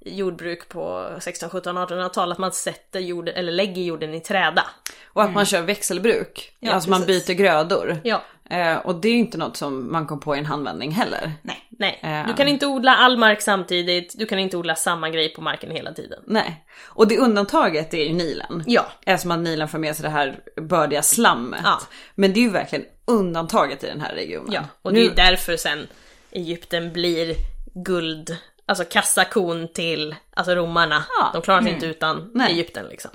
jordbruk 0.00 0.68
på 0.68 1.10
16, 1.20 1.50
17, 1.50 1.78
1800-tal, 1.78 2.32
att 2.32 2.38
man 2.38 2.52
sätter 2.52 3.00
jord, 3.00 3.28
eller 3.28 3.52
lägger 3.52 3.82
jorden 3.82 4.14
i 4.14 4.20
träda. 4.20 4.64
och 5.04 5.22
att 5.22 5.32
man 5.32 5.46
kör 5.46 5.62
växelbruk. 5.62 6.52
Ja, 6.60 6.72
alltså 6.72 6.90
man 6.90 7.04
precis. 7.04 7.26
byter 7.26 7.34
grödor. 7.36 8.00
Ja, 8.04 8.22
Eh, 8.50 8.76
och 8.76 8.94
det 8.94 9.08
är 9.08 9.12
ju 9.12 9.18
inte 9.18 9.38
något 9.38 9.56
som 9.56 9.92
man 9.92 10.06
kom 10.06 10.20
på 10.20 10.36
i 10.36 10.38
en 10.38 10.46
handvändning 10.46 10.90
heller. 10.90 11.32
Nej. 11.42 11.64
nej. 11.68 11.98
Ja. 12.02 12.24
Du 12.28 12.34
kan 12.34 12.48
inte 12.48 12.66
odla 12.66 12.96
all 12.96 13.18
mark 13.18 13.42
samtidigt, 13.42 14.14
du 14.18 14.26
kan 14.26 14.38
inte 14.38 14.56
odla 14.56 14.74
samma 14.74 15.10
grej 15.10 15.34
på 15.34 15.42
marken 15.42 15.70
hela 15.70 15.92
tiden. 15.92 16.22
Nej. 16.26 16.64
Och 16.84 17.08
det 17.08 17.18
undantaget 17.18 17.94
är 17.94 18.04
ju 18.04 18.12
Nilen. 18.12 18.64
Ja. 18.66 18.86
Eftersom 19.06 19.30
att 19.30 19.38
Nilen 19.38 19.68
får 19.68 19.78
med 19.78 19.96
sig 19.96 20.02
det 20.02 20.10
här 20.10 20.40
bördiga 20.56 21.02
slammet. 21.02 21.60
Ja. 21.64 21.80
Men 22.14 22.32
det 22.32 22.40
är 22.40 22.42
ju 22.42 22.50
verkligen 22.50 22.84
undantaget 23.04 23.84
i 23.84 23.86
den 23.86 24.00
här 24.00 24.14
regionen. 24.14 24.52
Ja, 24.52 24.62
och 24.82 24.92
det 24.92 25.00
är 25.00 25.04
ju 25.04 25.14
därför 25.14 25.56
sen 25.56 25.86
Egypten 26.30 26.92
blir 26.92 27.34
guld, 27.74 28.36
alltså 28.66 28.84
kassakon 28.84 29.68
till 29.72 30.14
alltså 30.34 30.54
romarna. 30.54 31.04
Ja. 31.20 31.30
De 31.32 31.42
klarar 31.42 31.62
sig 31.62 31.72
inte 31.72 31.86
utan 31.86 32.30
Nej. 32.34 32.52
Egypten 32.52 32.86
liksom. 32.86 33.10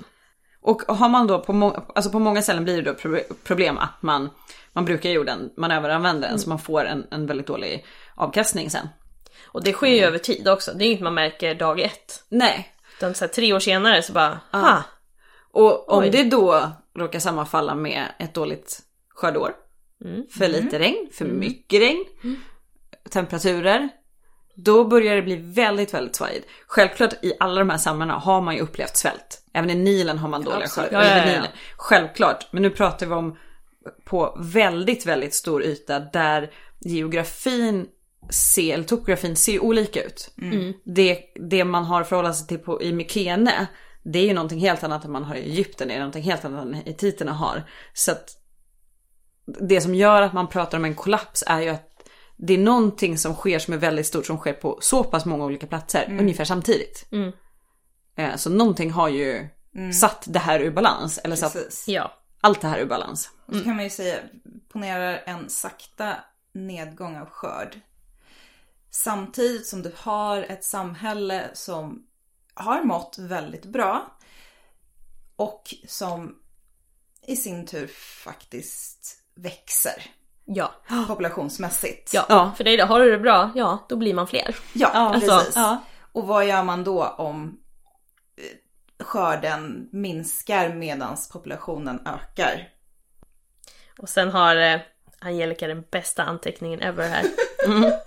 Och 0.62 0.82
har 0.82 1.08
man 1.08 1.26
då 1.26 1.38
på, 1.40 1.52
må- 1.52 1.86
alltså 1.94 2.10
på 2.10 2.18
många 2.18 2.42
ställen 2.42 2.64
blir 2.64 2.76
det 2.76 2.82
då 2.82 2.94
pro- 2.94 3.34
problem 3.44 3.78
att 3.78 4.02
man, 4.02 4.30
man 4.72 4.84
brukar 4.84 5.10
jorden, 5.10 5.50
man 5.56 5.70
överanvänder 5.70 6.28
den 6.28 6.38
så 6.38 6.48
man 6.48 6.58
får 6.58 6.84
en, 6.84 7.06
en 7.10 7.26
väldigt 7.26 7.46
dålig 7.46 7.86
avkastning 8.14 8.70
sen. 8.70 8.88
Och 9.46 9.64
det 9.64 9.72
sker 9.72 9.88
ju 9.88 10.00
över 10.04 10.18
tid 10.18 10.48
också, 10.48 10.72
det 10.74 10.84
är 10.84 10.86
inget 10.86 11.00
man 11.00 11.14
märker 11.14 11.54
dag 11.54 11.80
ett. 11.80 12.24
Nej. 12.28 12.74
Utan 12.96 13.14
så 13.14 13.24
här, 13.24 13.32
tre 13.32 13.52
år 13.52 13.58
senare 13.58 14.02
så 14.02 14.12
bara, 14.12 14.40
ha, 14.52 14.82
Och 15.52 15.92
om 15.92 16.02
Oj. 16.02 16.10
det 16.10 16.24
då 16.24 16.70
råkar 16.98 17.18
sammanfalla 17.18 17.74
med 17.74 18.06
ett 18.18 18.34
dåligt 18.34 18.80
skördeår, 19.14 19.54
för 20.38 20.48
lite 20.48 20.78
regn, 20.78 21.08
för 21.12 21.24
mycket 21.24 21.80
regn, 21.80 22.04
temperaturer, 23.10 23.88
då 24.54 24.84
börjar 24.84 25.16
det 25.16 25.22
bli 25.22 25.36
väldigt, 25.36 25.94
väldigt 25.94 26.16
svajigt. 26.16 26.48
Självklart 26.66 27.24
i 27.24 27.32
alla 27.40 27.58
de 27.58 27.70
här 27.70 27.78
sammanhangen 27.78 28.22
har 28.22 28.40
man 28.40 28.54
ju 28.54 28.60
upplevt 28.60 28.96
svält. 28.96 29.39
Även 29.52 29.70
i 29.70 29.74
Nilen 29.74 30.18
har 30.18 30.28
man 30.28 30.44
dåliga 30.44 30.68
skördeår. 30.68 31.02
Ja, 31.02 31.26
ja, 31.26 31.32
ja. 31.32 31.42
Självklart, 31.76 32.46
men 32.50 32.62
nu 32.62 32.70
pratar 32.70 33.06
vi 33.06 33.14
om 33.14 33.36
på 34.04 34.38
väldigt, 34.40 35.06
väldigt 35.06 35.34
stor 35.34 35.62
yta 35.62 36.00
där 36.00 36.50
geografin 36.80 37.86
ser, 38.30 38.74
eller 38.74 38.84
topografin 38.84 39.36
ser 39.36 39.62
olika 39.62 40.02
ut. 40.02 40.30
Det, 40.84 41.18
det 41.34 41.64
man 41.64 41.84
har 41.84 42.04
förhållit 42.04 42.36
sig 42.36 42.46
till 42.46 42.58
på, 42.58 42.82
i 42.82 42.92
Mykene, 42.92 43.66
det 44.02 44.18
är 44.18 44.26
ju 44.26 44.34
någonting 44.34 44.60
helt 44.60 44.84
annat 44.84 45.04
än 45.04 45.12
man 45.12 45.24
har 45.24 45.34
i 45.34 45.40
Egypten, 45.40 45.88
det 45.88 45.94
är 45.94 45.98
någonting 45.98 46.22
helt 46.22 46.44
annat 46.44 46.64
än 46.64 46.74
hititerna 46.74 47.32
har. 47.32 47.62
Så 47.92 48.12
att 48.12 48.36
det 49.60 49.80
som 49.80 49.94
gör 49.94 50.22
att 50.22 50.32
man 50.32 50.48
pratar 50.48 50.78
om 50.78 50.84
en 50.84 50.94
kollaps 50.94 51.44
är 51.46 51.60
ju 51.60 51.68
att 51.68 51.86
det 52.36 52.54
är 52.54 52.58
någonting 52.58 53.18
som 53.18 53.34
sker 53.34 53.58
som 53.58 53.74
är 53.74 53.78
väldigt 53.78 54.06
stort 54.06 54.26
som 54.26 54.38
sker 54.38 54.52
på 54.52 54.78
så 54.80 55.04
pass 55.04 55.24
många 55.24 55.44
olika 55.44 55.66
platser 55.66 56.16
ungefär 56.20 56.44
samtidigt. 56.44 57.08
Mm. 57.12 57.32
Eh, 58.20 58.36
Så 58.36 58.50
någonting 58.50 58.90
har 58.90 59.08
ju 59.08 59.48
satt 60.00 60.24
det 60.26 60.38
här 60.38 60.60
ur 60.60 60.70
balans, 60.70 61.18
eller 61.18 61.36
satt 61.36 61.52
Precis. 61.52 61.88
ja. 61.88 62.12
allt 62.40 62.60
det 62.60 62.68
här 62.68 62.78
ur 62.78 62.86
balans. 62.86 63.30
Och 63.46 63.54
så 63.54 63.64
kan 63.64 63.74
man 63.76 63.84
ju 63.84 63.90
säga, 63.90 64.16
ponera 64.72 65.18
en 65.18 65.48
sakta 65.48 66.14
nedgång 66.52 67.16
av 67.18 67.30
skörd. 67.30 67.80
Samtidigt 68.90 69.66
som 69.66 69.82
du 69.82 69.92
har 69.96 70.42
ett 70.42 70.64
samhälle 70.64 71.50
som 71.52 72.02
har 72.54 72.82
mått 72.82 73.16
väldigt 73.18 73.64
bra. 73.66 74.06
Och 75.36 75.74
som 75.88 76.36
i 77.26 77.36
sin 77.36 77.66
tur 77.66 77.86
faktiskt 78.24 79.16
växer 79.34 80.02
Ja. 80.44 80.72
populationsmässigt. 81.08 82.14
Ja. 82.14 82.26
Ja. 82.28 82.52
för 82.56 82.64
dig 82.64 82.76
då, 82.76 82.84
har 82.84 83.00
du 83.00 83.10
det 83.10 83.18
bra, 83.18 83.50
ja 83.54 83.86
då 83.88 83.96
blir 83.96 84.14
man 84.14 84.26
fler. 84.26 84.56
Ja, 84.72 84.88
alltså, 84.88 85.38
precis. 85.38 85.56
ja. 85.56 85.78
Och 86.12 86.26
vad 86.26 86.46
gör 86.46 86.62
man 86.62 86.84
då 86.84 87.04
om 87.06 87.60
skörden 89.02 89.88
minskar 89.92 90.68
medan 90.74 91.16
populationen 91.32 92.06
ökar? 92.06 92.68
Och 93.98 94.08
sen 94.08 94.30
har 94.30 94.56
eh, 94.56 94.80
Angelica 95.18 95.66
den 95.66 95.84
bästa 95.90 96.22
anteckningen 96.22 96.80
ever 96.80 97.08
här. 97.08 97.24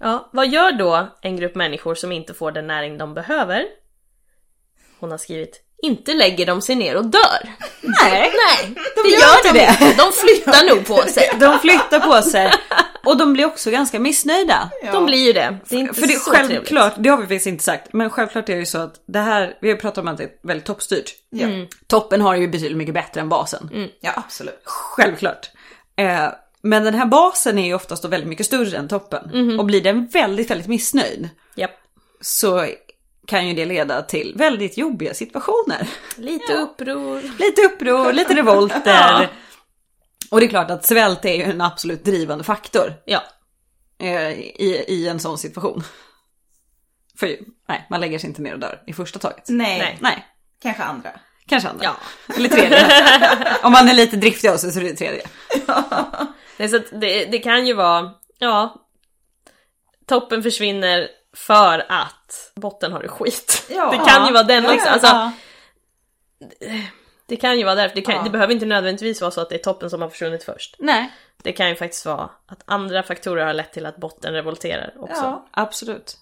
Ja, 0.00 0.28
vad 0.32 0.48
gör 0.48 0.72
då 0.72 1.08
en 1.22 1.36
grupp 1.36 1.54
människor 1.54 1.94
som 1.94 2.12
inte 2.12 2.34
får 2.34 2.52
den 2.52 2.66
näring 2.66 2.98
de 2.98 3.14
behöver? 3.14 3.64
Hon 5.00 5.10
har 5.10 5.18
skrivit 5.18 5.62
inte 5.82 6.14
lägger 6.14 6.46
de 6.46 6.62
sig 6.62 6.74
ner 6.74 6.96
och 6.96 7.04
dör. 7.06 7.48
Nej, 7.82 8.32
Nej, 8.32 8.74
det 9.04 9.08
gör 9.10 9.20
gör 9.20 9.52
de 9.52 9.58
det. 9.58 9.66
inte. 9.70 10.02
De 10.02 10.12
flyttar 10.12 10.68
nog 10.74 10.86
på 10.86 10.96
sig. 11.08 11.30
de 11.40 11.58
flyttar 11.58 12.00
på 12.00 12.22
sig 12.22 12.52
och 13.06 13.16
de 13.16 13.32
blir 13.32 13.46
också 13.46 13.70
ganska 13.70 14.00
missnöjda. 14.00 14.70
De 14.92 15.06
blir 15.06 15.26
ju 15.26 15.32
det. 15.32 15.58
Det 15.68 15.76
är 15.76 15.80
inte 15.80 15.94
För 15.94 16.06
det 16.06 16.14
är 16.14 16.18
så 16.18 16.30
självklart, 16.30 16.94
det 16.98 17.08
har 17.08 17.16
vi 17.16 17.22
faktiskt 17.22 17.46
inte 17.46 17.64
sagt, 17.64 17.92
men 17.92 18.10
självklart 18.10 18.48
är 18.48 18.52
det 18.52 18.58
ju 18.60 18.66
så 18.66 18.78
att 18.78 18.94
det 19.06 19.18
här, 19.18 19.58
vi 19.60 19.70
har 19.70 19.76
pratat 19.76 19.98
om 19.98 20.08
att 20.08 20.18
det 20.18 20.24
är 20.24 20.30
väldigt 20.42 20.66
toppstyrt. 20.66 21.12
Ja, 21.30 21.48
Toppen 21.86 22.20
har 22.20 22.36
ju 22.36 22.48
betydligt 22.48 22.78
mycket 22.78 22.94
bättre 22.94 23.20
än 23.20 23.28
basen. 23.28 23.88
ja 24.00 24.12
absolut. 24.16 24.60
Självklart. 24.64 25.50
Eh, 25.96 26.28
men 26.62 26.84
den 26.84 26.94
här 26.94 27.06
basen 27.06 27.58
är 27.58 27.66
ju 27.66 27.74
oftast 27.74 28.02
då 28.02 28.08
väldigt 28.08 28.28
mycket 28.28 28.46
större 28.46 28.76
än 28.76 28.88
toppen. 28.88 29.58
Och 29.58 29.64
blir 29.64 29.80
den 29.80 30.06
väldigt, 30.06 30.50
väldigt 30.50 30.68
missnöjd 30.68 31.28
Japp. 31.54 31.70
så 32.20 32.66
kan 33.26 33.48
ju 33.48 33.54
det 33.54 33.64
leda 33.64 34.02
till 34.02 34.32
väldigt 34.36 34.78
jobbiga 34.78 35.14
situationer. 35.14 35.88
Lite 36.16 36.54
uppror. 36.54 37.22
Lite 37.38 37.62
uppror, 37.62 38.12
lite 38.12 38.34
revolter. 38.34 39.28
Och 40.30 40.40
det 40.40 40.46
är 40.46 40.50
klart 40.50 40.70
att 40.70 40.84
svält 40.84 41.24
är 41.24 41.34
ju 41.34 41.42
en 41.42 41.60
absolut 41.60 42.04
drivande 42.04 42.44
faktor 42.44 42.94
Ja. 43.04 43.22
eh, 44.02 44.30
i, 44.32 44.84
i 44.88 45.08
en 45.08 45.20
sån 45.20 45.38
situation. 45.38 45.82
För 47.18 47.38
nej, 47.68 47.86
man 47.90 48.00
lägger 48.00 48.18
sig 48.18 48.28
inte 48.28 48.42
ner 48.42 48.52
och 48.52 48.58
dör 48.60 48.82
i 48.86 48.92
första 48.92 49.18
taget. 49.18 49.44
Nej, 49.48 49.98
Nej. 50.00 50.26
Kanske 50.62 50.82
andra. 50.82 51.10
kanske 51.46 51.68
andra. 51.68 51.84
Ja. 51.84 51.94
Eller 52.36 52.48
tredje. 52.48 52.86
Om 53.62 53.72
man 53.72 53.88
är 53.88 53.94
lite 53.94 54.16
driftig 54.16 54.48
av 54.48 54.56
sig 54.56 54.72
så 54.72 54.80
är 54.80 54.84
det 54.84 54.94
tredje. 54.94 55.22
Nej, 56.56 56.68
så 56.68 56.76
att 56.76 57.00
det, 57.00 57.24
det 57.24 57.38
kan 57.38 57.66
ju 57.66 57.74
vara, 57.74 58.10
ja, 58.38 58.74
toppen 60.06 60.42
försvinner 60.42 61.08
för 61.36 61.86
att 61.88 62.52
botten 62.56 62.92
har 62.92 63.02
det 63.02 63.08
skit. 63.08 63.66
Ja. 63.70 63.90
det 63.90 64.10
kan 64.10 64.26
ju 64.26 64.32
vara 64.32 64.42
den 64.42 64.64
Ja, 64.64 64.70
liksom. 64.72 64.86
ja, 64.88 64.92
Alltså, 64.92 65.06
Ja. 65.06 65.32
Det 67.28 67.36
kan 67.36 67.58
ju 67.58 67.64
vara 67.64 67.74
därför. 67.74 67.94
Det, 67.96 68.02
kan, 68.02 68.14
Ja. 68.14 68.22
det 68.22 68.30
behöver 68.30 68.52
inte 68.54 68.66
nödvändigtvis 68.66 69.20
vara 69.20 69.30
så 69.30 69.40
att 69.40 69.48
det 69.48 69.54
är 69.54 69.58
toppen 69.62 69.90
som 69.90 70.02
har 70.02 70.08
försvunnit 70.08 70.44
först. 70.44 70.76
Nej, 70.78 71.12
Det 71.42 71.52
kan 71.52 71.68
ju 71.68 71.76
faktiskt 71.76 72.06
vara 72.06 72.30
att 72.46 72.62
andra 72.64 73.02
faktorer 73.02 73.46
har 73.46 73.54
lett 73.54 73.72
till 73.72 73.86
att 73.86 73.96
botten 73.96 74.32
revolterar 74.32 74.94
också. 74.98 75.22
Ja. 75.22 75.46
absolut. 75.50 76.16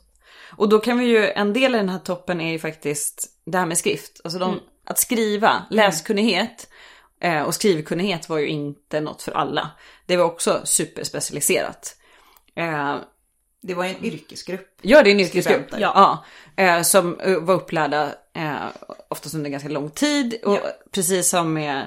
Och 0.56 0.68
då 0.68 0.78
kan 0.78 0.98
vi 0.98 1.04
ju, 1.04 1.26
en 1.30 1.52
del 1.52 1.74
i 1.74 1.78
den 1.78 1.88
här 1.88 1.98
toppen 1.98 2.40
är 2.40 2.52
ju 2.52 2.58
faktiskt 2.58 3.28
det 3.46 3.58
här 3.58 3.66
med 3.66 3.78
skrift. 3.78 4.20
Alltså 4.24 4.38
de, 4.38 4.60
att 4.86 4.98
skriva, 4.98 5.62
läskunnighet 5.70 6.68
eh, 7.20 7.42
och 7.42 7.54
skrivkunnighet 7.54 8.28
var 8.28 8.38
ju 8.38 8.46
inte 8.46 9.00
något 9.00 9.22
för 9.22 9.32
alla. 9.32 9.70
Det 10.06 10.16
var 10.16 10.24
också 10.24 10.60
superspecialiserat. 10.64 11.96
Eh, 12.56 12.96
Det 13.62 13.74
var 13.74 13.84
en 13.84 14.04
yrkesgrupp. 14.04 14.78
Ja, 14.82 15.02
det 15.02 15.10
är 15.10 15.14
en 15.14 15.20
yrkesgrupp. 15.20 15.44
Skribenter. 15.44 15.80
Ja. 15.80 16.24
Eh, 16.56 16.82
som 16.82 17.20
eh, 17.20 17.38
var 17.38 17.54
upplärda 17.54 18.14
eh, 18.34 18.66
oftast 19.08 19.34
under 19.34 19.50
ganska 19.50 19.68
lång 19.68 19.90
tid. 19.90 20.34
Och 20.44 20.54
Ja. 20.54 20.60
precis 20.92 21.28
som 21.28 21.52
med 21.52 21.86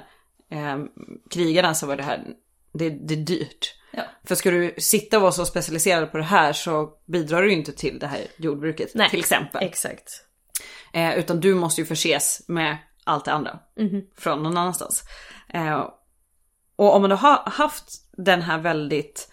eh, 0.52 0.78
krigarna 1.32 1.74
så 1.74 1.88
var 1.88 1.96
det 1.96 2.04
här, 2.04 2.24
det, 2.74 2.90
det 2.90 3.14
är 3.14 3.18
dyrt. 3.26 3.74
Ja. 3.92 4.04
För 4.28 4.36
ska 4.36 4.52
du 4.52 4.74
sitta 4.78 5.18
och 5.18 5.22
vara 5.22 5.32
så 5.32 5.46
specialiserad 5.46 6.12
på 6.12 6.18
det 6.18 6.24
här 6.24 6.54
så 6.54 6.90
bidrar 7.08 7.42
du 7.42 7.50
ju 7.52 7.58
inte 7.58 7.72
till 7.72 8.00
det 8.00 8.08
här 8.08 8.28
jordbruket 8.38 8.92
Nej, 8.96 9.10
till 9.10 9.20
exempel. 9.20 9.64
Exakt. 9.64 10.10
Eh, 10.94 11.18
utan 11.18 11.40
du 11.40 11.56
måste 11.56 11.82
ju 11.82 11.88
förses 11.88 12.42
med 12.48 12.78
allt 13.04 13.26
det 13.26 13.32
andra 13.34 13.60
från 14.18 14.44
någon 14.44 14.58
annanstans. 14.58 15.04
Eh, 15.54 15.90
och 16.76 16.96
om 16.96 17.02
man 17.02 17.10
då 17.10 17.16
har 17.16 17.50
haft 17.50 17.86
den 18.18 18.42
här 18.42 18.58
väldigt, 18.60 19.32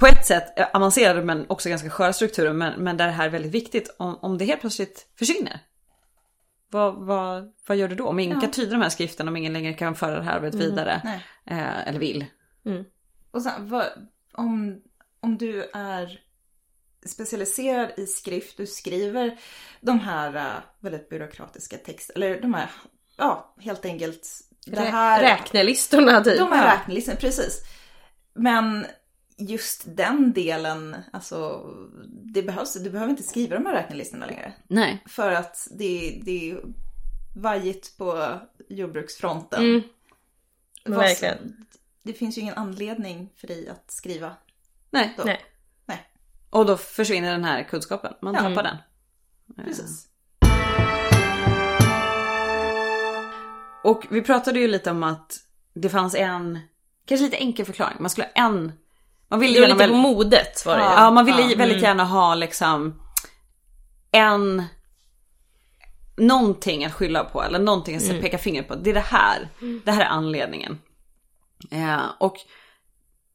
på 0.00 0.06
ett 0.06 0.26
sätt 0.26 0.74
avancerade 0.74 1.22
men 1.22 1.46
också 1.48 1.68
ganska 1.68 1.90
sköra 1.90 2.12
strukturen, 2.12 2.58
men, 2.58 2.84
men 2.84 2.96
där 2.96 3.06
det 3.06 3.12
här 3.12 3.26
är 3.26 3.30
väldigt 3.30 3.52
viktigt, 3.52 3.94
om, 3.98 4.18
om 4.22 4.38
det 4.38 4.44
helt 4.44 4.60
plötsligt 4.60 5.06
försvinner. 5.18 5.60
Vad, 6.70 6.94
vad, 6.94 7.52
vad 7.66 7.76
gör 7.76 7.88
du 7.88 7.94
då? 7.94 8.06
Om 8.06 8.18
ingen 8.18 8.40
kan 8.40 8.50
tyda 8.50 8.72
de 8.72 8.82
här 8.82 8.88
skrifterna, 8.88 9.30
om 9.30 9.36
ingen 9.36 9.52
längre 9.52 9.72
kan 9.72 9.94
föra 9.94 10.16
det 10.16 10.22
här 10.22 10.36
arbetet 10.36 10.60
vidare, 10.60 11.00
Nej. 11.04 11.24
eh, 11.46 11.88
eller 11.88 11.98
vill. 11.98 12.24
Och 13.30 13.42
sen, 13.42 13.68
vad, 13.68 13.86
om, 14.32 14.80
om 15.20 15.38
du 15.38 15.70
är 15.72 16.20
specialiserad 17.06 17.90
i 17.96 18.06
skrift, 18.06 18.56
du 18.56 18.66
skriver 18.66 19.38
de 19.80 20.00
här 20.00 20.36
äh, 20.36 20.62
väldigt 20.80 21.08
byråkratiska 21.08 21.76
texterna, 21.76 22.26
eller 22.26 22.40
de 22.40 22.54
här, 22.54 22.70
ja, 23.16 23.54
helt 23.60 23.84
enkelt 23.84 24.28
det 24.66 24.80
här, 24.80 25.22
Räknelistorna 25.22 26.24
typ. 26.24 26.38
de 26.38 26.52
här 26.52 26.76
räknelistorna, 26.76 27.16
precis. 27.16 27.60
Men 28.34 28.86
just 29.40 29.96
den 29.96 30.32
delen, 30.32 30.96
alltså, 31.12 31.66
det 32.08 32.42
behövs, 32.42 32.74
du 32.74 32.90
behöver 32.90 33.10
inte 33.10 33.22
skriva 33.22 33.56
de 33.56 33.66
här 33.66 33.74
räknelistorna 33.74 34.26
längre. 34.26 34.52
Nej. 34.68 35.02
För 35.06 35.30
att 35.32 35.68
det, 35.70 36.20
det 36.24 36.50
är 36.50 36.60
vajigt 37.36 37.96
på 37.98 38.38
jordbruksfronten. 38.68 39.64
Mm. 39.64 39.82
Verkligen. 40.84 41.66
Det 42.02 42.12
finns 42.12 42.38
ju 42.38 42.42
ingen 42.42 42.54
anledning 42.54 43.32
för 43.36 43.46
dig 43.46 43.68
att 43.68 43.90
skriva. 43.90 44.32
Nej. 44.90 45.14
Då. 45.16 45.22
Nej. 45.24 45.40
Nej, 45.86 46.10
Och 46.50 46.66
då 46.66 46.76
försvinner 46.76 47.32
den 47.32 47.44
här 47.44 47.62
kunskapen, 47.62 48.12
man 48.22 48.34
Ja. 48.34 48.40
tappar 48.40 48.62
den. 48.62 48.76
precis. 49.66 50.06
Och 53.84 54.06
vi 54.10 54.22
pratade 54.22 54.58
ju 54.60 54.68
lite 54.68 54.90
om 54.90 55.02
att 55.02 55.36
det 55.74 55.88
fanns 55.88 56.14
en, 56.14 56.58
kanske 57.04 57.24
lite 57.24 57.36
enkel 57.36 57.66
förklaring. 57.66 57.96
Man 58.00 58.10
skulle 58.10 58.26
ha 58.34 58.44
en, 58.46 58.72
man 59.30 59.40
ville 59.40 59.54
Det 59.54 59.60
var 59.60 59.66
lite 59.68 59.74
på 59.74 59.78
väl, 59.78 59.92
modet 59.92 60.66
var 60.66 60.76
det 60.76 60.82
ju. 60.82 60.88
ja, 60.88 61.10
man 61.10 61.24
ville 61.24 61.42
Ja, 61.42 61.54
väldigt 61.56 61.82
gärna 61.82 62.04
ha 62.04 62.34
liksom 62.34 63.02
en, 64.12 64.64
någonting 66.16 66.84
att 66.84 66.92
skylla 66.92 67.24
på 67.24 67.42
eller 67.42 67.58
någonting 67.58 67.96
att 67.96 68.20
peka 68.20 68.38
finger 68.38 68.62
på. 68.62 68.74
Det 68.74 68.90
är 68.90 68.94
det 68.94 69.00
här, 69.00 69.48
det 69.84 69.92
här 69.92 70.00
är 70.00 70.04
anledningen. 70.08 70.78
Eh, 71.70 72.02
och 72.18 72.36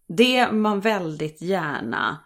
det 0.07 0.51
man 0.51 0.79
väldigt 0.79 1.41
gärna 1.41 2.17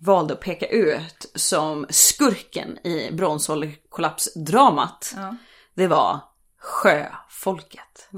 valde 0.00 0.34
att 0.34 0.40
peka 0.40 0.66
ut 0.66 1.30
som 1.34 1.86
skurken 1.90 2.78
i 2.86 3.10
bronsålderkollapsdramat. 3.12 5.12
Ja. 5.16 5.36
Det 5.74 5.86
var 5.86 6.20
sjöfolket. 6.64 8.08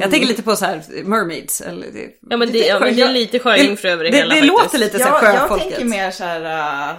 Jag 0.00 0.10
tänker 0.10 0.26
lite 0.26 0.42
på 0.42 0.56
så 0.56 0.64
här 0.64 0.82
mermaids. 1.04 1.60
Eller 1.60 1.86
det, 1.92 2.18
Ja 2.30 2.36
men 2.36 2.52
det, 2.52 2.58
ja, 2.58 2.80
men 2.80 2.96
det 2.96 3.02
är 3.02 3.12
lite 3.12 3.38
sjöjungfrur 3.38 3.90
över 3.90 4.04
det, 4.04 4.10
det, 4.10 4.16
hela 4.16 4.34
det 4.34 4.40
faktiskt. 4.40 4.62
låter 4.62 4.78
lite 4.78 4.98
så 4.98 5.04
här 5.04 5.22
Jag, 5.24 5.34
jag 5.34 5.40
sjöfolket. 5.40 5.68
tänker 5.68 5.84
mer 5.84 6.10
så 6.10 6.24
här 6.24 6.92
uh, 6.92 6.96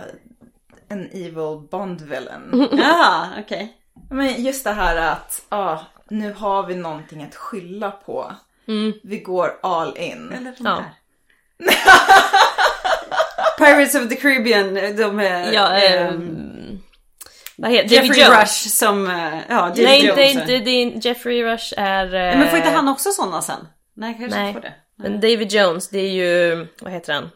en 0.89 1.05
evil 1.11 1.67
Bond 1.71 2.01
villain. 2.01 2.67
Ja, 2.77 3.27
okej. 3.39 3.73
Men 4.11 4.43
just 4.43 4.63
det 4.63 4.71
här 4.71 4.95
att 4.95 5.41
ja, 5.49 5.85
nu 6.09 6.33
har 6.33 6.63
vi 6.67 6.75
någonting 6.75 7.23
att 7.23 7.35
skylla 7.35 7.91
på. 7.91 8.31
Vi 9.03 9.19
går 9.19 9.59
all 9.63 9.97
in. 9.97 10.31
Eller 10.37 10.53
de 10.57 10.65
Ja. 10.65 10.83
Pirates 13.57 13.95
of 13.95 14.09
the 14.09 14.15
Caribbean, 14.15 14.73
de 14.97 15.19
är... 15.19 15.51
Ja, 15.53 15.69
ehm, 15.71 16.56
vad 17.57 17.71
heter 17.71 17.95
Jeffrey 17.95 18.21
Jones. 18.23 18.39
Rush 18.41 18.69
som... 18.69 19.07
eh, 19.07 19.39
Ja, 19.49 19.55
David 19.61 19.83
Nej, 19.83 20.05
Jones. 20.05 20.19
inte, 20.19 20.41
inte 20.53 20.59
din 20.59 20.99
Jeffrey 20.99 21.43
Rush 21.43 21.73
är... 21.77 22.05
eh, 22.05 22.37
Men 22.39 22.49
får 22.49 22.57
inte 22.57 22.69
han 22.71 22.87
också 22.87 23.09
sådana 23.11 23.41
sen? 23.41 23.67
Nej, 23.95 24.15
kanske 24.19 24.39
Nej. 24.39 24.47
inte 24.47 24.61
får 24.61 24.67
det. 24.67 24.73
Men 24.95 25.13
David 25.21 25.51
Jones, 25.51 25.89
det 25.89 25.99
är 25.99 26.11
ju... 26.11 26.67
Vad 26.81 26.93
heter 26.93 27.13
han? 27.13 27.29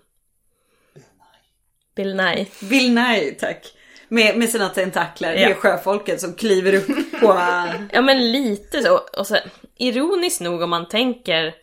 Bill 1.95 2.15
Nye. 2.15 2.45
Bill 2.61 2.93
Nye, 2.93 3.31
tack. 3.31 3.73
Med, 4.07 4.37
med 4.37 4.49
sina 4.49 4.69
tentakler, 4.69 5.33
Ja. 5.33 5.47
det 5.47 5.53
är 5.53 5.55
sjöfolket 5.55 6.21
som 6.21 6.33
kliver 6.33 6.73
upp 6.73 6.87
på... 7.19 7.27
Ja 7.91 8.01
men 8.01 8.31
lite 8.31 8.81
så. 8.83 8.99
Och 9.17 9.27
så 9.27 9.37
ironiskt 9.77 10.41
nog 10.41 10.61
om 10.61 10.69
man 10.69 10.87
tänker... 10.87 11.53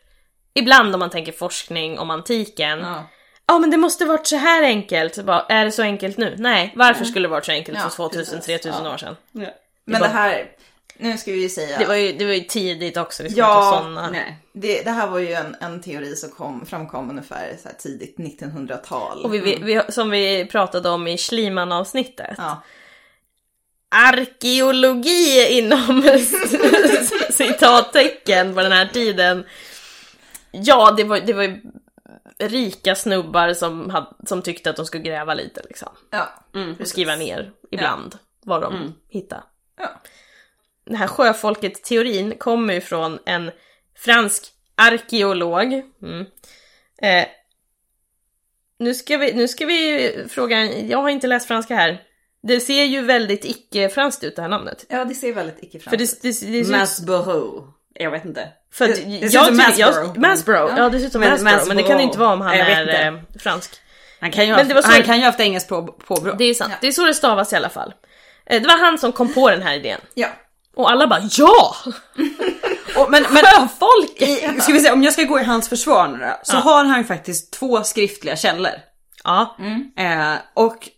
Ibland 0.55 0.95
om 0.95 0.99
man 0.99 1.11
tänker 1.11 1.33
forskning 1.33 1.99
om 1.99 2.11
antiken. 2.11 2.79
Ja 2.79 3.05
Ja. 3.49 3.59
men 3.59 3.71
det 3.71 3.77
måste 3.77 4.05
varit 4.05 4.27
så 4.27 4.37
här 4.37 4.63
enkelt. 4.63 5.25
Bara, 5.25 5.41
är 5.49 5.65
det 5.65 5.73
så 5.73 5.83
enkelt 5.83 6.17
nu? 6.17 6.35
Nej, 6.39 6.73
varför 6.77 7.05
skulle 7.05 7.25
det 7.29 7.31
varit 7.31 7.47
så 7.47 7.53
enkelt 7.53 7.79
Ja, 7.83 7.89
för 7.91 8.05
2000-3000 8.05 8.41
precis. 8.41 8.67
år 8.67 8.97
sedan? 8.97 9.17
Ja. 9.33 9.47
Men 9.85 10.01
bara- 10.01 10.09
det 10.09 10.15
här, 10.15 10.47
nu 10.99 11.19
ska 11.19 11.33
vi 11.33 11.43
ju 11.43 11.49
säga. 11.49 11.79
Det 11.79 11.85
var 11.85 11.95
ju, 11.95 12.13
det 12.13 12.25
var 12.25 12.33
ju 12.33 12.41
tidigt 12.41 12.97
också, 12.97 13.23
ska 13.25 13.33
Ja, 13.39 13.81
såna. 13.83 14.11
Nej. 14.11 14.37
Det, 14.53 14.83
det 14.83 14.91
här 14.91 15.07
var 15.07 15.19
ju 15.19 15.33
en, 15.33 15.57
en 15.61 15.83
teori 15.83 16.17
som 16.17 16.31
kom, 16.31 16.67
framkom 16.67 17.11
ungefär 17.11 17.57
så 17.63 17.69
tidigt 17.79 18.17
1900-tal. 18.19 19.25
Och 19.25 19.35
vi, 19.35 19.39
vi, 19.39 19.59
vi, 19.63 19.81
som 19.89 20.11
vi 20.11 20.45
pratade 20.53 20.89
om 20.89 21.07
i 21.07 21.19
Schliemann-avsnittet. 21.19 22.35
Ja. 22.39 22.63
Arkeologi 23.91 25.47
inom 25.59 26.03
citattecken 27.31 28.55
på 28.55 28.63
den 28.63 28.73
här 28.73 28.87
tiden. 28.87 29.45
Ja, 30.51 30.95
det 30.97 31.05
var, 31.05 31.21
det 31.21 31.33
var 31.33 31.43
ju 31.43 31.61
rika 32.39 32.95
snubbar 32.95 33.53
som, 33.53 33.91
hade, 33.91 34.07
som 34.27 34.43
tyckte 34.43 34.71
att 34.71 34.77
de 34.77 34.87
skulle 34.87 35.03
gräva 35.03 35.35
lite 35.35 35.63
liksom. 35.69 35.89
Ja. 36.11 36.45
Och 36.81 36.89
skriva 36.89 37.17
ner 37.17 37.53
ibland 37.71 38.19
vad 38.45 38.63
de 38.63 38.95
hittade. 39.09 39.43
Ja. 39.79 39.89
Den 40.85 40.97
här 40.97 41.07
sjöfolket-teorin 41.07 42.39
kommer 42.39 42.75
ju 42.75 42.81
från 42.81 43.19
en 43.27 43.51
fransk 43.97 44.53
arkeolog. 44.75 45.73
Mm. 46.03 46.27
Eh, 47.03 47.27
nu, 48.79 48.95
ska 48.95 49.17
vi, 49.17 49.33
nu 49.33 49.49
ska 49.49 49.67
vi 49.67 50.13
fråga, 50.29 50.65
jag 50.65 50.99
har 50.99 51.09
inte 51.09 51.27
läst 51.27 51.49
franska 51.49 51.75
här. 51.75 52.03
Det 52.43 52.61
ser 52.61 52.85
ju 52.85 53.03
väldigt 53.03 53.45
icke-franskt 53.45 54.25
ut 54.25 54.37
det 54.37 54.43
här 54.43 54.49
namnet. 54.49 54.87
ja, 54.89 55.05
det 55.05 55.15
ser 55.15 55.33
väldigt 55.33 55.63
icke 55.63 55.79
För 55.79 55.97
det, 55.97 56.23
det, 57.99 58.05
det, 58.05 58.05
det. 58.05 58.05
Jag 58.05 58.11
vet 58.11 58.25
inte. 58.25 58.49
för 58.73 58.89
det, 58.89 58.95
det 58.95 59.27
jag 59.27 59.31
ser 59.33 59.41
ut 59.41 59.47
som 59.47 59.57
Masborough. 59.57 60.19
Masborough, 60.19 60.75
ja 60.79 60.89
det 60.89 60.99
ser 60.99 61.07
ut 61.07 61.13
som 61.13 61.21
Men 61.21 61.31
Masborough, 61.31 61.69
men 61.69 61.77
det 61.77 61.83
kan 61.83 61.99
ju 61.99 62.05
inte 62.05 62.19
vara 62.19 62.33
om 62.33 62.41
han 62.41 62.59
Jag 62.59 62.69
är 62.71 63.07
eh, 63.13 63.19
fransk. 63.41 63.71
Han 64.21 64.31
kan 64.33 64.47
ju, 64.47 64.53
ha, 64.53 64.63
det 64.63 64.83
så- 64.83 64.91
han 64.91 65.03
kan 65.03 65.17
ju 65.17 65.21
ha 65.23 65.27
haft 65.29 65.41
engelskt 65.41 65.69
på, 65.69 65.83
påbrå. 65.87 66.35
Det 66.39 66.45
är 66.45 66.55
sant, 66.55 66.73
det 66.81 66.87
är 66.89 66.93
så 66.93 67.05
det 67.07 67.15
stavas 67.15 67.53
i 67.53 67.57
alla 67.57 67.69
fall. 67.69 67.95
Eh, 68.47 68.63
Det 68.63 68.69
var 68.69 68.79
han 68.79 68.99
som 68.99 69.13
kom 69.13 69.35
på 69.35 69.51
den 69.51 69.63
här 69.63 69.75
idén. 69.75 70.01
Ja. 70.15 70.29
Och 70.77 70.91
alla 70.91 71.07
bara 71.07 71.21
ja! 71.39 71.75
Och, 72.97 73.11
men, 73.11 73.23
men 73.31 73.43
Sjöfolk! 73.43 74.23
i, 74.23 74.61
ska 74.61 74.73
vi 74.73 74.81
säga, 74.81 74.93
om 74.93 75.03
jag 75.03 75.13
ska 75.13 75.23
gå 75.23 75.41
i 75.41 75.45
hans 75.45 75.69
försvar 75.69 76.09
nu 76.09 76.19
då, 76.19 76.39
så 76.43 76.57
har 76.57 76.85
han 76.85 76.99
ju 76.99 77.05
faktiskt 77.05 77.53
två 77.53 77.83
skriftliga 77.83 78.37
källor. 78.37 78.71
Ja, 79.25 79.57
Eh, 79.99 80.35
och 80.55 80.89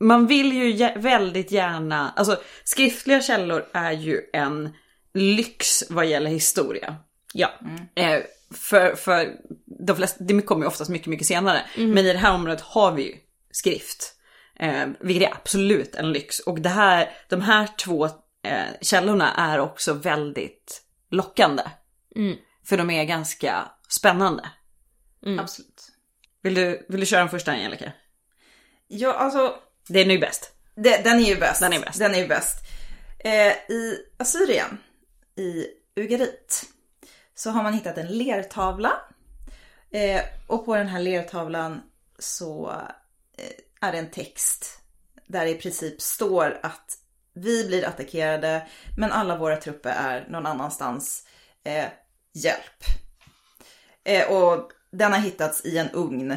man 0.00 0.26
vill 0.26 0.52
ju 0.52 0.90
väldigt 0.96 1.50
gärna, 1.52 2.12
alltså 2.16 2.36
skriftliga 2.64 3.20
källor 3.20 3.64
är 3.74 3.92
ju 3.92 4.20
en 4.32 4.74
lyx 5.14 5.84
vad 5.90 6.06
gäller 6.06 6.30
historia. 6.30 6.96
ja. 7.32 7.50
Eh, 7.94 8.22
för, 8.54 8.94
för 8.94 9.36
de 9.86 9.96
flesta, 9.96 10.24
det 10.24 10.42
kommer 10.42 10.62
ju 10.64 10.68
oftast 10.68 10.90
mycket, 10.90 11.06
mycket 11.08 11.26
senare. 11.26 11.62
Men 11.76 11.98
i 11.98 12.12
det 12.12 12.18
här 12.18 12.34
området 12.34 12.60
har 12.60 12.92
vi 12.92 13.02
ju 13.02 13.16
skrift. 13.50 14.14
Eh, 14.60 14.86
vilket 15.00 15.28
är 15.28 15.34
absolut 15.34 15.94
en 15.94 16.12
lyx. 16.12 16.38
Och 16.40 16.60
det 16.60 16.68
här, 16.68 17.10
de 17.28 17.40
här 17.40 17.68
två 17.78 18.04
eh, 18.42 18.64
källorna 18.80 19.34
är 19.34 19.58
också 19.58 19.92
väldigt 19.92 20.82
lockande. 21.10 21.62
Mm. 22.16 22.36
För 22.66 22.76
de 22.76 22.90
är 22.90 23.04
ganska 23.04 23.68
spännande. 23.88 24.50
Absolut. 25.40 25.88
Vill 26.42 26.54
du, 26.54 26.86
vill 26.88 27.00
du 27.00 27.06
köra 27.06 27.20
den 27.20 27.28
första 27.28 27.52
Angelica? 27.52 27.92
Ja, 28.88 29.12
alltså 29.12 29.54
Det 29.88 30.00
är 30.00 30.06
nu 30.06 30.18
bäst. 30.18 30.52
det, 30.76 31.04
den 31.04 31.20
är 31.20 31.24
ju 31.28 31.36
bäst. 31.36 31.60
Den 31.60 31.72
är 31.72 31.80
bäst. 31.80 31.98
Den 31.98 32.14
är 32.14 32.18
ju 32.18 32.26
bäst. 32.26 32.58
Eh, 33.18 33.52
I 33.74 33.98
Assyrien, 34.18 34.78
i 35.36 35.66
Ugarit, 35.96 36.62
så 37.34 37.50
har 37.50 37.62
man 37.62 37.72
hittat 37.74 37.98
en 37.98 38.06
lertavla. 38.18 38.92
Eh, 39.90 40.20
och 40.46 40.64
på 40.64 40.76
den 40.76 40.88
här 40.88 41.00
lertavlan 41.00 41.80
så 42.18 42.72
eh, 43.38 43.88
är 43.88 43.92
det 43.92 43.98
en 43.98 44.10
text 44.10 44.78
där 45.26 45.44
det 45.44 45.50
i 45.50 45.54
princip 45.54 46.00
står 46.02 46.58
att 46.62 46.98
vi 47.34 47.64
blir 47.66 47.84
attackerade 47.84 48.66
men 48.96 49.12
alla 49.12 49.36
våra 49.36 49.56
trupper 49.56 49.90
är 49.90 50.26
någon 50.28 50.46
annanstans. 50.46 51.26
Eh, 51.64 51.84
hjälp. 52.32 52.84
Eh, 54.04 54.32
och 54.32 54.70
den 54.92 55.12
har 55.12 55.18
hittats 55.20 55.64
i 55.64 55.78
en 55.78 55.90
ugn 55.90 56.30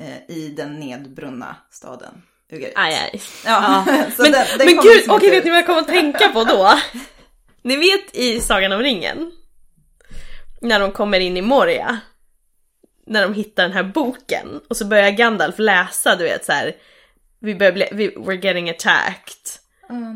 eh, 0.00 0.16
i 0.28 0.54
den 0.56 0.80
nedbrunna 0.80 1.56
staden 1.70 2.22
Ugarit. 2.52 2.72
Aj, 2.76 2.94
aj. 2.94 3.22
Ja, 3.44 3.84
så 4.16 4.22
Men, 4.22 4.32
den- 4.32 4.46
den 4.58 4.66
men 4.66 4.76
kom 4.76 4.84
gud, 4.86 4.96
liksom 4.96 5.14
okej 5.14 5.26
inte 5.26 5.36
vet 5.36 5.44
ni 5.44 5.50
vad 5.50 5.58
jag 5.58 5.66
kommer 5.66 5.80
att 5.80 5.86
tänka 5.88 6.28
på 6.28 6.44
då? 6.44 6.78
Ni 7.62 7.76
vet 7.76 8.14
i 8.16 8.40
Sagan 8.40 8.72
om 8.72 8.80
ringen? 8.80 9.32
När 10.60 10.80
de 10.80 10.92
kommer 10.92 11.20
in 11.20 11.36
i 11.36 11.42
Moria. 11.42 11.98
När 13.06 13.22
de 13.22 13.34
hittar 13.34 13.62
den 13.62 13.72
här 13.72 13.82
boken 13.82 14.60
och 14.70 14.76
så 14.76 14.84
börjar 14.84 15.10
Gandalf 15.10 15.58
läsa, 15.58 16.16
du 16.16 16.24
vet 16.24 16.44
så 16.44 16.52
här. 16.52 16.72
Vi 17.40 17.54
börjar 17.54 17.72
bli, 17.72 17.88
vi, 17.92 18.10
we're 18.10 18.44
getting 18.44 18.70
attacked. 18.70 19.36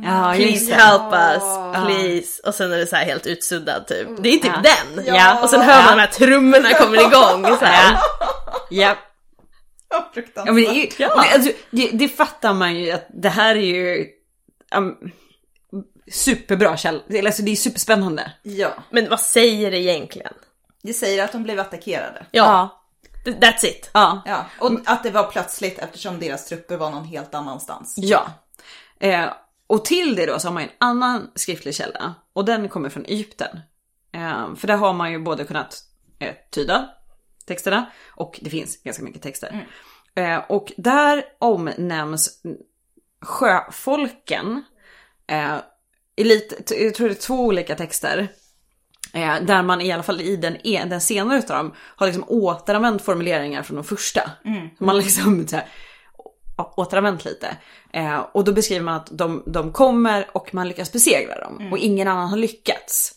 Ja, 0.04 0.36
just 0.36 0.68
Please 0.68 0.82
help 0.84 1.12
us, 1.12 1.42
please. 1.84 2.42
Och 2.48 2.54
sen 2.54 2.72
är 2.72 2.76
det 2.78 2.86
så 2.86 2.96
här 2.96 3.04
helt 3.04 3.26
utsuddad 3.26 3.86
typ. 3.86 4.08
Det 4.18 4.28
är 4.28 4.32
typ 4.38 4.52
Ja. 4.64 4.72
den. 4.94 5.04
Ja. 5.06 5.42
Och 5.42 5.50
sen 5.50 5.60
hör 5.62 5.82
man 5.84 5.96
de 5.96 6.00
här 6.00 6.10
trummorna 6.10 6.70
kommer 6.70 7.00
igång. 7.00 7.58
Så 7.58 7.64
här. 7.64 7.98
Ja. 8.70 8.96
Ja. 9.90 10.12
Ja, 10.34 10.44
men 10.44 10.54
det, 10.54 10.66
är 10.66 10.72
ju, 10.74 10.88
Ja. 10.98 11.22
det, 11.22 11.34
alltså, 11.34 11.52
det, 11.70 11.90
det 11.92 12.08
fattar 12.08 12.54
man 12.54 12.74
ju 12.74 12.90
att 12.90 13.06
det 13.22 13.28
här 13.28 13.56
är 13.56 13.60
ju 13.60 14.06
um, 14.74 14.96
superbra 16.12 16.76
källa. 16.76 17.00
Eller, 17.08 17.26
Alltså 17.26 17.42
det 17.42 17.50
är 17.50 17.56
superspännande. 17.56 18.32
Ja, 18.42 18.74
Men 18.90 19.08
vad 19.08 19.20
säger 19.20 19.70
det 19.70 19.78
egentligen? 19.78 20.32
det 20.82 20.92
säger 20.92 21.24
att 21.24 21.32
de 21.32 21.42
blev 21.42 21.60
attackerade. 21.60 22.26
Ja, 22.30 22.82
that's 23.24 23.64
it. 23.66 23.90
Ja. 23.94 24.22
Ja, 24.26 24.46
och 24.60 24.80
att 24.86 25.02
det 25.02 25.10
var 25.10 25.24
plötsligt 25.30 25.78
eftersom 25.78 26.20
deras 26.20 26.46
trupper 26.46 26.76
var 26.76 26.90
någon 26.90 27.04
helt 27.04 27.34
annanstans. 27.34 27.94
Ja. 27.96 28.26
Eh, 29.00 29.32
och 29.66 29.84
till 29.84 30.16
det 30.16 30.26
då 30.26 30.38
så 30.38 30.48
har 30.48 30.52
man 30.52 30.62
en 30.62 30.68
annan 30.78 31.30
skriftlig 31.34 31.74
källa 31.74 32.14
och 32.32 32.44
den 32.44 32.68
kommer 32.68 32.88
från 32.88 33.04
Egypten. 33.04 33.60
Eh, 34.12 34.54
för 34.54 34.66
där 34.66 34.76
har 34.76 34.92
man 34.92 35.12
ju 35.12 35.18
både 35.18 35.44
kunnat 35.44 35.82
eh, 36.18 36.34
tyda 36.50 36.88
texterna 37.46 37.90
och 38.08 38.38
det 38.42 38.50
finns 38.50 38.82
ganska 38.82 39.02
mycket 39.02 39.22
texter. 39.22 39.68
Eh, 40.14 40.38
och 40.48 40.72
där 40.76 41.24
omnämns 41.38 42.42
sjöfolken 43.22 44.64
eh, 45.26 45.56
i 46.16 46.24
lite, 46.24 46.84
jag 46.84 46.94
tror 46.94 47.08
det 47.08 47.14
är 47.14 47.20
två 47.20 47.40
olika 47.40 47.74
texter. 47.74 48.28
Eh, 49.14 49.34
där 49.42 49.62
man 49.62 49.80
i 49.80 49.92
alla 49.92 50.02
fall 50.02 50.20
i 50.20 50.36
den, 50.36 50.56
e- 50.64 50.84
den 50.86 51.00
senare 51.00 51.38
utav 51.38 51.56
dem 51.56 51.74
har 51.78 52.06
liksom 52.06 52.24
återanvänt 52.28 53.02
formuleringar 53.02 53.62
från 53.62 53.74
de 53.74 53.84
första. 53.84 54.30
Man 54.78 54.98
liksom 54.98 55.46
så 55.48 55.56
här, 55.56 55.66
återanvänt 56.56 57.24
lite. 57.24 57.56
Eh, 57.92 58.18
och 58.18 58.44
då 58.44 58.52
beskriver 58.52 58.84
man 58.84 58.94
att 58.94 59.08
de, 59.10 59.42
de 59.46 59.72
kommer 59.72 60.26
och 60.32 60.54
man 60.54 60.68
lyckas 60.68 60.92
besegra 60.92 61.40
dem. 61.40 61.58
Och 61.72 61.78
ingen 61.78 62.08
annan 62.08 62.28
har 62.28 62.36
lyckats. 62.36 63.12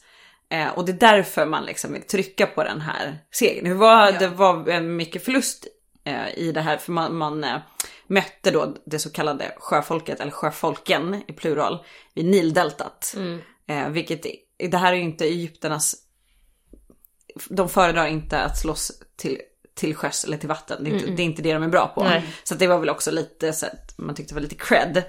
Eh, 0.50 0.68
och 0.68 0.86
det 0.86 0.92
är 0.92 1.14
därför 1.16 1.46
man 1.46 1.66
liksom 1.66 1.94
vill 1.94 2.02
trycka 2.02 2.48
på 2.48 2.64
den 2.64 2.82
här 2.82 3.18
segern. 3.32 3.64
Det 3.64 3.74
var, 3.74 4.12
det 4.12 4.28
var 4.28 4.82
mycket 4.82 5.26
förlust 5.26 5.68
i 6.36 6.52
det 6.52 6.62
här 6.62 6.78
för 6.78 6.92
man, 6.92 7.16
man 7.18 7.46
mötte 8.08 8.52
då 8.52 8.76
det 8.86 9.00
så 9.00 9.12
kallade 9.12 9.56
sjöfolket, 9.58 10.20
eller 10.20 10.32
sjöfolken 10.32 11.24
i 11.28 11.34
plural, 11.34 11.86
vid 12.14 12.26
Nildeltat. 12.26 13.16
Eh, 13.68 13.90
vilket, 13.90 14.26
det 14.72 14.78
här 14.78 14.94
är 14.94 14.98
ju 14.98 15.04
inte 15.04 15.26
Egypternas 15.26 16.08
de 17.50 17.70
föredrar 17.70 18.08
inte 18.08 18.40
att 18.40 18.58
slåss 18.58 18.92
till, 19.16 19.42
till 19.76 19.96
sjöss 19.96 20.24
eller 20.24 20.38
till 20.38 20.50
vatten. 20.50 20.84
Det 20.84 20.90
är, 20.90 20.94
inte, 20.94 21.12
det 21.12 21.22
är 21.22 21.26
inte 21.26 21.42
det 21.42 21.54
de 21.54 21.64
är 21.64 21.68
bra 21.68 21.88
på. 21.88 22.04
Nej. 22.04 22.26
Så 22.44 22.56
det 22.56 22.68
var 22.68 22.80
väl 22.80 22.90
också 22.90 23.12
lite 23.12 23.54
så 23.54 23.66
att 23.66 23.98
man 23.98 24.16
tyckte 24.16 24.34
det 24.34 24.36
var 24.36 24.42
lite 24.42 24.56
cred. 24.56 25.04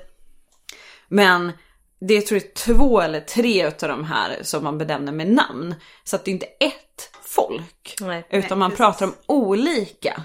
Men 1.09 1.53
det 2.01 2.14
är, 2.14 2.20
tror 2.20 2.40
jag 2.40 2.55
två 2.55 3.01
eller 3.01 3.20
tre 3.20 3.68
utav 3.68 3.88
de 3.88 4.05
här 4.05 4.38
som 4.42 4.64
man 4.64 4.78
benämner 4.78 5.12
med 5.12 5.30
namn. 5.30 5.74
Så 6.05 6.16
att 6.16 6.24
det 6.24 6.30
är 6.30 6.32
inte 6.32 6.46
ett 6.46 7.11
folk. 7.22 7.94
Nej. 8.01 8.26
Utan 8.30 8.49
Nej, 8.49 8.59
man 8.59 8.70
precis. 8.70 8.78
pratar 8.78 9.07
om 9.07 9.14
olika. 9.26 10.22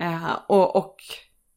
Eh, 0.00 0.32
och, 0.48 0.76
och 0.76 0.96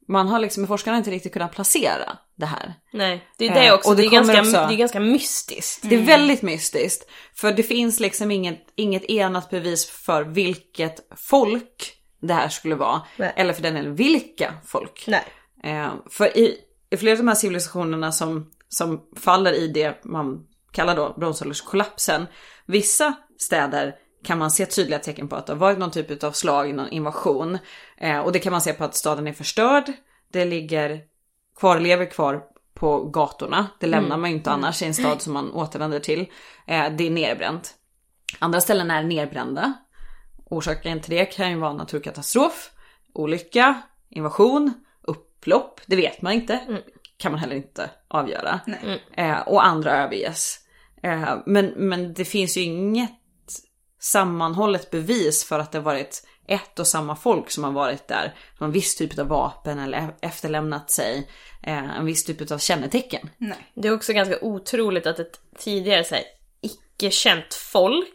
man 0.08 0.28
har 0.28 0.39
liksom 0.39 0.68
forskarna 0.68 0.97
inte 0.97 1.12
riktigt 1.12 1.34
kunnat 1.34 1.51
placera 1.51 2.18
det 2.36 2.45
här. 2.45 2.74
Nej, 2.93 3.28
det 3.38 3.47
är 3.47 3.49
Eh, 3.49 3.55
det 3.62 3.72
också. 3.74 3.89
och 3.89 3.95
det 3.95 4.01
det, 4.01 4.08
är 4.08 4.12
ganska, 4.12 4.39
också- 4.39 4.51
det 4.68 4.74
är 4.74 4.78
ganska 4.78 4.99
mystiskt. 4.99 5.89
Det 5.89 5.95
är 5.95 6.01
väldigt 6.05 6.41
mystiskt. 6.41 7.10
För 7.36 7.51
det 7.51 7.64
finns 7.64 7.99
liksom 7.99 8.32
inget, 8.32 8.66
inget 8.76 9.03
enat 9.03 9.49
bevis 9.49 9.86
för 9.89 10.24
vilket 10.24 11.08
folk 11.16 11.93
det 12.22 12.34
här 12.34 12.49
skulle 12.49 12.76
vara. 12.76 13.01
Nej. 13.18 13.34
Eller 13.36 13.53
för 13.53 13.62
den 13.62 13.74
delen 13.74 13.95
vilka 13.95 14.53
folk. 14.66 15.03
Nej. 15.08 15.24
Eh, 15.64 15.93
för 16.10 16.38
i, 16.38 16.58
i 16.89 16.97
flera 16.97 17.12
av 17.14 17.18
de 17.18 17.28
här 17.28 17.36
civilisationerna 17.36 18.12
som, 18.12 18.51
som 18.70 19.01
faller 19.16 19.53
i 19.53 19.68
det 19.68 20.05
man 20.05 20.43
kallar 20.72 20.95
då 20.95 21.16
bronsålderskollapsen. 21.18 22.28
Vissa 22.66 23.14
städer 23.39 23.95
kan 24.28 24.38
man 24.38 24.51
se 24.51 24.65
tydliga 24.65 24.99
tecken 24.99 25.28
på 25.28 25.36
att 25.36 25.45
det 25.45 25.53
har 25.53 25.57
varit 25.57 25.78
någon 25.78 25.91
typ 25.91 26.23
av 26.23 26.32
slag, 26.32 26.73
någon 26.73 26.89
invasion. 26.89 27.57
Eh, 27.97 28.19
och 28.19 28.32
det 28.32 28.39
kan 28.39 28.51
man 28.51 28.61
se 28.61 28.73
på 28.73 28.84
att 28.84 28.95
staden 28.95 29.28
är 29.28 29.34
förstörd. 29.34 29.93
Det 30.32 30.45
ligger 30.45 31.01
kvarlever 31.59 32.05
kvar 32.05 32.43
på 32.73 33.03
gatorna. 33.03 33.67
Det 33.80 33.88
lämnar 33.88 34.17
man 34.17 34.30
ju 34.30 34.36
inte 34.36 34.51
annars 34.51 34.82
i 34.82 34.86
en 34.86 34.93
stad 34.93 35.21
som 35.21 35.34
man 35.34 35.51
återvänder 35.51 35.99
till. 35.99 36.19
Eh, 36.67 36.89
det 36.97 37.07
är 37.07 37.11
nerbränt. 37.11 37.75
Andra 38.39 38.61
ställen 38.61 38.91
är 38.91 39.03
nerbrända. 39.03 39.73
Orsaken 40.45 41.01
till 41.01 41.15
det 41.15 41.25
kan 41.25 41.49
ju 41.49 41.57
vara 41.57 41.73
naturkatastrof, 41.73 42.71
olycka, 43.13 43.82
invasion, 44.09 44.73
upplopp. 45.01 45.82
Det 45.86 45.95
vet 45.95 46.21
man 46.21 46.34
inte. 46.34 46.82
Kan 47.17 47.32
man 47.32 47.39
heller 47.39 47.55
inte 47.55 47.89
avgöra. 48.07 48.59
Eh, 49.13 49.39
och 49.39 49.65
andra 49.65 49.91
överges. 49.91 50.59
Eh, 51.03 51.38
men, 51.45 51.65
men 51.65 52.13
det 52.13 52.25
finns 52.25 52.57
ju 52.57 52.61
inget 52.61 53.11
sammanhållet 54.12 54.91
bevis 54.91 55.43
för 55.45 55.60
att 55.60 55.72
det 55.72 55.80
varit 55.80 56.28
ett 56.47 56.80
och 56.80 56.88
samma 56.88 57.16
folk 57.16 57.51
som 57.51 57.64
har 57.64 57.72
varit 57.72 58.08
där. 58.08 58.34
En 58.60 58.72
viss 58.72 58.95
typ 58.95 59.20
av 59.20 59.28
vapen 59.28 59.80
eller 59.80 59.97
e- 59.97 60.16
efterlämnat 60.22 60.91
sig 60.91 61.30
eh, 61.64 61.97
en 61.97 62.05
viss 62.05 62.26
typ 62.26 62.51
av 62.51 62.58
kännetecken. 62.58 63.30
Nej. 63.38 63.72
Det 63.74 63.88
är 63.88 63.93
också 63.93 64.14
ganska 64.14 64.38
otroligt 64.41 65.08
att 65.08 65.20
ett 65.20 65.39
tidigare 65.60 66.03
så 66.03 66.16
här, 66.16 66.24
icke-känt 66.62 67.53
folk 67.53 68.08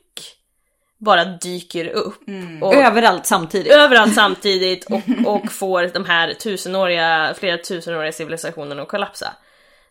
bara 0.99 1.25
dyker 1.25 1.89
upp. 1.89 2.21
Och 2.63 2.75
Överallt 2.75 3.27
samtidigt. 3.27 3.73
överallt 3.73 4.15
samtidigt 4.15 4.85
och, 4.85 5.01
och 5.27 5.53
får 5.53 5.91
de 5.95 6.05
här 6.05 6.35
tusenåriga, 6.35 7.35
flera 7.39 7.59
tusenåriga 7.59 8.13
civilisationerna 8.13 8.83
att 8.83 8.89
kollapsa. 8.89 9.33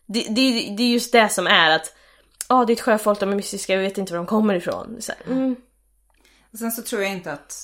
Det, 0.06 0.20
det, 0.28 0.74
det 0.76 0.82
är 0.82 0.88
just 0.92 1.12
det 1.12 1.28
som 1.28 1.46
är 1.46 1.70
att 1.70 1.94
Ja, 2.48 2.64
det 2.64 2.72
är 2.72 2.74
ett 2.74 2.80
sjöfolk, 2.80 3.20
de 3.20 3.30
är 3.32 3.36
mystiska, 3.36 3.76
vi 3.76 3.82
vet 3.82 3.98
inte 3.98 4.12
var 4.12 4.18
de 4.18 4.26
kommer 4.26 4.54
ifrån. 4.54 4.96
Så 5.00 5.12
här, 5.12 5.32
mm, 5.32 5.56
sen 6.58 6.72
så 6.72 6.82
tror 6.82 7.02
jag 7.02 7.10
inte 7.12 7.32
att 7.32 7.54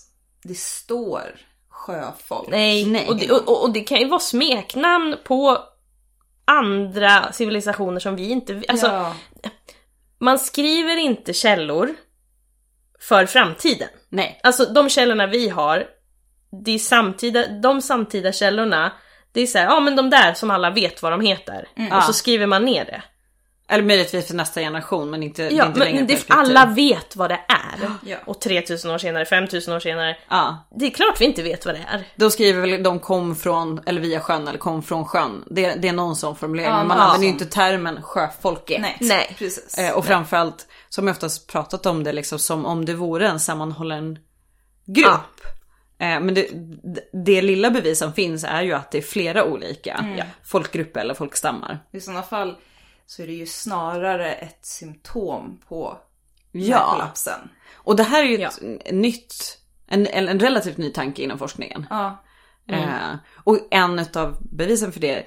det 0.42 0.54
står 0.58 1.40
sjöfolk. 1.70 2.48
nej, 2.50 2.86
Nej. 2.86 3.08
Och, 3.08 3.16
det, 3.16 3.30
och, 3.30 3.48
och- 3.48 3.62
och 3.62 3.72
det 3.72 3.80
kan 3.80 3.98
ju 3.98 4.08
vara 4.08 4.20
smeknamn 4.20 5.16
på 5.24 5.58
andra 6.44 7.32
civilisationer 7.32 8.00
som 8.00 8.16
vi 8.16 8.30
inte... 8.30 8.62
Alltså, 8.68 8.86
ja. 8.86 9.14
man 10.18 10.38
skriver 10.38 10.96
inte 10.96 11.32
källor 11.32 11.94
för 13.00 13.26
framtiden. 13.26 13.88
Nej. 14.08 14.40
Alltså 14.42 14.64
de 14.64 14.88
källorna 14.88 15.26
vi 15.26 15.48
har, 15.48 15.86
det 16.64 16.70
är 16.70 16.78
samtida, 16.78 17.46
de 17.48 17.82
samtida 17.82 18.32
källorna, 18.32 18.92
det 19.32 19.40
är 19.40 19.46
så 19.46 19.58
här, 19.58 19.64
ja 19.66 19.80
men 19.80 19.96
de 19.96 20.10
där 20.10 20.34
som 20.34 20.50
alla 20.50 20.70
vet 20.70 21.02
vad 21.02 21.12
de 21.12 21.20
heter. 21.20 21.68
Och 21.76 21.82
Ja. 21.90 22.02
så 22.02 22.12
skriver 22.12 22.46
man 22.46 22.64
ner 22.64 22.84
det. 22.84 23.02
Eller 23.70 23.84
möjligtvis 23.84 24.26
för 24.26 24.34
nästa 24.34 24.60
generation 24.60 25.10
men 25.10 25.22
inte, 25.22 25.42
det 25.48 25.54
Ja, 25.54 25.66
inte 25.66 25.78
längre 25.78 25.94
men 25.94 26.06
det, 26.06 26.14
perspektiv. 26.14 26.36
alla 26.38 26.66
vet 26.66 27.16
vad 27.16 27.30
det 27.30 27.40
är. 27.48 27.90
Ja. 28.06 28.16
Och 28.24 28.40
3000 28.40 28.90
år 28.90 28.98
senare, 28.98 29.24
5000 29.24 29.74
år 29.74 29.80
senare, 29.80 30.16
Ja. 30.28 30.66
det 30.76 30.86
är 30.86 30.90
klart 30.90 31.20
vi 31.20 31.24
inte 31.24 31.42
vet 31.42 31.66
vad 31.66 31.74
det 31.74 31.84
är. 31.88 32.04
Då 32.16 32.30
skriver 32.30 32.60
väl 32.60 32.82
de 32.82 32.98
kom 33.00 33.36
från, 33.36 33.80
eller 33.86 34.00
via 34.00 34.20
sjön, 34.20 34.48
eller 34.48 34.58
kom 34.58 34.82
från 34.82 35.04
sjön. 35.04 35.44
Det, 35.50 35.74
det 35.74 35.88
är 35.88 35.92
någon 35.92 36.16
sån 36.16 36.36
formulering. 36.36 36.70
Ja, 36.70 36.78
men 36.78 36.88
man 36.88 36.96
någon 36.96 37.06
använder 37.06 37.26
ju 37.26 37.32
inte 37.32 37.46
termen 37.46 38.02
sjöfolket. 38.02 38.80
Nej. 38.80 38.96
Nej. 39.00 39.34
precis. 39.38 39.78
Eh, 39.78 39.92
och 39.96 40.04
framförallt, 40.04 40.66
som 40.88 41.06
jag 41.06 41.14
oftast 41.14 41.46
pratat 41.46 41.86
om 41.86 42.04
det 42.04 42.12
liksom 42.12 42.38
som 42.38 42.66
om 42.66 42.84
det 42.84 42.94
vore 42.94 43.28
en 43.28 43.40
sammanhållen 43.40 44.18
grupp. 44.86 45.40
Eh, 46.00 46.20
men 46.20 46.34
det, 46.34 46.46
det, 46.94 47.00
det 47.24 47.42
lilla 47.42 47.70
bevis 47.70 47.98
som 47.98 48.12
finns 48.12 48.44
är 48.44 48.62
ju 48.62 48.72
att 48.72 48.90
det 48.90 48.98
är 48.98 49.02
flera 49.02 49.44
olika 49.44 50.04
folkgrupper 50.44 51.00
eller 51.00 51.14
folkstammar. 51.14 51.78
I 51.92 52.00
sådana 52.00 52.22
fall 52.22 52.56
så 53.08 53.22
är 53.22 53.26
det 53.26 53.32
ju 53.32 53.46
snarare 53.46 54.34
ett 54.34 54.66
symptom 54.66 55.60
på 55.68 55.98
Ja. 56.52 56.90
kollapsen. 56.92 57.40
Och 57.74 57.96
det 57.96 58.02
här 58.02 58.24
är 58.24 58.28
ju 58.28 58.44
ett 58.44 58.92
nytt, 58.92 59.58
en, 59.86 60.06
en 60.06 60.40
relativt 60.40 60.76
ny 60.76 60.90
tanke 60.90 61.22
inom 61.22 61.38
forskningen. 61.38 61.86
Ja. 61.90 62.24
Eh, 62.68 63.14
och 63.44 63.58
en 63.70 63.98
av 64.14 64.36
bevisen 64.50 64.92
för 64.92 65.00
det, 65.00 65.26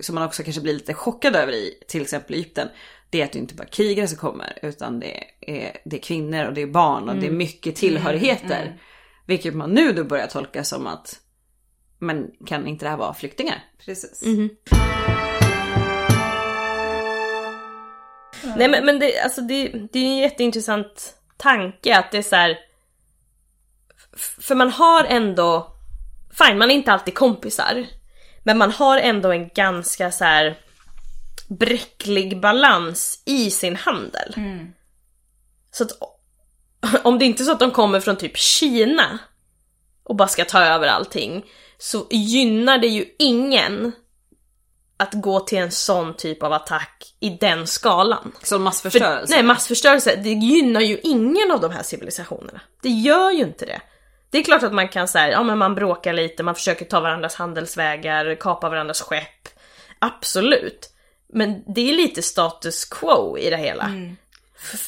som 0.00 0.14
man 0.14 0.24
också 0.24 0.42
kanske 0.42 0.62
blir 0.62 0.72
lite 0.74 0.94
chockad 0.94 1.36
över 1.36 1.52
i 1.52 1.82
till 1.88 2.02
exempel 2.02 2.34
Egypten, 2.34 2.68
det 3.10 3.20
är 3.20 3.24
att 3.24 3.32
det 3.32 3.38
inte 3.38 3.54
bara 3.54 3.66
krigare 3.68 4.08
som 4.08 4.18
kommer, 4.18 4.58
utan 4.62 5.00
det 5.00 5.24
är, 5.40 5.76
det 5.84 5.96
är 5.96 6.00
kvinnor 6.00 6.44
och 6.46 6.54
det 6.54 6.62
är 6.62 6.66
barn 6.66 7.08
och 7.08 7.16
det 7.16 7.26
är 7.26 7.30
mycket 7.30 7.76
tillhörigheter. 7.76 8.80
Vilket 9.26 9.54
man 9.54 9.70
nu 9.70 9.92
då 9.92 10.04
börjar 10.04 10.26
tolka 10.26 10.64
som 10.64 10.86
att, 10.86 11.20
men 11.98 12.30
kan 12.46 12.66
inte 12.66 12.84
det 12.84 12.90
här 12.90 12.96
vara 12.96 13.14
flyktingar? 13.14 13.64
Precis. 13.84 14.22
Nej 18.56 18.68
men, 18.68 18.84
men 18.84 18.98
det, 18.98 19.20
alltså 19.20 19.40
det, 19.40 19.68
det 19.92 19.98
är 19.98 20.04
en 20.04 20.16
jätteintressant 20.18 21.14
tanke 21.36 21.98
att 21.98 22.12
det 22.12 22.18
är 22.18 22.22
så 22.22 22.36
här. 22.36 22.58
För 24.40 24.54
man 24.54 24.70
har 24.70 25.04
ändå, 25.04 25.76
fine 26.38 26.58
man 26.58 26.70
är 26.70 26.74
inte 26.74 26.92
alltid 26.92 27.14
kompisar. 27.14 27.86
Men 28.42 28.58
man 28.58 28.70
har 28.70 28.98
ändå 28.98 29.32
en 29.32 29.48
ganska 29.48 30.12
så 30.12 30.24
här 30.24 30.58
bräcklig 31.48 32.40
balans 32.40 33.22
i 33.26 33.50
sin 33.50 33.76
handel. 33.76 34.32
Så 35.70 35.84
att 35.84 35.90
om 37.04 37.18
det 37.18 37.24
inte 37.24 37.42
är 37.42 37.44
så 37.44 37.52
att 37.52 37.60
de 37.60 37.70
kommer 37.70 38.00
från 38.00 38.16
typ 38.16 38.36
Kina 38.36 39.18
och 40.04 40.16
bara 40.16 40.28
ska 40.28 40.44
ta 40.44 40.64
över 40.64 40.88
allting 40.88 41.44
så 41.78 42.06
gynnar 42.10 42.78
det 42.78 42.86
ju 42.86 43.04
ingen 43.18 43.92
att 44.96 45.12
gå 45.12 45.40
till 45.40 45.58
en 45.58 45.70
sån 45.70 46.16
typ 46.16 46.42
av 46.42 46.52
attack 46.52 47.14
i 47.20 47.30
den 47.30 47.66
skalan. 47.66 48.32
Som 48.42 48.62
massförstörelse? 48.62 49.34
nej, 49.34 49.42
massförstörelse, 49.42 50.16
det 50.16 50.30
gynnar 50.30 50.80
ju 50.80 50.98
ingen 51.02 51.50
av 51.50 51.60
de 51.60 51.70
här 51.70 51.82
civilisationerna. 51.82 52.60
Det 52.82 52.88
gör 52.88 53.30
ju 53.30 53.42
inte 53.42 53.66
det. 53.66 53.80
Det 54.30 54.38
är 54.38 54.42
klart 54.42 54.62
att 54.62 54.72
man 54.72 54.88
kan 54.88 55.08
säga, 55.08 55.30
ja 55.30 55.42
men 55.42 55.58
man 55.58 55.74
bråkar 55.74 56.12
lite, 56.12 56.42
man 56.42 56.54
försöker 56.54 56.84
ta 56.84 57.00
varandras 57.00 57.34
handelsvägar, 57.34 58.34
kapa 58.34 58.68
varandras 58.68 59.00
skepp. 59.00 59.48
Absolut. 59.98 60.90
Men 61.32 61.74
det 61.74 61.90
är 61.90 61.92
lite 61.92 62.22
status 62.22 62.84
quo 62.84 63.38
i 63.38 63.50
det 63.50 63.56
hela. 63.56 63.84
Mm. 63.84 64.16
För, 64.56 64.78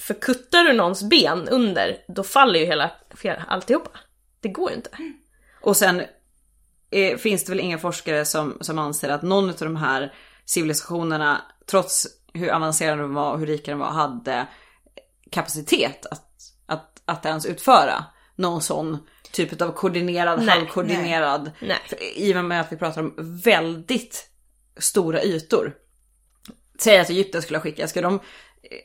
för 0.00 0.14
kuttar 0.14 0.64
du 0.64 0.72
någons 0.72 1.02
ben 1.02 1.48
under, 1.48 1.96
då 2.08 2.22
faller 2.22 2.60
ju 2.60 2.66
hela, 2.66 2.90
alltihopa. 3.48 3.98
Det 4.40 4.48
går 4.48 4.70
ju 4.70 4.76
inte. 4.76 4.90
Och 5.60 5.76
sen 5.76 6.02
eh, 6.94 7.16
finns 7.16 7.44
det 7.44 7.52
väl 7.52 7.60
inga 7.60 7.78
forskare 7.78 8.24
som, 8.24 8.58
som 8.60 8.78
anser 8.78 9.08
att 9.08 9.22
någon 9.22 9.50
av 9.50 9.56
de 9.58 9.76
här 9.76 10.14
civilisationerna, 10.44 11.42
trots 11.66 12.06
hur 12.34 12.48
avancerade 12.48 13.02
de 13.02 13.14
var 13.14 13.32
och 13.32 13.38
hur 13.38 13.46
rika 13.46 13.70
de 13.70 13.80
var, 13.80 13.90
hade 13.90 14.46
kapacitet 15.30 16.06
att, 16.06 16.30
att, 16.66 17.02
att 17.04 17.26
ens 17.26 17.46
utföra 17.46 18.04
någon 18.36 18.62
sån 18.62 18.98
typ 19.32 19.62
av 19.62 19.72
koordinerad, 19.72 20.38
Nej, 20.38 20.48
halvkoordinerad. 20.48 21.50
Nej. 21.60 21.78
För 21.88 22.18
I 22.18 22.34
och 22.36 22.44
med 22.44 22.60
att 22.60 22.72
vi 22.72 22.76
pratar 22.76 23.00
om 23.00 23.14
väldigt 23.44 24.28
stora 24.76 25.22
ytor. 25.22 25.74
Säg 26.78 26.98
att 26.98 27.10
Egypten 27.10 27.42
skulle 27.42 27.58
ha 27.58 27.62
skickat, 27.62 27.90
ska 27.90 28.02
de 28.02 28.20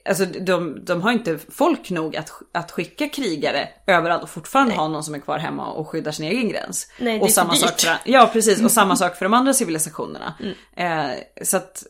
Alltså 0.10 0.26
de, 0.26 0.86
de 0.86 1.02
har 1.02 1.12
inte 1.12 1.38
folk 1.50 1.90
nog 1.90 2.16
att, 2.18 2.32
att 2.54 2.72
skicka 2.72 3.10
krigare 3.10 3.70
överallt 3.88 4.24
och 4.24 4.30
fortfarande 4.30 4.74
ha 4.74 4.88
någon 4.88 5.04
som 5.04 5.16
är 5.16 5.20
kvar 5.20 5.38
hemma 5.38 5.72
och 5.72 5.88
skyddar 5.88 6.12
sin 6.12 6.26
egen 6.26 6.50
gräns. 6.50 6.92
Nej, 7.00 7.18
det 7.20 7.24
och 7.24 7.32
samma 7.32 7.56
sak 7.56 7.80
för, 7.80 7.98
Ja 8.06 8.30
precis, 8.34 8.64
och 8.64 8.72
samma 8.72 8.96
sak 8.96 9.16
för 9.16 9.26
de 9.26 9.34
andra 9.34 9.54
civilisationerna. 9.54 10.34
Mm. 10.40 11.10
Eh, 11.12 11.18
så 11.46 11.58
att 11.58 11.84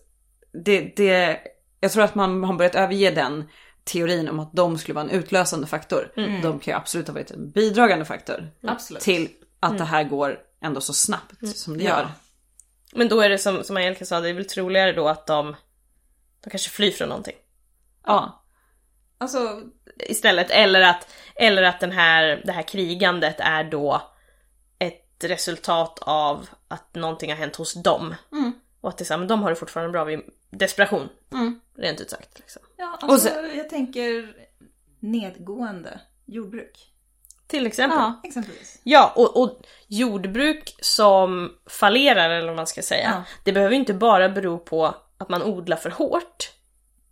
det, 0.66 0.94
det, 0.96 1.40
jag 1.80 1.92
tror 1.92 2.04
att 2.04 2.16
man 2.16 2.44
har 2.44 2.54
börjat 2.54 2.76
överge 2.76 3.12
den 3.12 3.50
teorin 3.84 4.30
om 4.30 4.40
att 4.40 4.54
de 4.54 4.78
skulle 4.78 4.96
vara 4.96 5.06
en 5.06 5.12
utlösande 5.12 5.68
faktor. 5.68 6.12
Mm. 6.18 6.42
De 6.42 6.60
kan 6.60 6.72
ju 6.74 6.78
absolut 6.78 7.08
ha 7.08 7.14
varit 7.14 7.32
en 7.32 7.52
bidragande 7.52 8.06
faktor 8.06 8.52
Absolut. 8.64 9.04
till 9.04 9.30
att 9.60 9.70
Mm. 9.70 9.80
det 9.80 9.86
här 9.86 10.04
går 10.04 10.40
ändå 10.62 10.82
så 10.82 10.94
snabbt 10.94 11.48
som 11.58 11.78
det 11.78 11.84
Ja. 11.84 11.90
gör. 11.90 12.08
Men 12.94 13.08
då 13.10 13.22
är 13.22 13.30
det 13.30 13.38
som, 13.38 13.64
som 13.64 13.78
Angelica 13.78 14.06
sa, 14.06 14.20
det 14.20 14.30
är 14.30 14.34
väl 14.34 14.46
troligare 14.46 14.92
då 14.94 15.08
att 15.08 15.28
de, 15.28 15.56
de 16.44 16.50
kanske 16.50 16.70
flyr 16.70 16.92
från 16.92 17.10
någonting. 17.10 17.36
Ja. 18.14 18.46
Alltså, 19.18 19.62
istället. 20.00 20.50
Eller 20.52 20.82
att, 20.82 21.08
eller 21.36 21.64
att 21.64 21.80
den 21.80 21.92
här, 21.92 22.42
det 22.46 22.52
här 22.52 22.62
krigandet 22.64 23.36
är 23.40 23.64
då 23.64 24.02
ett 24.80 25.24
resultat 25.24 26.00
av 26.02 26.50
att 26.68 26.96
någonting 26.96 27.30
har 27.32 27.38
hänt 27.38 27.56
hos 27.56 27.74
dem. 27.84 28.16
Mm. 28.32 28.52
Och 28.82 28.90
att 28.90 28.98
det 28.98 29.04
är 29.04 29.06
så 29.06 29.14
här, 29.14 29.18
men 29.20 29.28
de 29.28 29.42
har 29.44 29.50
det 29.50 29.56
fortfarande 29.56 29.92
bra 29.92 30.04
vid 30.04 30.20
desperation. 30.50 31.10
Mm. 31.34 31.60
Rent 31.78 32.02
ut 32.02 32.10
sagt. 32.10 32.40
Liksom. 32.40 32.62
ja, 32.78 32.98
Och 33.02 33.10
alltså 33.10 33.28
sen- 33.28 33.58
jag 33.58 33.70
tänker 33.70 34.34
nedgående 35.00 36.00
jordbruk. 36.26 36.86
Till 37.48 37.68
exempel. 37.68 38.00
Ja, 38.00 38.20
Ja. 38.24 38.28
Exempelvis. 38.28 38.82
och, 39.16 39.38
och 39.42 39.62
jordbruk 39.88 40.76
som 40.82 41.54
fallerar, 41.70 42.30
eller 42.30 42.48
vad 42.48 42.56
man 42.56 42.68
ska 42.68 42.82
säga. 42.82 43.10
Ja. 43.16 43.24
Det 43.44 43.52
behöver 43.52 43.76
inte 43.76 43.94
bara 43.94 44.30
bero 44.30 44.58
på 44.58 44.96
att 45.18 45.30
man 45.30 45.44
odlar 45.44 45.78
för 45.78 45.90
hårt. 45.90 46.52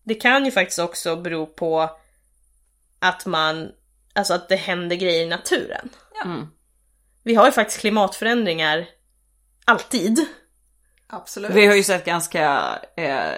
Det 0.08 0.16
kan 0.16 0.46
ju 0.46 0.52
faktiskt 0.52 0.80
också 0.80 1.16
bero 1.16 1.46
på 1.46 1.90
att 3.00 3.26
man, 3.26 3.72
alltså 4.14 4.34
att 4.34 4.50
det 4.50 4.56
händer 4.56 4.96
grejer 4.96 5.24
i 5.24 5.30
naturen. 5.30 5.90
Mm. 6.26 6.48
Vi 7.24 7.36
har 7.36 7.46
ju 7.46 7.52
faktiskt 7.52 7.80
klimatförändringar 7.80 8.88
alltid. 9.66 10.26
Absolut. 11.08 11.52
Vi 11.52 11.66
har 11.66 11.76
ju 11.76 11.84
sett 11.84 12.06
ganska 12.06 12.74
eh, 12.96 13.32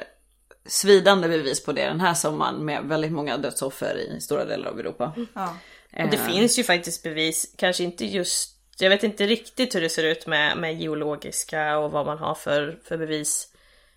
svidande 0.66 1.28
bevis 1.28 1.64
på 1.64 1.72
det 1.72 1.86
den 1.86 2.02
här 2.02 2.14
sommaren 2.14 2.66
med 2.66 2.84
väldigt 2.84 3.12
många 3.12 3.38
dödsoffer 3.38 3.96
i 3.98 4.22
stora 4.22 4.46
delar 4.46 4.70
av 4.70 4.80
Europa. 4.80 5.14
Ja. 5.34 5.58
Och 6.04 6.10
det 6.10 6.18
Eh, 6.18 6.28
finns 6.28 6.60
ju 6.60 6.64
faktiskt 6.64 7.04
bevis, 7.04 7.54
kanske 7.58 7.84
inte 7.84 8.06
just, 8.06 8.56
jag 8.80 8.90
vet 8.90 9.04
inte 9.04 9.28
riktigt 9.28 9.76
hur 9.76 9.82
det 9.82 9.90
ser 9.90 10.04
ut 10.04 10.28
med, 10.28 10.58
med 10.58 10.82
geologiska 10.82 11.78
och 11.78 11.92
vad 11.92 12.06
man 12.06 12.18
har 12.18 12.36
för, 12.36 12.80
för 12.84 12.98
bevis 12.98 13.48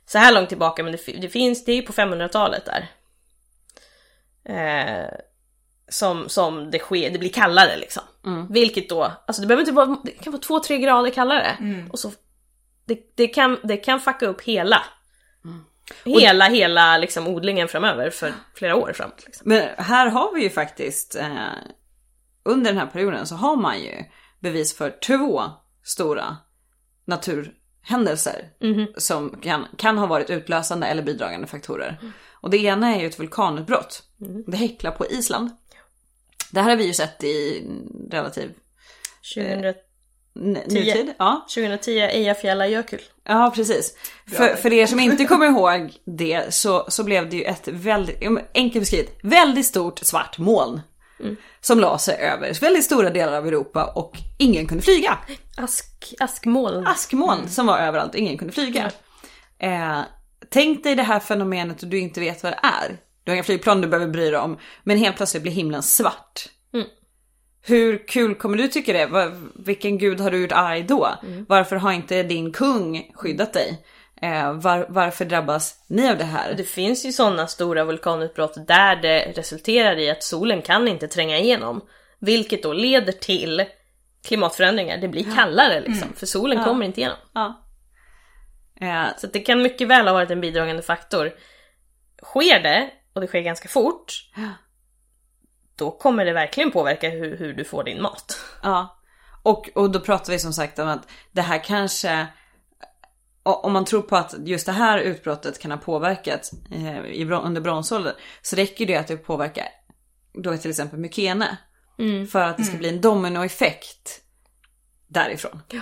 så 0.07 0.19
här 0.19 0.35
långt 0.35 0.49
tillbaka, 0.49 0.83
men 0.83 0.93
det, 0.93 1.13
det 1.13 1.29
finns, 1.29 1.65
det 1.65 1.73
är 1.73 1.77
ju 1.77 1.83
på 1.83 1.93
500-talet 1.93 2.65
där. 2.67 2.89
Eh, 4.45 5.09
som, 5.89 6.29
som 6.29 6.71
det 6.71 6.79
sker, 6.79 7.11
det 7.11 7.19
blir 7.19 7.33
kallare 7.33 7.77
liksom. 7.77 8.03
Mm. 8.27 8.53
Vilket 8.53 8.89
då, 8.89 9.13
alltså 9.27 9.43
det 9.43 9.49
behöver 9.49 9.63
inte 9.63 9.73
vara, 9.73 9.97
det 10.05 10.11
kan 10.11 10.33
vara 10.33 10.43
2-3 10.43 10.77
grader 10.77 11.11
kallare. 11.11 11.57
Och 11.93 11.99
så, 11.99 12.13
det, 12.85 13.17
det, 13.17 13.29
kan, 13.29 13.59
det 13.63 13.77
kan 13.77 14.01
fucka 14.01 14.27
upp 14.27 14.43
hela. 14.43 14.83
Hela, 16.05 16.45
hela 16.45 16.99
liksom 16.99 17.27
odlingen 17.29 17.69
framöver 17.69 18.11
för 18.11 18.33
flera 18.55 18.77
år 18.77 18.93
framåt. 18.95 19.23
Liksom. 19.27 19.49
Men 19.49 19.69
här 19.79 20.07
har 20.07 20.35
vi 20.35 20.43
ju 20.43 20.51
faktiskt, 20.51 21.17
eh, 21.17 21.29
under 22.45 22.71
den 22.71 22.81
här 22.81 22.87
perioden 22.87 23.27
så 23.27 23.35
har 23.35 23.57
man 23.57 23.81
ju 23.81 24.05
bevis 24.41 24.77
för 24.77 24.91
två 24.91 25.43
stora 25.83 26.37
naturhändelser 27.89 28.49
som 28.97 29.39
kan, 29.43 29.67
kan 29.79 29.99
ha 29.99 30.07
varit 30.07 30.31
utlösande 30.31 30.87
eller 30.87 31.03
bidragande 31.03 31.47
faktorer. 31.47 31.99
Och 32.33 32.51
det 32.51 32.59
ena 32.59 32.95
är 32.97 33.01
ju 33.01 33.07
ett 33.07 33.19
vulkanutbrott. 33.21 34.03
Det 34.47 34.57
häcklar 34.57 34.91
på 34.91 35.07
Island. 35.07 35.51
Det 36.51 36.61
här 36.61 36.71
har 36.71 36.77
vi 36.77 36.87
ju 36.87 36.93
sett 36.95 37.25
i 37.25 37.65
relativ 38.11 38.51
2010, 39.35 39.79
n- 40.41 40.59
nutid. 40.67 41.15
Ja. 41.19 41.47
2010 41.55 41.91
Eyjafjallajökull. 41.99 43.01
Ja, 43.25 43.53
precis. 43.55 43.97
För, 44.37 44.55
för 44.57 44.73
er 44.73 44.87
som 44.87 45.01
inte 45.01 45.25
kommer 45.25 45.47
ihåg 45.47 45.93
det 46.05 46.55
så, 46.55 46.87
så 46.89 47.05
blev 47.05 47.31
det 47.31 47.37
ju 47.37 47.43
ett 47.45 47.69
väldigt, 47.69 48.23
enkelt 48.55 48.83
beskrivet, 48.83 49.19
väldigt 49.23 49.67
stort 49.67 49.99
svart 49.99 50.39
moln. 50.39 50.81
Som 51.61 51.81
la 51.81 51.99
sig 51.99 52.17
över 52.17 52.61
väldigt 52.61 52.85
stora 52.85 53.11
delar 53.11 53.33
av 53.33 53.47
Europa 53.47 53.85
och 53.85 54.17
ingen 54.39 54.67
kunde 54.67 54.85
flyga. 54.85 55.19
Ask, 55.57 56.15
askmoln. 56.21 56.87
Askmoln 56.87 57.49
som 57.49 57.67
var 57.67 57.79
överallt 57.79 58.15
och 58.15 58.21
ingen 58.21 58.39
kunde 58.39 58.55
flyga. 58.55 58.91
Eh, 59.59 60.01
tänk 60.49 60.85
dig 60.85 60.95
det 60.95 61.03
här 61.03 61.21
fenomenet 61.21 61.83
och 61.83 61.89
du 61.89 61.99
inte 61.99 62.21
vet 62.21 62.43
vad 62.43 62.53
det 62.53 62.61
är. 62.63 62.99
Du 63.25 63.31
har 63.31 63.35
inga 63.35 63.45
flygplan 63.45 63.81
du 63.81 63.89
behöver 63.89 64.13
bry 64.13 64.31
dig 64.31 64.39
om. 64.39 64.59
Men 64.85 64.99
helt 64.99 65.17
plötsligt 65.17 65.43
blir 65.43 65.53
himlen 65.53 65.83
svart. 65.83 66.49
Mm. 66.75 66.87
Hur 67.65 68.09
kul 68.09 68.35
kommer 68.35 68.57
du 68.57 68.69
tycka 68.69 68.93
det? 68.93 69.33
Vilken 69.55 69.99
gud 69.99 70.21
har 70.21 70.31
du 70.31 70.41
gjort 70.41 70.53
arg 70.53 70.83
då? 70.83 71.09
Varför 71.49 71.77
har 71.77 71.93
inte 71.93 72.23
din 72.23 72.53
kung 72.53 73.11
skyddat 73.15 73.53
dig? 73.53 73.87
Eh, 74.23 74.53
var, 74.53 74.87
varför 74.89 75.25
drabbas 75.25 75.85
ni 75.87 76.11
av 76.11 76.19
det 76.19 76.25
här? 76.25 76.55
Det 76.55 76.65
finns 76.65 77.07
ju 77.07 77.13
sådana 77.13 77.47
stora 77.47 77.85
vulkanutbrott 77.85 78.67
där 78.67 78.97
det 78.97 79.33
resulterar 79.37 79.99
i 79.99 80.11
att 80.11 80.23
solen 80.23 80.63
kan 80.63 80.89
inte 80.89 81.09
tränga 81.09 81.39
igenom. 81.39 81.81
Vilket 82.19 82.63
då 82.63 82.73
leder 82.73 83.13
till 83.13 83.65
klimatförändringar. 84.25 84.99
Det 84.99 85.09
blir 85.09 85.35
kallare 85.37 85.81
liksom, 85.81 86.13
för 86.17 86.27
solen 86.27 86.65
kommer 86.65 86.87
inte 86.87 87.01
igenom. 87.01 87.19
Ja. 87.33 87.63
Eh, 88.81 89.07
Så 89.19 89.27
det 89.27 89.41
kan 89.41 89.63
mycket 89.63 89.89
väl 89.89 90.07
ha 90.07 90.15
varit 90.15 90.31
en 90.31 90.41
bidragande 90.41 90.83
faktor. 90.83 91.33
Sker 92.23 92.61
det, 92.63 92.91
och 93.15 93.21
det 93.21 93.27
sker 93.27 93.41
ganska 93.41 93.69
fort, 93.69 94.13
då 95.77 95.91
kommer 95.91 96.25
det 96.25 96.33
verkligen 96.33 96.71
påverka 96.71 97.11
hur, 97.11 97.37
hur 97.37 97.53
du 97.53 97.65
får 97.65 97.85
din 97.85 98.03
mat. 98.03 98.39
Ja, 98.63 99.01
och, 99.43 99.71
och 99.75 99.91
då 99.91 100.01
pratar 100.01 100.33
vi 100.33 100.39
som 100.39 100.53
sagt 100.53 100.79
om 100.79 100.89
att 100.89 101.09
det 101.33 101.43
här 101.43 101.65
kanske, 101.65 102.27
om 103.43 103.73
man 103.73 103.85
tror 103.85 104.03
på 104.03 104.17
att 104.17 104.35
just 104.39 104.67
det 104.67 104.73
här 104.73 104.99
utbrottet 104.99 105.59
kan 105.59 105.71
ha 105.71 105.79
påverkat 105.79 106.51
eh, 106.71 107.45
under 107.45 107.61
bronsåldern, 107.61 108.15
så 108.43 108.57
räcker 108.57 108.87
det 108.87 108.97
att 108.97 109.07
det 109.07 109.17
påverkar 109.17 109.67
då 110.33 110.57
till 110.57 110.71
exempel 110.71 110.99
Mykene. 110.99 111.57
För 112.31 112.43
att 112.43 112.57
det 112.57 112.65
ska 112.65 112.77
bli 112.77 112.89
en 112.89 113.01
dominoeffekt 113.01 114.21
därifrån. 115.09 115.63
Ja. 115.71 115.81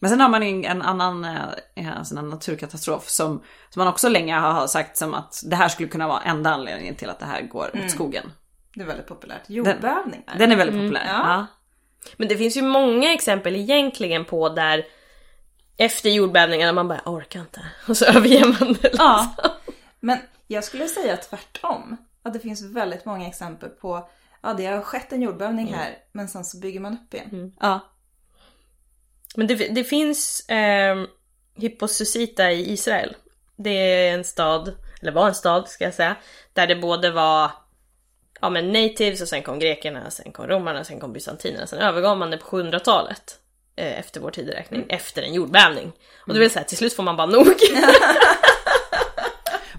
Men 0.00 0.10
sen 0.10 0.20
har 0.20 0.28
man 0.28 0.42
en, 0.42 0.64
en 0.64 0.82
annan 0.82 1.24
eh, 1.24 2.02
sån 2.02 2.18
här 2.18 2.24
naturkatastrof 2.24 3.08
som, 3.08 3.42
som 3.70 3.80
man 3.80 3.88
också 3.88 4.08
länge 4.08 4.34
har 4.34 4.66
sagt 4.66 4.96
som 4.96 5.14
att 5.14 5.42
det 5.46 5.56
här 5.56 5.68
skulle 5.68 5.88
kunna 5.88 6.08
vara 6.08 6.22
enda 6.22 6.50
anledningen 6.50 6.94
till 6.94 7.10
att 7.10 7.18
det 7.18 7.26
här 7.26 7.42
går 7.42 7.70
åt 7.84 7.90
skogen. 7.90 8.32
Det 8.74 8.82
är 8.82 8.86
väldigt 8.86 9.06
populärt. 9.06 9.42
Jordbävningar. 9.46 10.34
Den 10.38 10.52
är 10.52 10.56
väldigt 10.56 10.80
populär. 10.80 11.06
ja. 11.06 11.22
Ja. 11.24 11.46
Men 12.16 12.28
det 12.28 12.36
finns 12.36 12.56
ju 12.56 12.62
många 12.62 13.12
exempel 13.12 13.56
egentligen 13.56 14.24
på 14.24 14.48
där 14.48 14.84
efter 15.78 16.10
jordbävningarna 16.10 16.72
man 16.72 16.88
bara 16.88 17.00
"Jag 17.04 17.14
orkar 17.14 17.40
inte. 17.40 17.60
Och 17.88 17.96
så 17.96 18.04
överger 18.16 18.44
man 18.44 18.72
det. 18.72 18.82
Liksom. 18.82 18.98
Ja. 18.98 19.34
Men 20.00 20.18
jag 20.46 20.64
skulle 20.64 20.88
säga 20.88 21.16
tvärtom. 21.16 21.96
Att 22.22 22.32
det 22.32 22.40
finns 22.40 22.62
väldigt 22.62 23.04
många 23.04 23.28
exempel 23.28 23.68
på 23.68 24.08
Ja, 24.42 24.54
det 24.54 24.66
har 24.66 24.80
skett 24.80 25.12
en 25.12 25.22
jordbävning 25.22 25.74
här, 25.74 25.98
men 26.12 26.28
sen 26.28 26.44
så 26.44 26.58
bygger 26.58 26.80
man 26.80 26.92
upp 26.92 27.14
igen. 27.14 27.52
ja. 27.60 27.80
Men 29.36 29.46
det, 29.46 29.54
det 29.54 29.84
finns 29.84 30.48
eh, 30.48 30.96
Hipposusita 31.54 32.50
i 32.52 32.72
Israel. 32.72 33.16
Det 33.56 33.70
är 33.70 34.14
en 34.14 34.24
stad, 34.24 34.74
eller 35.02 35.12
var 35.12 35.28
en 35.28 35.34
stad 35.34 35.68
ska 35.68 35.84
jag 35.84 35.94
säga, 35.94 36.16
där 36.52 36.66
det 36.66 36.76
både 36.76 37.10
var 37.10 37.50
ja, 38.40 38.50
men 38.50 38.72
natives 38.72 39.20
och 39.22 39.28
sen 39.28 39.42
kom 39.42 39.58
grekerna, 39.58 40.10
sen 40.10 40.32
kom 40.32 40.46
romarna, 40.46 40.84
sen 40.84 41.00
kom 41.00 41.12
bysantinerna, 41.12 41.66
sen 41.66 41.78
övergav 41.78 42.18
man 42.18 42.30
det 42.30 42.36
på 42.38 42.56
700-talet. 42.56 43.40
Eh, 43.78 43.98
efter 43.98 44.20
vår 44.20 44.30
tideräkning, 44.30 44.86
efter 44.88 45.22
en 45.22 45.34
jordbävning. 45.34 45.92
Och 46.26 46.34
det 46.34 46.40
vill 46.40 46.50
säga 46.50 46.64
till 46.64 46.76
slut 46.76 46.96
får 46.96 47.02
man 47.02 47.16
bara 47.16 47.26
nog. 47.26 47.46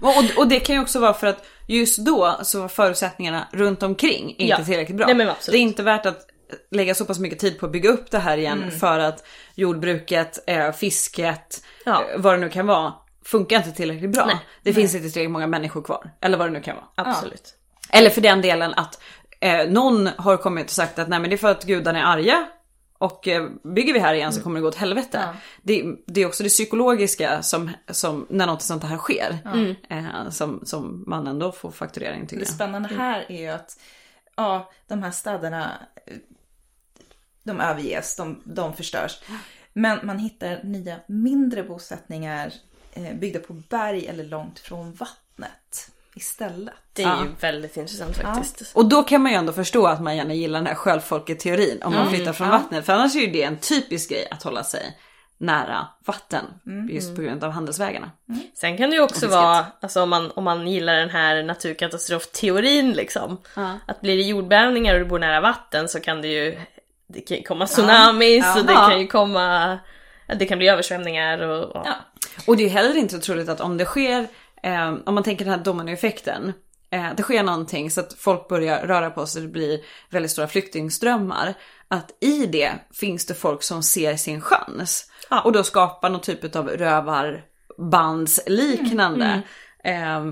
Och, 0.00 0.24
och 0.38 0.48
det 0.48 0.60
kan 0.60 0.74
ju 0.76 0.82
också 0.82 0.98
vara 1.00 1.14
för 1.14 1.26
att 1.26 1.44
just 1.66 1.98
då 1.98 2.38
så 2.42 2.60
var 2.60 2.68
förutsättningarna 2.68 3.48
runt 3.52 3.82
omkring 3.82 4.30
inte 4.30 4.44
Ja. 4.44 4.64
tillräckligt 4.64 4.96
bra. 4.96 5.06
Nej, 5.06 5.34
det 5.46 5.56
är 5.56 5.60
inte 5.60 5.82
värt 5.82 6.06
att 6.06 6.26
lägga 6.70 6.94
så 6.94 7.04
pass 7.04 7.18
mycket 7.18 7.38
tid 7.38 7.58
på 7.58 7.66
att 7.66 7.72
bygga 7.72 7.90
upp 7.90 8.10
det 8.10 8.18
här 8.18 8.36
igen 8.38 8.70
för 8.80 8.98
att 8.98 9.26
jordbruket, 9.54 10.38
eh, 10.46 10.72
fisket, 10.72 11.64
Ja. 11.84 12.04
eh, 12.14 12.20
vad 12.20 12.34
det 12.34 12.38
nu 12.38 12.48
kan 12.48 12.66
vara, 12.66 12.92
funkar 13.24 13.56
inte 13.56 13.72
tillräckligt 13.72 14.10
bra. 14.10 14.26
Nej. 14.26 14.36
Det 14.62 14.72
finns 14.74 14.94
inte 14.94 15.10
tillräckligt 15.10 15.30
många 15.30 15.46
människor 15.46 15.82
kvar. 15.82 16.10
Eller 16.20 16.38
vad 16.38 16.46
det 16.46 16.52
nu 16.52 16.60
kan 16.60 16.76
vara. 16.76 16.86
Absolut. 16.94 17.54
Eller 17.92 18.10
för 18.10 18.20
den 18.20 18.42
delen 18.42 18.74
att 18.74 19.00
eh, 19.40 19.66
någon 19.68 20.06
har 20.06 20.36
kommit 20.36 20.64
och 20.66 20.70
sagt 20.70 20.98
att 20.98 21.08
nej 21.08 21.20
men 21.20 21.30
det 21.30 21.36
är 21.36 21.38
för 21.38 21.50
att 21.50 21.64
gudarna 21.64 21.98
är 21.98 22.04
arga 22.04 22.46
och 23.00 23.28
eh, 23.28 23.48
bygger 23.62 23.92
vi 23.92 23.98
här 23.98 24.14
igen 24.14 24.32
så 24.32 24.42
kommer 24.42 24.56
det 24.56 24.62
gå 24.62 24.68
åt 24.68 24.74
helvete. 24.74 25.36
Det, 25.62 25.84
det 26.06 26.20
är 26.20 26.26
också 26.26 26.42
det 26.42 26.48
psykologiska 26.48 27.42
som, 27.42 27.70
som 27.90 28.26
när 28.30 28.46
något 28.46 28.62
sånt 28.62 28.84
här 28.84 28.96
sker. 28.96 29.38
Eh, 29.88 30.30
som, 30.30 30.60
som 30.64 31.04
man 31.06 31.26
ändå 31.26 31.52
får 31.52 31.70
fakturering 31.70 32.26
tycker 32.26 32.44
Det 32.44 32.52
spännande 32.52 32.88
här 32.88 33.26
är 33.28 33.40
ju 33.40 33.48
att 33.48 33.80
ja, 34.36 34.70
de 34.86 35.02
här 35.02 35.10
städerna 35.10 35.72
de 37.42 37.60
överges, 37.60 38.16
de, 38.16 38.42
de 38.44 38.76
förstörs. 38.76 39.20
Men 39.72 40.06
man 40.06 40.18
hittar 40.18 40.62
nya 40.62 40.96
mindre 41.06 41.62
bosättningar 41.62 42.52
eh, 42.92 43.14
byggda 43.14 43.40
på 43.40 43.52
berg 43.52 44.06
eller 44.06 44.24
långt 44.24 44.58
från 44.58 44.92
vattnet 44.92 45.90
istället. 46.40 46.74
Det 46.92 47.02
är 47.02 47.06
Ja. 47.08 47.22
ju 47.24 47.28
väldigt 47.40 47.76
intressant 47.76 48.16
faktiskt. 48.16 48.76
Och 48.76 48.84
då 48.88 49.02
kan 49.02 49.22
man 49.22 49.32
ju 49.32 49.38
ändå 49.38 49.52
förstå 49.52 49.86
att 49.86 50.02
man 50.02 50.16
gärna 50.16 50.34
gillar 50.34 50.58
den 50.58 50.66
här 50.66 50.74
sjöfolket-teorin 50.74 51.82
om 51.82 51.94
man 51.94 52.10
flyttar 52.10 52.32
från 52.32 52.48
vattnet. 52.48 52.86
För 52.86 52.92
annars 52.92 53.16
är 53.16 53.20
ju 53.20 53.26
det 53.26 53.42
en 53.42 53.56
typisk 53.56 54.10
grej 54.10 54.28
att 54.30 54.42
hålla 54.42 54.64
sig 54.64 54.98
nära 55.38 55.86
vatten. 56.06 56.44
Just 56.90 57.16
på 57.16 57.22
grund 57.22 57.44
av 57.44 57.50
handelsvägarna. 57.50 58.10
Sen 58.54 58.76
kan 58.76 58.90
det 58.90 58.96
ju 58.96 59.02
också 59.02 59.26
vara, 59.28 59.66
alltså 59.80 60.02
om 60.02 60.10
man, 60.10 60.30
om 60.30 60.44
man 60.44 60.68
gillar 60.68 60.94
den 60.96 61.10
här 61.10 61.42
naturkatastrofteorin 61.42 62.92
liksom. 62.92 63.40
Ja. 63.56 63.78
Att 63.86 64.00
blir 64.00 64.16
det 64.16 64.22
jordbävningar 64.22 64.94
och 64.94 65.00
du 65.00 65.06
bor 65.06 65.18
nära 65.18 65.40
vatten 65.40 65.88
så 65.88 66.00
kan 66.00 66.22
det 66.22 66.28
ju 66.28 66.60
det 67.06 67.20
kan 67.20 67.36
ju 67.36 67.42
komma 67.42 67.66
tsunamis 67.66 68.44
Ja. 68.44 68.60
och 68.60 68.66
det 68.66 68.72
Ja. 68.72 68.88
kan 68.88 69.00
ju 69.00 69.06
komma, 69.06 69.78
det 70.38 70.46
kan 70.46 70.58
bli 70.58 70.68
översvämningar 70.68 71.38
och, 71.38 71.64
och 71.76 71.82
Ja. 71.86 71.94
Och 72.46 72.56
det 72.56 72.62
är 72.62 72.64
ju 72.64 72.70
heller 72.70 72.96
inte 72.96 73.14
så 73.14 73.20
troligt 73.20 73.48
att 73.48 73.60
om 73.60 73.76
det 73.76 73.84
sker, 73.84 74.26
eh, 74.62 74.94
om 75.06 75.14
man 75.14 75.22
tänker 75.22 75.44
den 75.44 75.54
här 75.54 75.64
dominoeffekten, 75.64 76.52
eh, 76.90 77.08
det 77.16 77.22
sker 77.22 77.42
någonting 77.42 77.90
så 77.90 78.00
att 78.00 78.12
folk 78.12 78.48
börjar 78.48 78.86
röra 78.86 79.10
på 79.10 79.26
sig, 79.26 79.42
det 79.42 79.48
blir 79.48 79.80
väldigt 80.10 80.30
stora 80.30 80.48
flyktingströmmar. 80.48 81.54
Att 81.88 82.10
i 82.20 82.46
det 82.46 82.72
finns 82.92 83.26
det 83.26 83.34
folk 83.34 83.62
som 83.62 83.82
ser 83.82 84.16
sin 84.16 84.40
chans. 84.40 85.10
Ja. 85.30 85.40
Och 85.40 85.52
då 85.52 85.62
skapar 85.62 86.10
någon 86.10 86.20
typ 86.20 86.56
av 86.56 86.68
rövarbandsliknande. 86.68 89.42
Eh, 89.84 90.24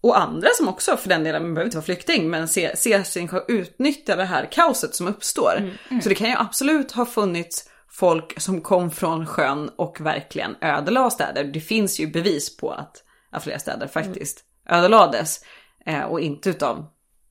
och 0.00 0.20
andra 0.20 0.48
som 0.54 0.68
också 0.68 0.96
för 0.96 1.08
den 1.08 1.24
delen, 1.24 1.42
man 1.42 1.54
behöver 1.54 1.66
inte 1.66 1.76
vara 1.76 1.84
flykting, 1.84 2.30
men 2.30 2.48
ser, 2.48 2.76
ser 2.76 3.02
sin 3.02 3.28
chans, 3.28 3.44
utnyttja 3.48 4.16
det 4.16 4.24
här 4.24 4.48
kaoset 4.52 4.94
som 4.94 5.08
uppstår. 5.08 5.70
Så 6.02 6.08
det 6.08 6.14
kan 6.14 6.28
ju 6.28 6.36
absolut 6.38 6.92
ha 6.92 7.06
funnits 7.06 7.70
folk 7.90 8.40
som 8.40 8.60
kom 8.60 8.90
från 8.90 9.26
sjön 9.26 9.70
och 9.76 10.00
verkligen 10.00 10.56
ödelade 10.60 11.10
städer. 11.10 11.44
Det 11.44 11.60
finns 11.60 12.00
ju 12.00 12.06
bevis 12.06 12.56
på 12.56 12.70
att, 12.70 13.02
att 13.34 13.42
flera 13.44 13.58
städer 13.58 13.86
faktiskt 13.86 14.44
ödelades. 14.68 15.40
Eh, 15.86 16.02
och 16.02 16.20
inte 16.20 16.50
utav 16.50 16.86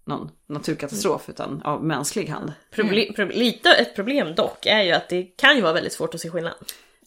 någon 0.05 0.29
naturkatastrof 0.49 1.29
utan 1.29 1.61
av 1.61 1.83
mänsklig 1.83 2.27
hand. 2.29 2.53
Proble- 2.75 3.15
proble- 3.15 3.33
lite 3.33 3.73
ett 3.73 3.95
problem 3.95 4.35
dock 4.35 4.65
är 4.65 4.81
ju 4.81 4.91
att 4.91 5.09
det 5.09 5.23
kan 5.23 5.55
ju 5.55 5.61
vara 5.61 5.73
väldigt 5.73 5.93
svårt 5.93 6.15
att 6.15 6.21
se 6.21 6.29
skillnad. 6.29 6.53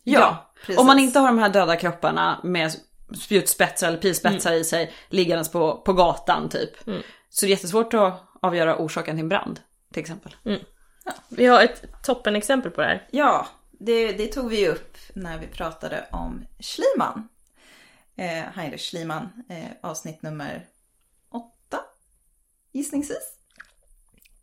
Ja, 0.02 0.52
precis. 0.60 0.78
om 0.78 0.86
man 0.86 0.98
inte 0.98 1.18
har 1.18 1.26
de 1.26 1.38
här 1.38 1.48
döda 1.48 1.76
kropparna 1.76 2.40
med 2.44 2.72
spjutspetsar 3.20 3.88
eller 3.88 3.98
pilspetsar 3.98 4.52
i 4.52 4.64
sig 4.64 4.92
liggandes 5.08 5.50
på, 5.52 5.76
på 5.76 5.92
gatan 5.92 6.48
typ. 6.48 6.70
Så 7.28 7.46
det 7.46 7.46
är 7.46 7.50
jättesvårt 7.50 7.94
att 7.94 8.22
avgöra 8.42 8.76
orsaken 8.76 9.16
till 9.16 9.22
en 9.22 9.28
brand 9.28 9.60
till 9.92 10.00
exempel. 10.00 10.34
Vi 11.28 11.46
har 11.46 11.62
ett 11.62 11.82
toppenexempel 12.02 12.70
på 12.70 12.80
det 12.80 12.86
här. 12.86 13.08
Ja, 13.10 13.46
det, 13.70 14.12
det 14.12 14.26
tog 14.26 14.50
vi 14.50 14.68
upp 14.68 14.96
när 15.14 15.38
vi 15.38 15.46
pratade 15.46 16.04
om 16.12 16.44
Schliemann. 16.60 17.28
Eh, 18.16 18.44
Heinrich 18.54 18.90
Schliemann, 18.90 19.28
eh, 19.48 19.64
avsnitt 19.90 20.22
nummer 20.22 20.66
åtta, 21.32 21.78
gissningsvis. 22.72 23.32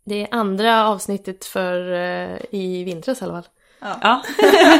Det 0.04 0.22
är 0.22 0.28
andra 0.34 0.86
avsnittet 0.88 1.44
för 1.44 1.92
eh, 1.92 2.38
i 2.50 2.84
vintras 2.84 3.20
i 3.22 3.24
alla 3.24 3.32
fall. 3.42 3.48
Ja. 3.80 4.22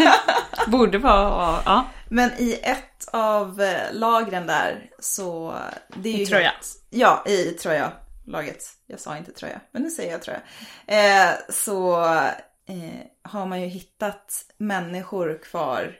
Borde 0.66 0.98
vara, 0.98 1.62
ja. 1.66 1.84
Men 2.08 2.30
i 2.38 2.60
ett 2.62 3.08
av 3.12 3.60
eh, 3.60 3.92
lagren 3.92 4.46
där 4.46 4.90
så... 5.00 5.54
Det 5.96 6.08
är 6.08 6.14
I 6.14 6.18
ju 6.18 6.26
Troja. 6.26 6.48
helt- 6.48 6.82
Ja, 6.90 7.22
i 7.26 7.44
Troja. 7.50 7.92
Laget. 8.26 8.64
Jag 8.86 9.00
sa 9.00 9.16
inte 9.16 9.32
Troja, 9.32 9.60
men 9.72 9.82
nu 9.82 9.90
säger 9.90 10.12
jag 10.12 10.22
Troja. 10.22 10.40
Eh, 10.86 11.34
så 11.50 12.04
eh, 12.66 13.00
har 13.22 13.46
man 13.46 13.60
ju 13.62 13.66
hittat 13.66 14.44
människor 14.58 15.38
kvar 15.42 15.96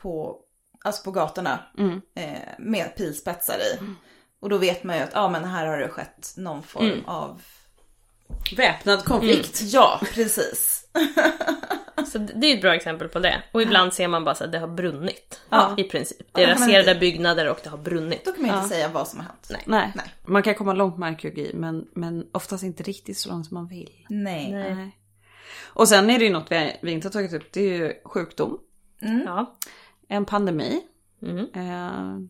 på, 0.00 0.36
alltså 0.84 1.02
på 1.04 1.10
gatorna 1.10 1.58
Mm. 1.78 2.00
eh, 2.14 2.38
med 2.58 2.96
pilspetsar 2.96 3.54
i. 3.58 3.78
Och 4.40 4.48
då 4.48 4.58
vet 4.58 4.84
man 4.84 4.96
ju 4.96 5.02
att 5.02 5.10
ja, 5.14 5.28
men 5.28 5.44
här 5.44 5.66
har 5.66 5.78
det 5.78 5.88
skett 5.88 6.34
någon 6.36 6.62
form 6.62 6.86
Mm. 6.86 7.04
av... 7.04 7.42
Väpnad 8.56 9.04
konflikt. 9.04 9.60
Ja, 9.62 10.00
precis. 10.14 10.88
Så 12.12 12.18
det 12.18 12.46
är 12.46 12.54
ett 12.54 12.60
bra 12.60 12.74
exempel 12.74 13.08
på 13.08 13.18
det. 13.18 13.42
Och 13.52 13.62
ibland 13.62 13.94
ser 13.94 14.08
man 14.08 14.24
bara 14.24 14.30
att 14.30 14.52
det 14.52 14.58
har 14.58 14.68
brunnit. 14.68 15.40
Ja. 15.48 15.74
I 15.76 15.84
princip. 15.84 16.34
Det 16.34 16.42
är 16.44 16.48
Ja, 16.48 16.54
raserade 16.54 16.94
det- 16.94 17.00
byggnader 17.00 17.48
och 17.48 17.58
det 17.64 17.70
har 17.70 17.78
brunnit. 17.78 18.24
Då 18.24 18.32
kan 18.32 18.42
man 18.42 18.50
ju 18.50 18.56
inte 18.56 18.68
säga 18.74 18.88
vad 18.88 19.08
som 19.08 19.18
har 19.20 19.26
hänt. 19.26 19.46
Nej. 19.50 19.62
Nej. 19.66 19.92
Nej. 19.94 20.06
man 20.26 20.42
kan 20.42 20.54
komma 20.54 20.72
långt 20.72 20.98
med 20.98 21.08
arkeologi 21.08 21.50
men, 21.54 21.86
men 21.94 22.26
oftast 22.32 22.62
inte 22.64 22.82
riktigt 22.82 23.18
så 23.18 23.28
långt 23.28 23.46
som 23.46 23.54
man 23.54 23.68
vill. 23.68 24.06
Nej. 24.08 24.52
Nej. 24.52 24.98
Och 25.64 25.88
sen 25.88 26.10
är 26.10 26.18
det 26.18 26.24
ju 26.24 26.30
något 26.32 26.52
vi, 26.52 26.76
vi 26.82 26.92
inte 26.92 27.06
har 27.08 27.12
tagit 27.12 27.32
upp, 27.32 27.52
det 27.52 27.60
är 27.60 27.74
ju 27.78 27.94
sjukdom. 28.04 28.58
Ja. 29.26 29.58
En 30.08 30.24
pandemi. 30.24 30.80
Mm. 31.22 31.38
Eh, 31.54 32.28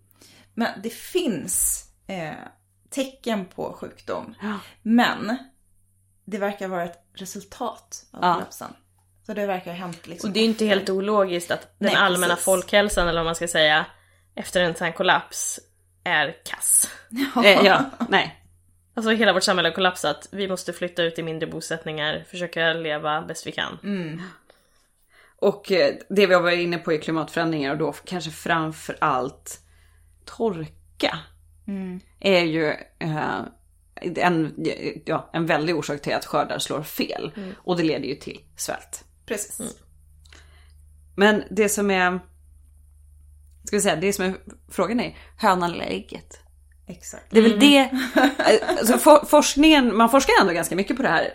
Men 0.55 0.81
det 0.83 0.91
finns 0.93 1.85
eh, 2.07 2.35
tecken 2.91 3.45
på 3.47 3.73
sjukdom. 3.73 4.35
Ja. 4.43 4.59
Men 4.83 5.37
det 6.25 6.39
verkar 6.39 6.69
vara 6.69 6.85
ett 6.85 6.99
resultat 7.15 8.07
av 8.13 8.25
Ja. 8.25 8.35
kollapsen. 8.35 8.71
Så 9.27 9.35
det 9.35 9.47
verkar 9.47 9.71
ha 9.71 9.79
hänt 9.79 10.07
liksom 10.07 10.31
Och 10.31 10.35
det 10.35 10.41
är 10.41 10.43
ju 10.43 10.49
inte 10.49 10.65
helt 10.67 10.91
ologiskt 10.91 11.51
att 11.51 11.61
den 11.63 11.87
Nej, 11.87 11.95
allmänna 11.95 12.35
precis. 12.35 12.45
folkhälsan, 12.45 13.09
eller 13.09 13.19
vad 13.21 13.25
man 13.27 13.35
ska 13.35 13.49
säga, 13.49 13.87
efter 14.35 14.61
en 14.61 14.75
sån 14.75 14.85
här 14.85 14.93
kollaps 14.93 15.61
är 16.05 16.37
kass. 16.45 16.91
eh, 17.45 17.65
ja, 17.67 17.85
nej. 18.09 18.45
Alltså 18.95 19.11
hela 19.11 19.33
vårt 19.33 19.43
samhälle 19.43 19.69
har 19.69 19.75
kollapsat. 19.75 20.29
Vi 20.33 20.49
måste 20.49 20.73
flytta 20.73 21.03
ut 21.03 21.19
i 21.19 21.23
mindre 21.23 21.47
bosättningar, 21.47 22.25
försöka 22.31 22.73
leva 22.73 23.23
bäst 23.23 23.47
vi 23.47 23.53
kan. 23.53 23.79
Mm. 23.83 24.23
Och 25.41 25.73
eh, 25.73 25.95
det 26.09 26.27
vi 26.27 26.35
har 26.35 26.43
varit 26.43 26.59
inne 26.59 26.79
på 26.79 26.93
är 26.93 26.99
klimatförändringar 26.99 27.73
och 27.73 27.79
då 27.79 27.93
kanske 27.93 28.31
framför 28.31 28.97
allt 29.01 29.61
torka. 30.25 31.19
Mm. 31.67 32.01
Är 32.21 32.45
ju 32.45 32.67
eh, 32.99 33.41
en, 34.01 34.55
ja, 35.05 35.31
en 35.33 35.47
väldig 35.47 35.77
orsak 35.77 36.03
till 36.03 36.15
att 36.15 36.27
skördar 36.27 36.59
slår 36.59 36.83
fel. 36.83 37.33
Och 37.57 37.77
det 37.77 37.83
leder 37.83 38.09
ju 38.09 38.15
till 38.15 38.41
svält. 38.57 39.05
Precis. 39.27 39.77
Men 41.17 41.45
det 41.51 41.69
som 41.69 41.91
är, 41.91 42.21
ska 43.65 43.77
vi 43.77 43.83
säga, 43.83 43.97
det 43.97 44.13
som 44.13 44.25
är 44.25 44.37
frågan 44.69 45.01
är 45.01 45.17
hönan 45.37 45.73
eller 45.73 45.85
ägget? 45.85 46.41
Exakt. 46.87 47.25
Det 47.31 47.39
är 47.39 47.43
väl 47.43 47.61
det, 47.61 47.91
alltså 48.79 48.99
for, 48.99 49.27
forskningen, 49.27 49.97
man 49.97 50.09
forskar 50.09 50.33
ändå 50.41 50.53
ganska 50.53 50.77
mycket 50.77 50.97
på 50.97 51.03
det 51.03 51.09
här 51.09 51.31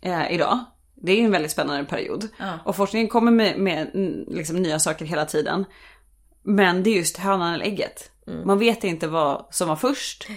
eh, 0.00 0.32
idag. 0.32 0.64
Det 1.02 1.12
är 1.12 1.16
ju 1.16 1.24
en 1.24 1.30
väldigt 1.30 1.52
spännande 1.52 1.84
period. 1.84 2.28
Ja. 2.38 2.58
Och 2.64 2.76
forskningen 2.76 3.08
kommer 3.08 3.32
med, 3.32 3.58
med 3.58 3.90
mm, 3.94 4.24
liksom, 4.28 4.56
nya 4.56 4.78
saker 4.78 5.04
hela 5.04 5.24
tiden. 5.24 5.64
Men 6.42 6.82
det 6.82 6.90
är 6.90 6.96
just 6.96 7.16
hönan 7.16 7.54
eller 7.54 7.64
ägget. 7.64 8.10
Man 8.44 8.58
vet 8.58 8.84
inte 8.84 9.08
vad 9.08 9.46
som 9.50 9.68
var 9.68 9.76
först. 9.76 10.28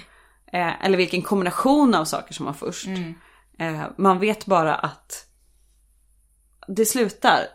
Eh, 0.53 0.85
eller 0.85 0.97
vilken 0.97 1.21
kombination 1.21 1.95
av 1.95 2.05
saker 2.05 2.33
som 2.33 2.45
var 2.45 2.53
först. 2.53 2.87
Eh, 3.59 3.83
man 3.97 4.19
vet 4.19 4.45
bara 4.45 4.75
att 4.75 5.27
det 6.67 6.85
slutar. 6.85 7.47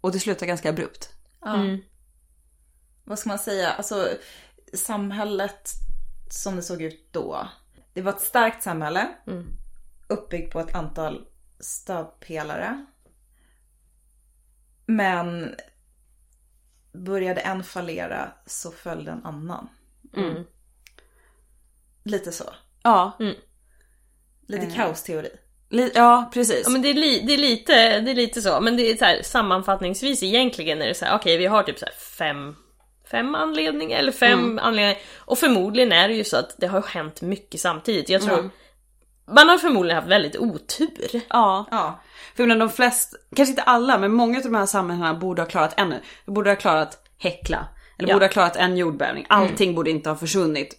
Och 0.00 0.12
det 0.12 0.20
slutar 0.20 0.46
ganska 0.46 0.70
abrupt. 0.70 1.08
Ja. 1.40 1.54
Mm. 1.54 1.78
Vad 3.04 3.18
ska 3.18 3.28
man 3.28 3.38
säga? 3.38 3.70
Alltså 3.70 4.08
samhället 4.74 5.70
som 6.30 6.56
det 6.56 6.62
såg 6.62 6.82
ut 6.82 7.08
då. 7.12 7.48
Det 7.94 8.02
var 8.02 8.12
ett 8.12 8.20
starkt 8.20 8.62
samhälle. 8.62 9.08
Mm. 9.26 9.46
Uppbyggt 10.08 10.52
på 10.52 10.60
ett 10.60 10.74
antal 10.74 11.26
stödpelare. 11.62 12.86
Men 14.86 15.54
började 16.92 17.40
en 17.40 17.64
fallera 17.64 18.32
så 18.46 18.70
följde 18.70 19.10
en 19.10 19.24
annan. 19.24 19.68
Mm. 20.16 20.44
Lite 22.04 22.32
så. 22.32 22.44
Ja, 22.82 23.18
Lite 24.48 24.66
Eh. 24.66 24.74
kaosteori. 24.74 25.30
Ja, 25.94 26.30
precis. 26.34 26.62
Ja 26.64 26.70
men 26.70 26.82
det 26.82 26.90
är, 26.90 26.94
li, 26.94 27.22
det 27.26 27.34
är, 27.34 27.38
lite, 27.38 28.00
det 28.00 28.10
är 28.10 28.14
lite 28.14 28.42
så, 28.42 28.60
men 28.60 28.76
det 28.76 28.90
är 28.90 28.96
så 28.96 29.04
här, 29.04 29.22
sammanfattningsvis 29.22 30.22
egentligen 30.22 30.82
är 30.82 30.86
det 30.88 30.94
så 30.94 31.04
här, 31.04 31.16
okej 31.16 31.36
vi 31.36 31.46
har 31.46 31.62
typ 31.62 31.78
så 31.78 31.84
här 31.86 31.94
fem, 31.94 32.56
fem 33.10 33.34
anledningar, 33.34 33.98
eller 33.98 34.12
fem 34.12 34.58
anledningar. 34.58 34.98
Och 35.18 35.38
förmodligen 35.38 35.92
är 35.92 36.08
det 36.08 36.14
ju 36.14 36.24
så 36.24 36.36
att 36.36 36.54
det 36.58 36.66
har 36.66 36.82
hänt 36.82 37.22
mycket 37.22 37.60
samtidigt. 37.60 38.08
Jag 38.08 38.22
tror, 38.22 38.50
man 39.30 39.48
har 39.48 39.58
förmodligen 39.58 39.96
haft 39.96 40.08
väldigt 40.10 40.36
otur. 40.36 41.20
Ja. 41.28 41.66
Ja. 41.70 42.00
För 42.36 42.46
menar, 42.46 42.60
de 42.66 42.70
flesta, 42.70 43.16
kanske 43.36 43.50
inte 43.50 43.62
alla, 43.62 43.98
men 43.98 44.12
många 44.12 44.36
av 44.38 44.42
de 44.44 44.54
här 44.54 44.66
samhällena 44.66 45.14
borde 45.14 45.42
ha 45.42 45.46
klarat 45.48 45.74
ännu. 45.80 46.00
De 46.24 46.34
borde 46.34 46.50
ha 46.50 46.56
klarat 46.56 46.98
Hekla. 47.18 47.66
Eller 47.98 48.08
Ja. 48.08 48.14
borde 48.14 48.24
ha 48.26 48.30
klarat 48.32 48.56
en 48.56 48.76
jordbävning. 48.76 49.26
Allting 49.28 49.74
borde 49.74 49.90
inte 49.90 50.08
ha 50.08 50.16
försvunnit. 50.16 50.78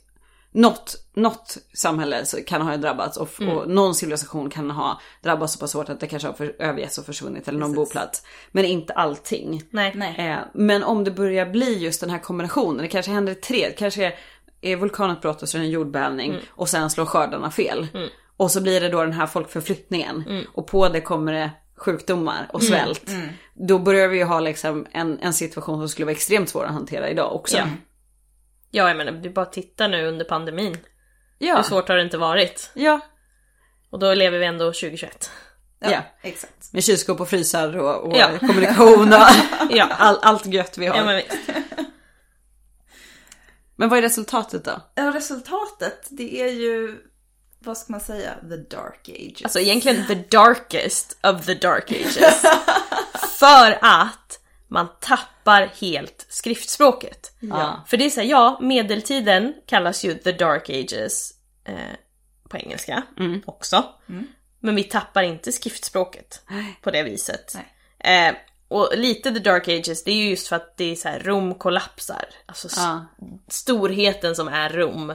Något, 0.51 0.95
något 1.15 1.57
samhälle 1.73 2.25
så- 2.25 2.37
kan 2.43 2.61
ha 2.61 2.77
drabbats 2.77 3.17
och, 3.17 3.29
och 3.41 3.69
någon 3.69 3.95
civilisation 3.95 4.49
kan 4.49 4.71
ha 4.71 5.01
drabbats 5.21 5.53
så 5.53 5.59
pass 5.59 5.73
hårt 5.73 5.89
att 5.89 5.99
det 5.99 6.07
kanske 6.07 6.27
har 6.27 6.33
för, 6.33 6.55
övergetts 6.59 6.97
och 6.97 7.05
försvunnit 7.05 7.47
eller 7.47 7.59
någon 7.59 7.73
boplats. 7.73 8.23
Men 8.51 8.65
inte 8.65 8.93
allting. 8.93 9.63
Nej. 9.69 9.91
Nej. 9.95 10.15
Eh, 10.29 10.37
men 10.53 10.83
om 10.83 11.03
det 11.03 11.11
börjar 11.11 11.45
bli 11.45 11.77
just 11.83 12.01
den 12.01 12.09
här 12.09 12.19
kombinationen, 12.19 12.77
det 12.81 12.87
kanske 12.87 13.11
händer 13.11 13.33
tre, 13.33 13.67
det 13.67 13.73
kanske 13.75 14.05
är, 14.05 14.13
är 14.61 14.75
vulkanutbrott 14.75 15.41
och 15.41 15.49
så 15.49 15.57
är 15.57 15.59
det 15.61 15.67
en 15.67 15.71
jordbävning 15.71 16.35
och 16.49 16.69
sen 16.69 16.89
slår 16.89 17.05
skördarna 17.05 17.51
fel. 17.51 17.87
Och 18.43 18.51
så 18.51 18.61
blir 18.61 18.81
det 18.81 18.89
då 18.89 19.01
den 19.03 19.13
här 19.13 19.27
folkförflyttningen 19.27 20.45
och 20.53 20.67
på 20.67 20.89
det 20.89 21.01
kommer 21.01 21.33
det 21.33 21.51
sjukdomar 21.77 22.49
och 22.53 22.63
svält. 22.63 23.11
Då 23.67 23.79
börjar 23.79 24.07
vi 24.07 24.17
ju 24.17 24.23
ha 24.23 24.39
liksom 24.39 24.87
en, 24.91 25.19
en 25.19 25.33
situation 25.33 25.79
som 25.79 25.89
skulle 25.89 26.05
vara 26.05 26.15
extremt 26.15 26.49
svår 26.49 26.65
att 26.65 26.71
hantera 26.71 27.09
idag 27.09 27.35
också. 27.35 27.57
Ja. 27.57 27.65
Ja 28.71 28.87
jag 28.87 28.97
menar, 28.97 29.11
du 29.11 29.29
bara 29.29 29.45
titta 29.45 29.87
nu 29.87 30.07
under 30.07 30.25
pandemin. 30.25 30.77
Ja. 31.37 31.55
Hur 31.55 31.63
svårt 31.63 31.87
har 31.87 31.95
det 31.95 32.01
inte 32.03 32.17
varit? 32.17 32.71
Ja. 32.73 32.99
Och 33.89 33.99
då 33.99 34.13
lever 34.13 34.39
vi 34.39 34.45
ändå 34.45 34.65
2021. 34.65 35.31
ja. 35.79 36.01
Exakt. 36.21 36.73
Med 36.73 36.83
kylskåp 36.83 37.21
och 37.21 37.29
frysar 37.29 37.77
och, 37.77 38.07
och 38.07 38.17
Ja. 38.17 38.29
kommunikation 38.39 39.13
och 39.13 39.19
Ja. 39.69 39.87
all, 39.97 40.17
allt 40.21 40.45
gött 40.45 40.77
vi 40.77 40.85
har. 40.87 40.95
Ja 40.95 41.05
men... 41.05 41.15
men 41.15 41.23
visst. 41.29 41.51
vad 43.91 43.97
är 43.97 44.01
resultatet 44.01 44.65
då? 44.65 44.81
Ja, 44.95 45.11
resultatet 45.15 46.07
det 46.09 46.41
är 46.41 46.51
ju, 46.51 46.97
vad 47.63 47.77
ska 47.77 47.91
man 47.91 48.01
säga, 48.01 48.33
the 48.49 48.57
dark 48.75 49.09
ages. 49.09 49.43
Alltså 49.43 49.59
egentligen 49.59 50.07
the 50.07 50.37
darkest 50.37 51.17
of 51.23 51.45
the 51.45 51.53
dark 51.53 51.91
ages. 51.91 52.41
För 53.39 53.77
att 53.81 54.39
man 54.67 54.87
tappar 55.01 55.71
helt 55.81 56.25
skriftspråket. 56.29 57.31
Ja. 57.39 57.83
För 57.87 57.97
det 57.97 58.05
är 58.05 58.09
så 58.09 58.19
här, 58.21 58.27
ja, 58.27 58.57
medeltiden 58.61 59.53
kallas 59.65 60.05
ju 60.05 60.13
the 60.13 60.31
dark 60.31 60.69
ages 60.69 61.31
eh, 61.65 61.75
på 62.49 62.57
engelska 62.57 63.03
också. 63.45 63.83
Men 64.59 64.75
vi 64.75 64.83
tappar 64.83 65.23
inte 65.23 65.51
skriftspråket 65.51 66.41
på 66.81 66.91
det 66.91 67.03
viset. 67.03 67.55
Eh, 67.99 68.35
och 68.67 68.89
lite 68.95 69.31
the 69.31 69.39
dark 69.39 69.67
ages, 69.67 70.03
det 70.03 70.11
är 70.11 70.15
ju 70.15 70.29
just 70.29 70.47
för 70.47 70.55
att 70.55 70.77
det 70.77 70.91
är 70.91 70.95
så 70.95 71.07
här, 71.09 71.19
Rom 71.19 71.55
kollapsar. 71.55 72.25
Alltså 72.45 72.67
Ja. 72.77 73.05
storheten 73.49 74.35
som 74.35 74.47
är 74.47 74.69
Rom 74.69 75.13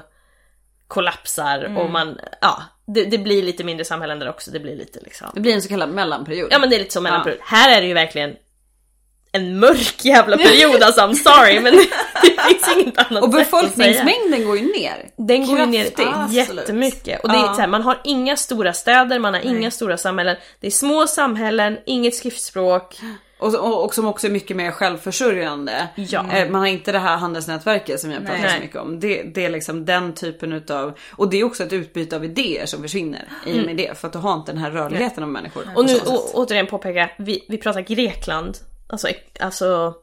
kollapsar 0.88 1.76
och 1.78 1.90
man, 1.90 2.18
ja, 2.40 2.62
det, 2.86 3.04
det 3.04 3.18
blir 3.18 3.42
lite 3.42 3.64
mindre 3.64 3.84
samhällen 3.84 4.18
där 4.18 4.28
också, 4.28 4.50
det 4.50 4.60
blir 4.60 4.76
lite 4.76 5.00
liksom 5.00 5.26
Det 5.34 5.40
blir 5.40 5.54
en 5.54 5.62
så 5.62 5.68
kallad 5.68 5.88
mellanperiod. 5.88 6.48
Ja 6.52 6.58
men 6.58 6.70
det 6.70 6.76
är 6.76 6.78
lite 6.78 6.92
som 6.92 7.02
mellanperiod. 7.02 7.40
Här 7.42 7.76
är 7.76 7.80
det 7.80 7.86
ju 7.86 7.94
verkligen 7.94 8.36
en 9.32 9.58
mörk 9.58 10.04
jävla 10.04 10.36
period 10.36 10.82
alltså, 10.82 11.00
I'm 11.00 11.14
sorry 11.14 11.60
men 11.60 11.72
det 11.72 12.42
finns 12.48 12.76
inget 12.76 12.98
annat 12.98 13.22
och 13.22 13.30
befolkningsmängden 13.30 14.44
går 14.46 14.56
ju 14.58 14.72
ner. 14.72 15.10
Den 15.16 15.46
går 15.46 15.58
ju 15.58 15.66
ner 15.66 15.90
Kraftigt. 15.90 16.36
jättemycket. 16.36 17.20
Och 17.22 17.28
det 17.28 17.34
är 17.36 17.40
Ja. 17.42 17.54
så 17.54 17.60
här, 17.60 17.68
man 17.68 17.82
har 17.82 18.00
inga 18.04 18.36
stora 18.36 18.72
städer, 18.72 19.18
man 19.18 19.34
har 19.34 19.40
inga 19.40 19.70
stora 19.70 19.96
samhällen. 19.96 20.36
Det 20.60 20.66
är 20.66 20.70
små 20.70 21.06
samhällen, 21.06 21.78
inget 21.86 22.14
skriftspråk. 22.14 23.00
Och, 23.38 23.54
och, 23.54 23.84
och 23.84 23.94
som 23.94 24.06
också 24.06 24.26
är 24.26 24.30
mycket 24.30 24.56
mer 24.56 24.70
självförsörjande. 24.70 25.88
Ja. 25.94 26.32
Eh, 26.32 26.50
Man 26.50 26.60
har 26.60 26.68
inte 26.68 26.92
det 26.92 26.98
här 26.98 27.16
handelsnätverket 27.16 28.00
som 28.00 28.10
jag 28.10 28.26
pratar 28.26 28.42
Nej. 28.42 28.54
så 28.54 28.60
mycket 28.60 28.76
om. 28.76 29.00
Det, 29.00 29.22
det 29.22 29.44
är 29.44 29.50
liksom 29.50 29.84
den 29.84 30.14
typen 30.14 30.52
utav, 30.52 30.98
och 31.10 31.30
det 31.30 31.40
är 31.40 31.44
också 31.44 31.64
ett 31.64 31.72
utbyte 31.72 32.16
av 32.16 32.24
idéer 32.24 32.66
som 32.66 32.82
försvinner 32.82 33.28
i 33.46 33.60
och 33.60 33.66
med 33.66 33.76
det. 33.76 33.98
För 33.98 34.06
att 34.06 34.12
du 34.12 34.18
har 34.18 34.34
inte 34.34 34.52
den 34.52 34.60
här 34.60 34.70
rörligheten 34.70 35.22
av 35.22 35.28
människor. 35.28 35.62
Mm. 35.62 35.76
Och 35.76 35.84
nu 35.84 36.00
å, 36.06 36.30
återigen 36.34 36.66
påpeka, 36.66 37.10
vi, 37.18 37.46
vi 37.48 37.58
pratar 37.58 37.80
Grekland, 37.80 38.58
alltså, 38.88 39.08
alltså 39.40 39.94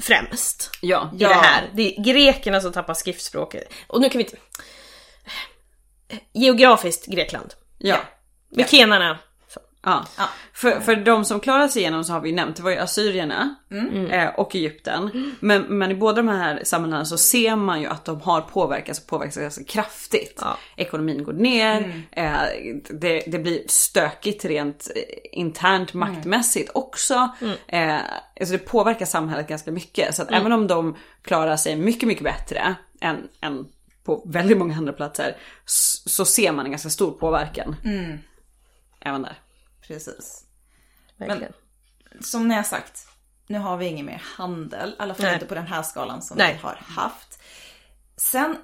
främst 0.00 0.70
ja. 0.82 1.10
i 1.14 1.18
det 1.18 1.26
här. 1.26 1.70
Det 1.72 1.96
är 1.96 2.02
grekerna 2.02 2.60
som 2.60 2.72
tappar 2.72 2.94
skriftspråket. 2.94 3.72
Och 3.86 4.00
nu 4.00 4.08
kan 4.08 4.18
vi 4.18 4.24
inte... 4.24 4.36
Geografiskt 6.32 7.06
Grekland. 7.06 7.54
Ja. 7.78 7.96
Mykenarna. 8.48 9.18
Så. 9.84 10.04
Ja. 10.16 10.28
För, 10.52 10.80
för 10.80 10.96
de 10.96 11.24
som 11.24 11.40
klarar 11.40 11.68
sig 11.68 11.82
igenom 11.82 12.04
så 12.04 12.12
har 12.12 12.20
vi 12.20 12.32
nämnt, 12.32 12.56
det 12.56 12.62
var 12.62 12.70
ju 12.70 12.76
assyrierna 12.76 13.54
Mm. 13.70 14.06
eh, 14.06 14.28
och 14.28 14.54
Egypten. 14.56 15.10
Men, 15.40 15.62
men 15.62 15.90
i 15.90 15.94
båda 15.94 16.16
de 16.16 16.28
här 16.28 16.60
sammanhangen 16.64 17.06
så 17.06 17.18
ser 17.18 17.56
man 17.56 17.80
ju 17.80 17.86
att 17.86 18.04
de 18.04 18.20
har 18.20 18.40
påverkats 18.40 19.00
och 19.00 19.06
påverkats 19.06 19.36
ganska 19.36 19.64
kraftigt. 19.64 20.38
Ja. 20.40 20.56
Ekonomin 20.76 21.24
går 21.24 21.32
ner, 21.32 22.02
eh, 22.12 22.32
det, 22.90 23.22
det 23.26 23.38
blir 23.38 23.62
stökigt 23.66 24.44
rent 24.44 24.90
eh, 24.96 25.02
internt 25.40 25.94
maktmässigt 25.94 26.70
också. 26.74 27.28
Eh, 27.66 27.94
alltså 28.40 28.52
det 28.52 28.58
påverkar 28.58 29.06
samhället 29.06 29.48
ganska 29.48 29.70
mycket. 29.72 30.14
Så 30.14 30.22
att 30.22 30.30
även 30.30 30.52
om 30.52 30.66
de 30.66 30.96
klarar 31.22 31.56
sig 31.56 31.76
mycket, 31.76 32.08
mycket 32.08 32.24
bättre 32.24 32.74
än, 33.00 33.28
än 33.40 33.66
på 34.04 34.22
väldigt 34.26 34.58
många 34.58 34.76
andra 34.76 34.92
platser 34.92 35.36
så, 35.64 36.08
så 36.08 36.24
ser 36.24 36.52
man 36.52 36.64
en 36.64 36.70
ganska 36.70 36.90
stor 36.90 37.10
påverkan. 37.12 37.76
Även 39.00 39.22
där. 39.22 39.38
Precis. 39.94 40.44
Verkligen. 41.16 41.52
Som 42.20 42.48
ni 42.48 42.54
har 42.54 42.62
sagt, 42.62 43.08
nu 43.46 43.58
har 43.58 43.76
vi 43.76 43.86
ingen 43.86 44.06
mer 44.06 44.22
handel. 44.36 44.90
I 44.90 44.94
alla 44.98 45.14
fall 45.14 45.24
Nej. 45.24 45.34
inte 45.34 45.46
på 45.46 45.54
den 45.54 45.66
här 45.66 45.82
skalan 45.82 46.22
som 46.22 46.36
Nej. 46.38 46.52
vi 46.52 46.58
har 46.58 46.74
haft. 46.74 47.38
Sen 48.16 48.56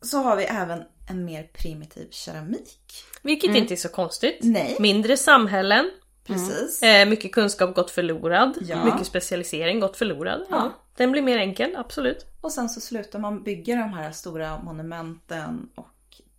så 0.00 0.18
har 0.18 0.36
vi 0.36 0.44
även 0.44 0.82
en 1.08 1.24
mer 1.24 1.42
primitiv 1.54 2.08
keramik. 2.10 3.04
Vilket 3.22 3.56
inte 3.56 3.74
är 3.74 3.76
så 3.76 3.88
konstigt. 3.88 4.38
Nej. 4.42 4.76
Mindre 4.80 5.16
samhällen, 5.16 5.90
Precis. 6.24 6.82
eh, 6.82 7.08
mycket 7.08 7.32
kunskap 7.32 7.74
gått 7.74 7.90
förlorad, 7.90 8.58
Ja. 8.60 8.84
mycket 8.84 9.06
specialisering 9.06 9.80
gått 9.80 9.96
förlorad. 9.96 10.40
Ja. 10.50 10.56
Ja. 10.56 10.72
Den 10.96 11.12
blir 11.12 11.22
mer 11.22 11.38
enkel, 11.38 11.76
absolut. 11.76 12.26
Och 12.40 12.52
sen 12.52 12.68
så 12.68 12.80
slutar 12.80 13.18
man 13.18 13.42
bygga 13.42 13.76
de 13.76 13.92
här 13.92 14.12
stora 14.12 14.58
monumenten 14.62 15.68
och 15.74 15.86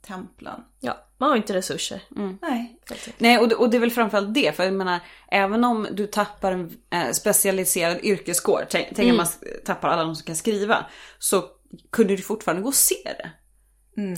templen. 0.07 0.59
Ja, 0.79 0.97
man 1.17 1.29
har 1.29 1.37
inte 1.37 1.53
resurser. 1.53 2.01
Nej. 2.41 2.79
Nej 3.17 3.37
och 3.39 3.47
det, 3.49 3.55
och 3.55 3.69
det 3.69 3.77
är 3.77 3.81
väl 3.81 3.91
framförallt 3.91 4.33
det, 4.33 4.55
för 4.55 4.63
jag 4.63 4.73
menar 4.73 4.99
även 5.31 5.63
om 5.63 5.87
du 5.91 6.07
tappar 6.07 6.51
en 6.51 6.77
eh, 6.93 7.11
specialiserad 7.11 7.99
yrkeskår, 8.03 8.65
tänk, 8.69 8.87
tänk 8.95 9.09
att 9.11 9.17
man 9.17 9.25
s- 9.25 9.39
tappar 9.65 9.89
alla 9.89 10.03
de 10.03 10.15
som 10.15 10.25
kan 10.25 10.35
skriva, 10.35 10.85
så 11.19 11.43
kunde 11.91 12.15
du 12.15 12.21
fortfarande 12.21 12.61
gå 12.63 12.67
och 12.67 12.75
se 12.75 12.95
det. 13.03 13.31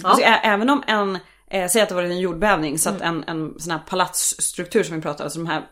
Alltså, 0.06 0.24
ä- 0.26 0.40
även 0.44 0.70
om 0.70 0.84
en, 0.88 1.18
eh, 1.52 1.68
säg 1.70 1.82
att 1.82 1.90
det 1.90 1.96
var 1.96 2.04
en 2.04 2.20
jordbävning 2.20 2.80
så 2.80 2.90
att 2.90 3.02
en, 3.02 3.24
en 3.28 3.60
sån 3.60 3.72
här 3.72 3.80
palatsstruktur 3.88 4.84
som 4.84 4.96
vi 4.96 5.02
pratar 5.02 5.24
om, 5.24 5.26
alltså 5.26 5.40
de 5.40 5.48
här 5.48 5.68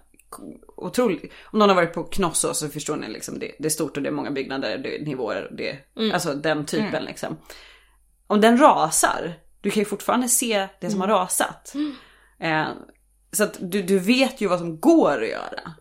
otroligt, 0.77 1.33
om 1.43 1.59
någon 1.59 1.69
har 1.69 1.75
varit 1.75 1.93
på 1.93 2.03
Knossos 2.03 2.59
så 2.59 2.69
förstår 2.69 2.95
ni 2.95 3.07
liksom 3.09 3.39
det, 3.39 3.51
det 3.59 3.65
är 3.65 3.69
stort 3.69 3.97
och 3.97 4.03
det 4.03 4.09
är 4.09 4.13
många 4.13 4.31
byggnader, 4.31 4.77
det 4.77 4.95
är 5.01 5.05
nivåer, 5.05 5.51
det, 5.57 5.77
alltså 6.13 6.33
den 6.33 6.65
typen 6.65 7.05
liksom. 7.05 7.37
Om 8.27 8.41
den 8.41 8.57
rasar, 8.57 9.33
du 9.63 9.69
kan 9.69 9.81
ju 9.81 9.85
fortfarande 9.85 10.27
se 10.29 10.67
det 10.81 10.89
som 10.89 11.01
har 11.01 11.07
rasat. 11.07 11.73
Eh, 12.39 12.67
så 13.31 13.43
att 13.43 13.57
du, 13.61 13.81
du 13.83 13.99
vet 13.99 14.41
ju 14.41 14.47
vad 14.47 14.59
som 14.59 14.79
går 14.79 15.21
att 15.23 15.29
göra. 15.29 15.73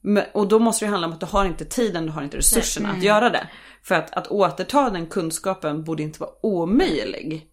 Men, 0.00 0.24
och 0.34 0.48
då 0.48 0.58
måste 0.58 0.84
det 0.84 0.90
handla 0.90 1.06
om 1.06 1.12
att 1.12 1.20
du 1.20 1.26
har 1.26 1.44
inte 1.44 1.64
tiden, 1.64 2.06
du 2.06 2.12
har 2.12 2.22
inte 2.22 2.36
resurserna 2.36 2.88
att 2.90 3.02
göra 3.02 3.30
det. 3.30 3.48
För 3.82 3.94
att, 3.94 4.16
att 4.16 4.26
återta 4.28 4.90
den 4.90 5.06
kunskapen 5.06 5.84
borde 5.84 6.02
inte 6.02 6.20
vara 6.20 6.30
omöjlig. 6.42 7.46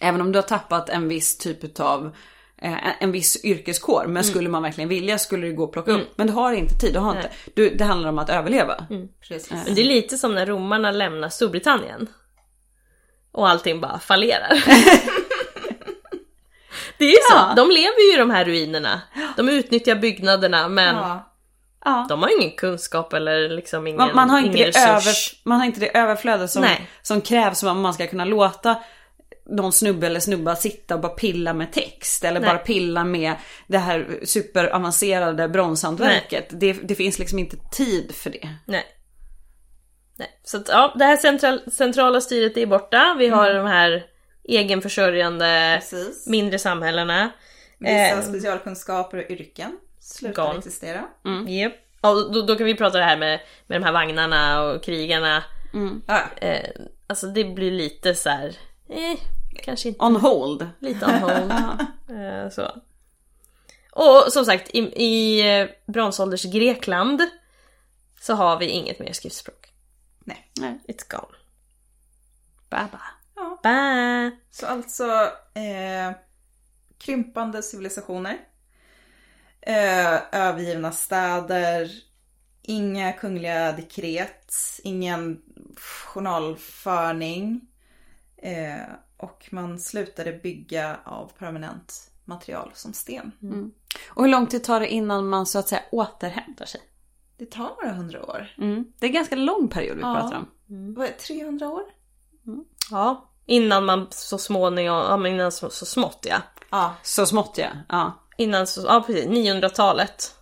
Även 0.00 0.20
om 0.20 0.32
du 0.32 0.38
har 0.38 0.42
tappat 0.42 0.88
en 0.88 1.08
viss 1.08 1.38
typ 1.38 1.80
av 1.80 2.14
eh, 2.62 3.02
en- 3.02 3.12
viss 3.12 3.44
yrkeskår. 3.44 4.04
Men 4.08 4.24
skulle 4.24 4.48
man 4.48 4.62
verkligen 4.62 4.88
vilja 4.88 5.18
skulle 5.18 5.46
det 5.46 5.52
gå 5.52 5.64
att 5.64 5.72
plocka 5.72 5.92
upp. 5.92 6.08
Men 6.16 6.26
du 6.26 6.32
har 6.32 6.52
inte 6.52 6.74
tid, 6.74 6.92
du 6.94 6.98
har 6.98 7.16
inte. 7.16 7.30
Du, 7.54 7.74
det 7.74 7.84
handlar 7.84 8.08
om 8.08 8.18
att 8.18 8.30
överleva. 8.30 8.86
Precis. 9.28 9.50
Men 9.66 9.74
det 9.74 9.80
är 9.80 9.84
lite 9.84 10.18
som 10.18 10.34
när 10.34 10.46
romarna 10.46 10.90
lämnar 10.90 11.28
Storbritannien. 11.28 12.06
Och 13.36 13.48
allting 13.48 13.80
bara 13.80 13.98
fallerar. 13.98 14.64
det 16.98 17.04
är 17.04 17.08
ju 17.10 17.16
så, 17.30 17.34
Ja. 17.34 17.52
de 17.56 17.70
lever 17.70 18.08
ju 18.10 18.14
i 18.14 18.16
de 18.18 18.30
här 18.30 18.44
ruinerna. 18.44 19.00
De 19.36 19.48
utnyttjar 19.48 19.94
byggnaderna 19.96 20.68
men 20.68 20.96
Ja. 20.96 21.32
Ja. 21.84 22.06
de 22.08 22.22
har 22.22 22.40
ingen 22.40 22.56
kunskap 22.56 23.12
eller 23.12 23.48
liksom 23.48 23.86
ingen, 23.86 23.96
Man, 23.98 24.10
man, 24.14 24.30
har 24.30 24.38
inte 24.40 24.58
resurs. 24.66 24.82
över, 24.88 25.14
man 25.44 25.58
har 25.58 25.66
inte 25.66 25.80
det 25.80 25.96
överflöde 25.98 26.48
som, 26.48 26.62
Nej. 26.62 26.88
som 27.02 27.20
krävs 27.20 27.62
om 27.62 27.80
man 27.80 27.94
ska 27.94 28.06
kunna 28.06 28.24
låta 28.24 28.76
någon 29.50 29.72
snubbe 29.72 30.06
eller 30.06 30.20
snubba 30.20 30.56
sitta 30.56 30.94
och 30.94 31.00
bara 31.00 31.12
pilla 31.12 31.52
med 31.54 31.72
text. 31.72 32.24
Eller 32.24 32.40
Nej. 32.40 32.48
bara 32.50 32.58
pilla 32.58 33.04
med 33.04 33.34
det 33.66 33.78
här 33.78 34.20
superavancerade 34.24 35.48
bronshantverket. 35.48 36.48
Det, 36.60 36.72
det 36.72 36.94
finns 36.94 37.18
liksom 37.18 37.38
inte 37.38 37.56
tid 37.72 38.14
för 38.14 38.30
det. 38.30 38.48
Nej. 38.64 38.84
Nej. 40.16 40.38
Så 40.44 40.56
att, 40.56 40.68
ja, 40.68 40.92
det 40.98 41.04
här 41.04 41.16
central, 41.16 41.60
centrala 41.72 42.20
styret 42.20 42.56
är 42.56 42.66
borta. 42.66 43.16
Vi 43.18 43.28
har 43.28 43.50
Mm. 43.50 43.64
de 43.64 43.70
här 43.70 44.06
egenförsörjande 44.44 45.76
Precis. 45.80 46.26
mindre 46.26 46.58
samhällena. 46.58 47.30
Vissa 47.78 47.92
Eh. 47.92 48.22
specialkunskaper 48.22 49.18
och 49.24 49.30
yrken 49.30 49.78
slutar 50.00 50.46
Gone. 50.46 50.58
existera. 50.58 51.04
Japp. 51.48 51.72
Ja, 52.02 52.14
då, 52.32 52.42
då 52.42 52.56
kan 52.56 52.66
vi 52.66 52.74
prata 52.74 52.98
det 52.98 53.04
här 53.04 53.16
med, 53.16 53.40
med 53.66 53.80
de 53.80 53.84
här 53.84 53.92
vagnarna 53.92 54.62
och 54.62 54.82
krigarna. 54.84 55.44
Ja, 56.06 56.20
Eh, 56.36 56.70
alltså 57.06 57.26
det 57.26 57.44
blir 57.44 57.70
lite 57.70 58.14
så 58.14 58.28
här. 58.30 58.48
Eh, 58.88 59.18
kanske 59.62 59.88
inte 59.88 60.04
On 60.04 60.16
hold. 60.16 60.68
lite 60.80 61.06
on 61.06 61.12
hold. 61.14 61.50
eh, 62.10 62.50
så. 62.50 62.70
Och 63.92 64.32
som 64.32 64.44
sagt, 64.44 64.70
i, 64.74 64.78
i 65.04 65.40
eh, 65.60 65.66
bronsålders 65.86 66.42
Grekland 66.44 67.22
så 68.20 68.34
har 68.34 68.58
vi 68.58 68.66
inget 68.66 68.98
mer 68.98 69.12
skriftspråk. 69.12 69.55
Nej. 70.26 70.50
Nej. 70.60 70.78
It's 70.88 71.10
gone. 71.10 71.36
Baba. 72.70 73.00
Bye! 73.62 74.36
Så 74.50 74.66
alltså 74.66 75.04
eh, 75.54 76.12
krympande 76.98 77.62
civilisationer. 77.62 78.38
Eh, 79.60 80.18
övergivna 80.32 80.92
städer. 80.92 81.90
Inga 82.62 83.12
kungliga 83.12 83.72
dekret. 83.72 84.54
Ingen 84.82 85.42
journalförning. 85.76 87.60
Eh, 88.36 88.82
och 89.16 89.48
man 89.50 89.78
slutade 89.78 90.32
bygga 90.32 90.96
av 91.04 91.32
permanent 91.38 92.10
material 92.24 92.70
som 92.74 92.92
sten. 92.92 93.32
Och 94.08 94.22
hur 94.22 94.30
lång 94.30 94.46
tid 94.46 94.64
tar 94.64 94.80
det 94.80 94.88
innan 94.88 95.28
man 95.28 95.46
så 95.46 95.58
att 95.58 95.68
säga 95.68 95.82
återhämtar 95.90 96.66
sig? 96.66 96.80
Det 97.38 97.50
tar 97.50 97.70
några 97.82 97.96
hundra 97.96 98.26
år. 98.26 98.54
Mm. 98.58 98.84
Det 98.98 99.06
är 99.06 99.08
en 99.08 99.14
ganska 99.14 99.36
lång 99.36 99.68
period 99.68 99.96
vi 99.96 100.02
Ja. 100.02 100.14
pratar 100.20 100.36
om. 100.36 100.46
Vad 100.94 101.06
är 101.06 101.10
det, 101.10 101.18
300 101.18 101.68
år? 101.68 101.82
Ja, 102.90 103.30
innan 103.46 103.84
man 103.84 104.06
så 104.10 104.38
småningom, 104.38 104.96
ja 105.24 105.28
innan 105.28 105.52
så, 105.52 105.70
så 105.70 105.86
smått 105.86 106.26
ja. 106.28 106.36
Ja. 106.70 106.94
Så 107.02 107.26
smått 107.26 107.58
ja. 107.58 107.68
ja. 107.88 108.12
Innan 108.38 108.66
så, 108.66 108.80
ja 108.86 109.04
precis, 109.06 109.26
900-talet 109.26 110.34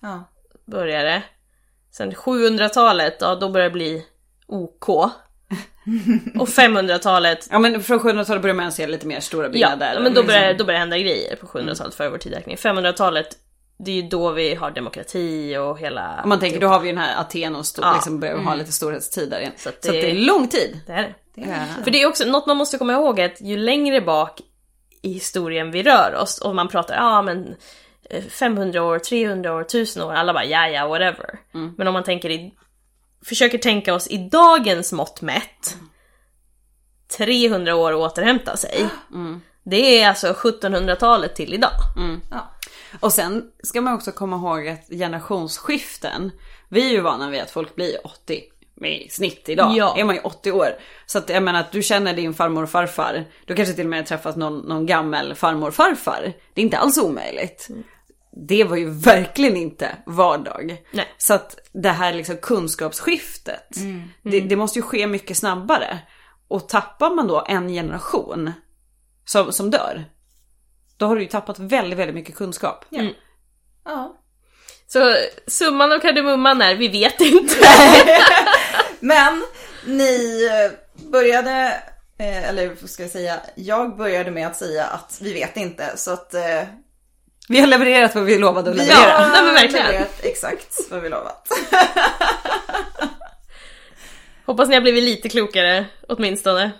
ja. 0.00 0.24
började 0.66 1.04
det. 1.08 1.22
Sen 1.90 2.12
700-talet, 2.12 3.16
ja 3.20 3.34
då 3.34 3.48
börjar 3.48 3.68
det 3.68 3.72
bli 3.72 4.06
OK. 4.46 4.88
Och 6.38 6.48
500-talet, 6.48 7.48
Ja 7.50 7.58
men 7.58 7.82
från 7.82 7.98
700-talet 8.00 8.42
börjar 8.42 8.56
man 8.56 8.72
se 8.72 8.86
lite 8.86 9.06
mer 9.06 9.20
stora 9.20 9.48
byggnader. 9.48 9.94
ja 9.94 10.00
men 10.00 10.14
då 10.14 10.20
liksom. 10.20 10.26
börjar, 10.26 10.54
då 10.54 10.64
börjar 10.64 10.78
det 10.78 10.80
hända 10.80 10.98
grejer 10.98 11.36
på 11.36 11.46
700-talet 11.46 11.94
före 11.94 12.10
vår 12.10 12.18
tidräkning. 12.18 12.56
500-talet, 12.56 13.28
det 13.84 13.90
är 13.90 13.94
ju 14.02 14.08
då 14.08 14.30
vi 14.32 14.54
har 14.54 14.70
demokrati 14.70 15.56
och 15.56 15.78
hela... 15.78 16.20
Om 16.22 16.28
man 16.28 16.40
tänker, 16.40 16.60
då 16.60 16.66
har 16.68 16.80
vi 16.80 16.88
ju 16.88 16.94
den 16.94 17.02
här 17.04 17.20
Aten 17.20 17.56
och 17.56 17.66
stor, 17.66 17.84
Ja. 17.84 17.92
liksom 17.94 18.20
börjar 18.20 18.36
ha 18.38 18.54
lite 18.54 18.72
storhetstid 18.72 19.30
där 19.30 19.40
igen. 19.40 19.52
Så, 19.56 19.62
Så 19.62 19.68
att 19.68 19.74
att 19.76 19.82
det- 19.82 19.90
det 20.00 20.10
är 20.10 20.14
lång 20.14 20.48
tid. 20.48 20.80
Det 20.86 20.92
är 20.92 21.02
det. 21.02 21.14
Ja. 21.34 21.56
För 21.84 21.90
det 21.90 22.02
är 22.02 22.06
också 22.08 22.24
något 22.24 22.46
man 22.46 22.56
måste 22.56 22.78
komma 22.78 22.92
ihåg 22.92 23.20
att 23.20 23.40
ju 23.40 23.56
längre 23.56 24.00
bak 24.00 24.40
i 25.02 25.12
historien 25.12 25.70
vi 25.70 25.82
rör 25.82 26.14
oss 26.22 26.38
och 26.38 26.54
man 26.54 26.68
pratar, 26.68 26.94
ja 26.94 27.02
ah, 27.18 27.22
men 27.22 27.54
eh, 28.10 28.24
500 28.24 28.82
år, 28.82 28.98
300 28.98 29.54
år, 29.54 29.60
1000 29.60 30.02
år, 30.02 30.12
alla 30.12 30.32
bara 30.32 30.44
ja 30.44 30.68
ja 30.68 30.88
whatever. 30.88 31.38
Men 31.76 31.88
om 31.88 31.94
man 31.94 32.04
tänker 32.04 32.30
i, 32.30 32.54
försöker 33.24 33.58
tänka 33.58 33.94
oss 33.94 34.06
i 34.08 34.16
dagens 34.32 34.92
mått 34.92 35.20
mätt, 35.20 35.76
300 37.16 37.74
år 37.74 37.92
att 37.92 37.98
återhämta 38.12 38.56
sig. 38.56 38.86
Det 39.64 40.00
är 40.02 40.08
alltså 40.08 40.26
1700-talet 40.32 41.34
till 41.36 41.54
idag. 41.54 41.70
ja. 42.30 42.50
Och 43.00 43.12
sen 43.12 43.50
ska 43.62 43.80
man 43.80 43.94
också 43.94 44.12
komma 44.12 44.36
ihåg 44.36 44.68
att 44.68 44.88
generationsskiften, 44.88 46.30
vi 46.68 46.86
är 46.86 46.90
ju 46.90 47.00
vana 47.00 47.30
vid 47.30 47.40
att 47.40 47.50
folk 47.50 47.74
blir 47.74 48.06
80 48.06 48.42
i 48.86 49.08
snitt 49.08 49.48
idag. 49.48 49.76
Ja. 49.76 49.94
Är 49.98 50.04
man 50.04 50.14
ju 50.14 50.20
80 50.20 50.52
år. 50.52 50.68
Så 51.06 51.18
att 51.18 51.28
jag 51.28 51.42
menar 51.42 51.60
att 51.60 51.72
du 51.72 51.82
känner 51.82 52.14
din 52.14 52.34
farmor 52.34 52.62
och 52.62 52.70
farfar. 52.70 53.24
Du 53.46 53.54
kanske 53.54 53.74
till 53.74 53.86
och 53.86 53.90
med 53.90 54.06
träffat 54.06 54.36
någon, 54.36 54.58
någon 54.58 54.86
gammal 54.86 55.34
farmor 55.34 55.68
och 55.68 55.74
farfar. 55.74 56.32
Det 56.54 56.60
är 56.60 56.64
inte 56.64 56.78
alls 56.78 56.98
omöjligt. 56.98 57.68
Det 58.48 58.64
var 58.64 58.76
ju 58.76 58.90
verkligen 58.90 59.56
inte 59.56 59.96
vardag. 60.06 60.76
Nej. 60.92 61.14
Så 61.18 61.34
att 61.34 61.58
det 61.72 61.90
här 61.90 62.12
liksom 62.12 62.36
kunskapsskiftet, 62.36 63.76
Det, 64.22 64.40
det 64.40 64.56
måste 64.56 64.78
ju 64.78 64.82
ske 64.82 65.06
mycket 65.06 65.36
snabbare. 65.36 65.98
Och 66.48 66.68
tappar 66.68 67.10
man 67.10 67.26
då 67.26 67.44
en 67.48 67.68
generation 67.68 68.52
som, 69.24 69.52
som 69.52 69.70
dör, 69.70 70.04
då 71.00 71.06
har 71.06 71.16
du 71.16 71.22
ju 71.22 71.28
tappat 71.28 71.58
väldigt, 71.58 71.98
väldigt 71.98 72.14
mycket 72.14 72.36
kunskap. 72.36 72.84
Ja. 72.88 73.02
ja. 73.84 74.16
Så 74.86 75.16
summan 75.46 75.92
av 75.92 75.98
kardemumman 75.98 76.62
är, 76.62 76.74
vi 76.74 76.88
vet 76.88 77.20
inte. 77.20 77.54
Men 79.00 79.42
ni 79.86 80.44
eh, 80.50 80.72
började, 81.10 81.82
eh, 82.18 82.48
eller 82.48 82.76
vad 82.80 82.90
ska 82.90 83.02
jag 83.02 83.12
säga, 83.12 83.40
jag 83.54 83.96
började 83.96 84.30
med 84.30 84.46
att 84.46 84.56
säga 84.56 84.84
att 84.84 85.18
vi 85.22 85.32
vet 85.32 85.56
inte. 85.56 85.96
Så 85.96 86.12
att 86.12 86.34
eh, 86.34 86.62
Vi 87.48 87.60
har 87.60 87.66
levererat 87.66 88.14
vad 88.14 88.24
vi 88.24 88.38
lovade 88.38 88.70
att 88.70 88.76
leverera. 88.76 89.08
Ja, 89.08 89.28
nej, 89.32 89.42
men 89.44 89.54
verkligen. 89.54 89.86
levererat 89.86 90.20
exakt 90.22 90.78
vad 90.90 91.00
vi 91.00 91.08
lovat. 91.08 91.48
Hoppas 94.46 94.68
ni 94.68 94.74
har 94.74 94.82
blivit 94.82 95.04
lite 95.04 95.28
klokare 95.28 95.86
åtminstone. 96.08 96.70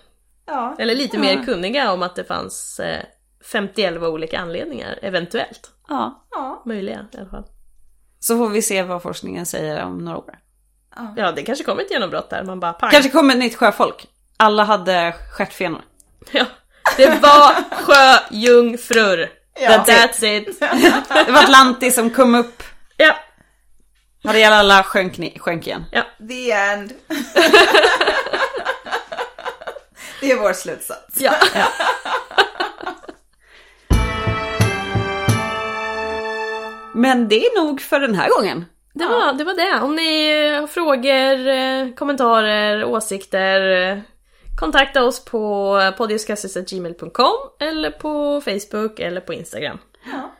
Ja. 0.46 0.76
Eller 0.78 0.94
lite 0.94 1.18
mer 1.18 1.44
kunniga 1.44 1.92
om 1.92 2.02
att 2.02 2.16
det 2.16 2.24
fanns 2.24 2.80
eh, 2.80 3.04
51 3.52 3.96
olika 4.02 4.38
anledningar, 4.40 4.98
eventuellt. 5.02 5.70
Ja. 5.88 6.26
Ja. 6.30 6.62
Möjliga 6.66 7.06
i 7.12 7.16
alla 7.18 7.30
fall. 7.30 7.44
Så 8.20 8.36
får 8.38 8.48
vi 8.48 8.62
se 8.62 8.82
vad 8.82 9.02
forskningen 9.02 9.46
säger 9.46 9.84
om 9.84 9.98
några 9.98 10.18
år. 10.18 10.38
Ja, 11.16 11.32
det 11.32 11.42
kanske 11.42 11.64
kommer 11.64 11.82
ett 11.82 11.90
genombrott 11.90 12.30
där, 12.30 12.44
man 12.44 12.60
bara 12.60 12.72
pang. 12.72 12.90
Kanske 12.90 13.10
kommer 13.10 13.34
ett 13.34 13.40
nytt 13.40 13.56
sjöfolk. 13.56 14.06
Alla 14.36 14.64
hade 14.64 15.14
stjärtfenor. 15.32 15.82
Ja. 16.32 16.44
Det 16.96 17.06
var 17.22 17.54
sjöjungfrur. 17.72 19.30
Ja. 19.60 19.70
That's 19.70 20.24
it. 20.24 20.60
Det 21.26 21.32
var 21.32 21.42
Atlantis 21.42 21.94
som 21.94 22.10
kom 22.10 22.34
upp. 22.34 22.62
Ja. 22.96 23.16
Mariella 24.24 24.82
sjönk, 24.82 25.18
ni- 25.18 25.38
sjönk 25.38 25.66
igen. 25.66 25.84
ja. 25.92 26.02
The 26.28 26.50
end. 26.52 26.92
det 30.20 30.30
är 30.32 30.36
vår 30.36 30.52
slutsats. 30.52 31.20
ja. 31.20 31.32
Men 37.00 37.28
det 37.28 37.46
är 37.46 37.64
nog 37.64 37.80
för 37.80 38.00
den 38.00 38.14
här 38.14 38.28
gången. 38.28 38.64
Det, 38.94 39.06
var, 39.06 39.32
det 39.32 39.44
var 39.44 39.54
det. 39.54 39.84
Om 39.84 39.96
ni 39.96 40.48
har 40.52 40.66
frågor, 40.66 41.48
eh, 41.48 41.94
kommentarer, 41.94 42.84
åsikter 42.84 43.90
eh, 43.90 43.98
Kontakta 44.60 45.04
oss 45.04 45.24
på 45.24 45.92
podiuskassis.gmail.com 45.98 47.32
eller 47.60 47.90
på 47.90 48.40
Facebook 48.40 49.00
eller 49.00 49.20
på 49.20 49.34
Instagram. 49.34 49.78
Ja. 50.12 50.34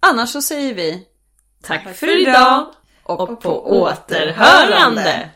Annars 0.00 0.28
så 0.28 0.42
säger 0.42 0.74
vi 0.74 1.06
Tack, 1.62 1.84
Tack 1.84 1.96
för 1.96 2.20
idag 2.20 2.66
och, 3.02 3.20
och 3.20 3.40
på 3.40 3.80
återhörande! 3.80 5.30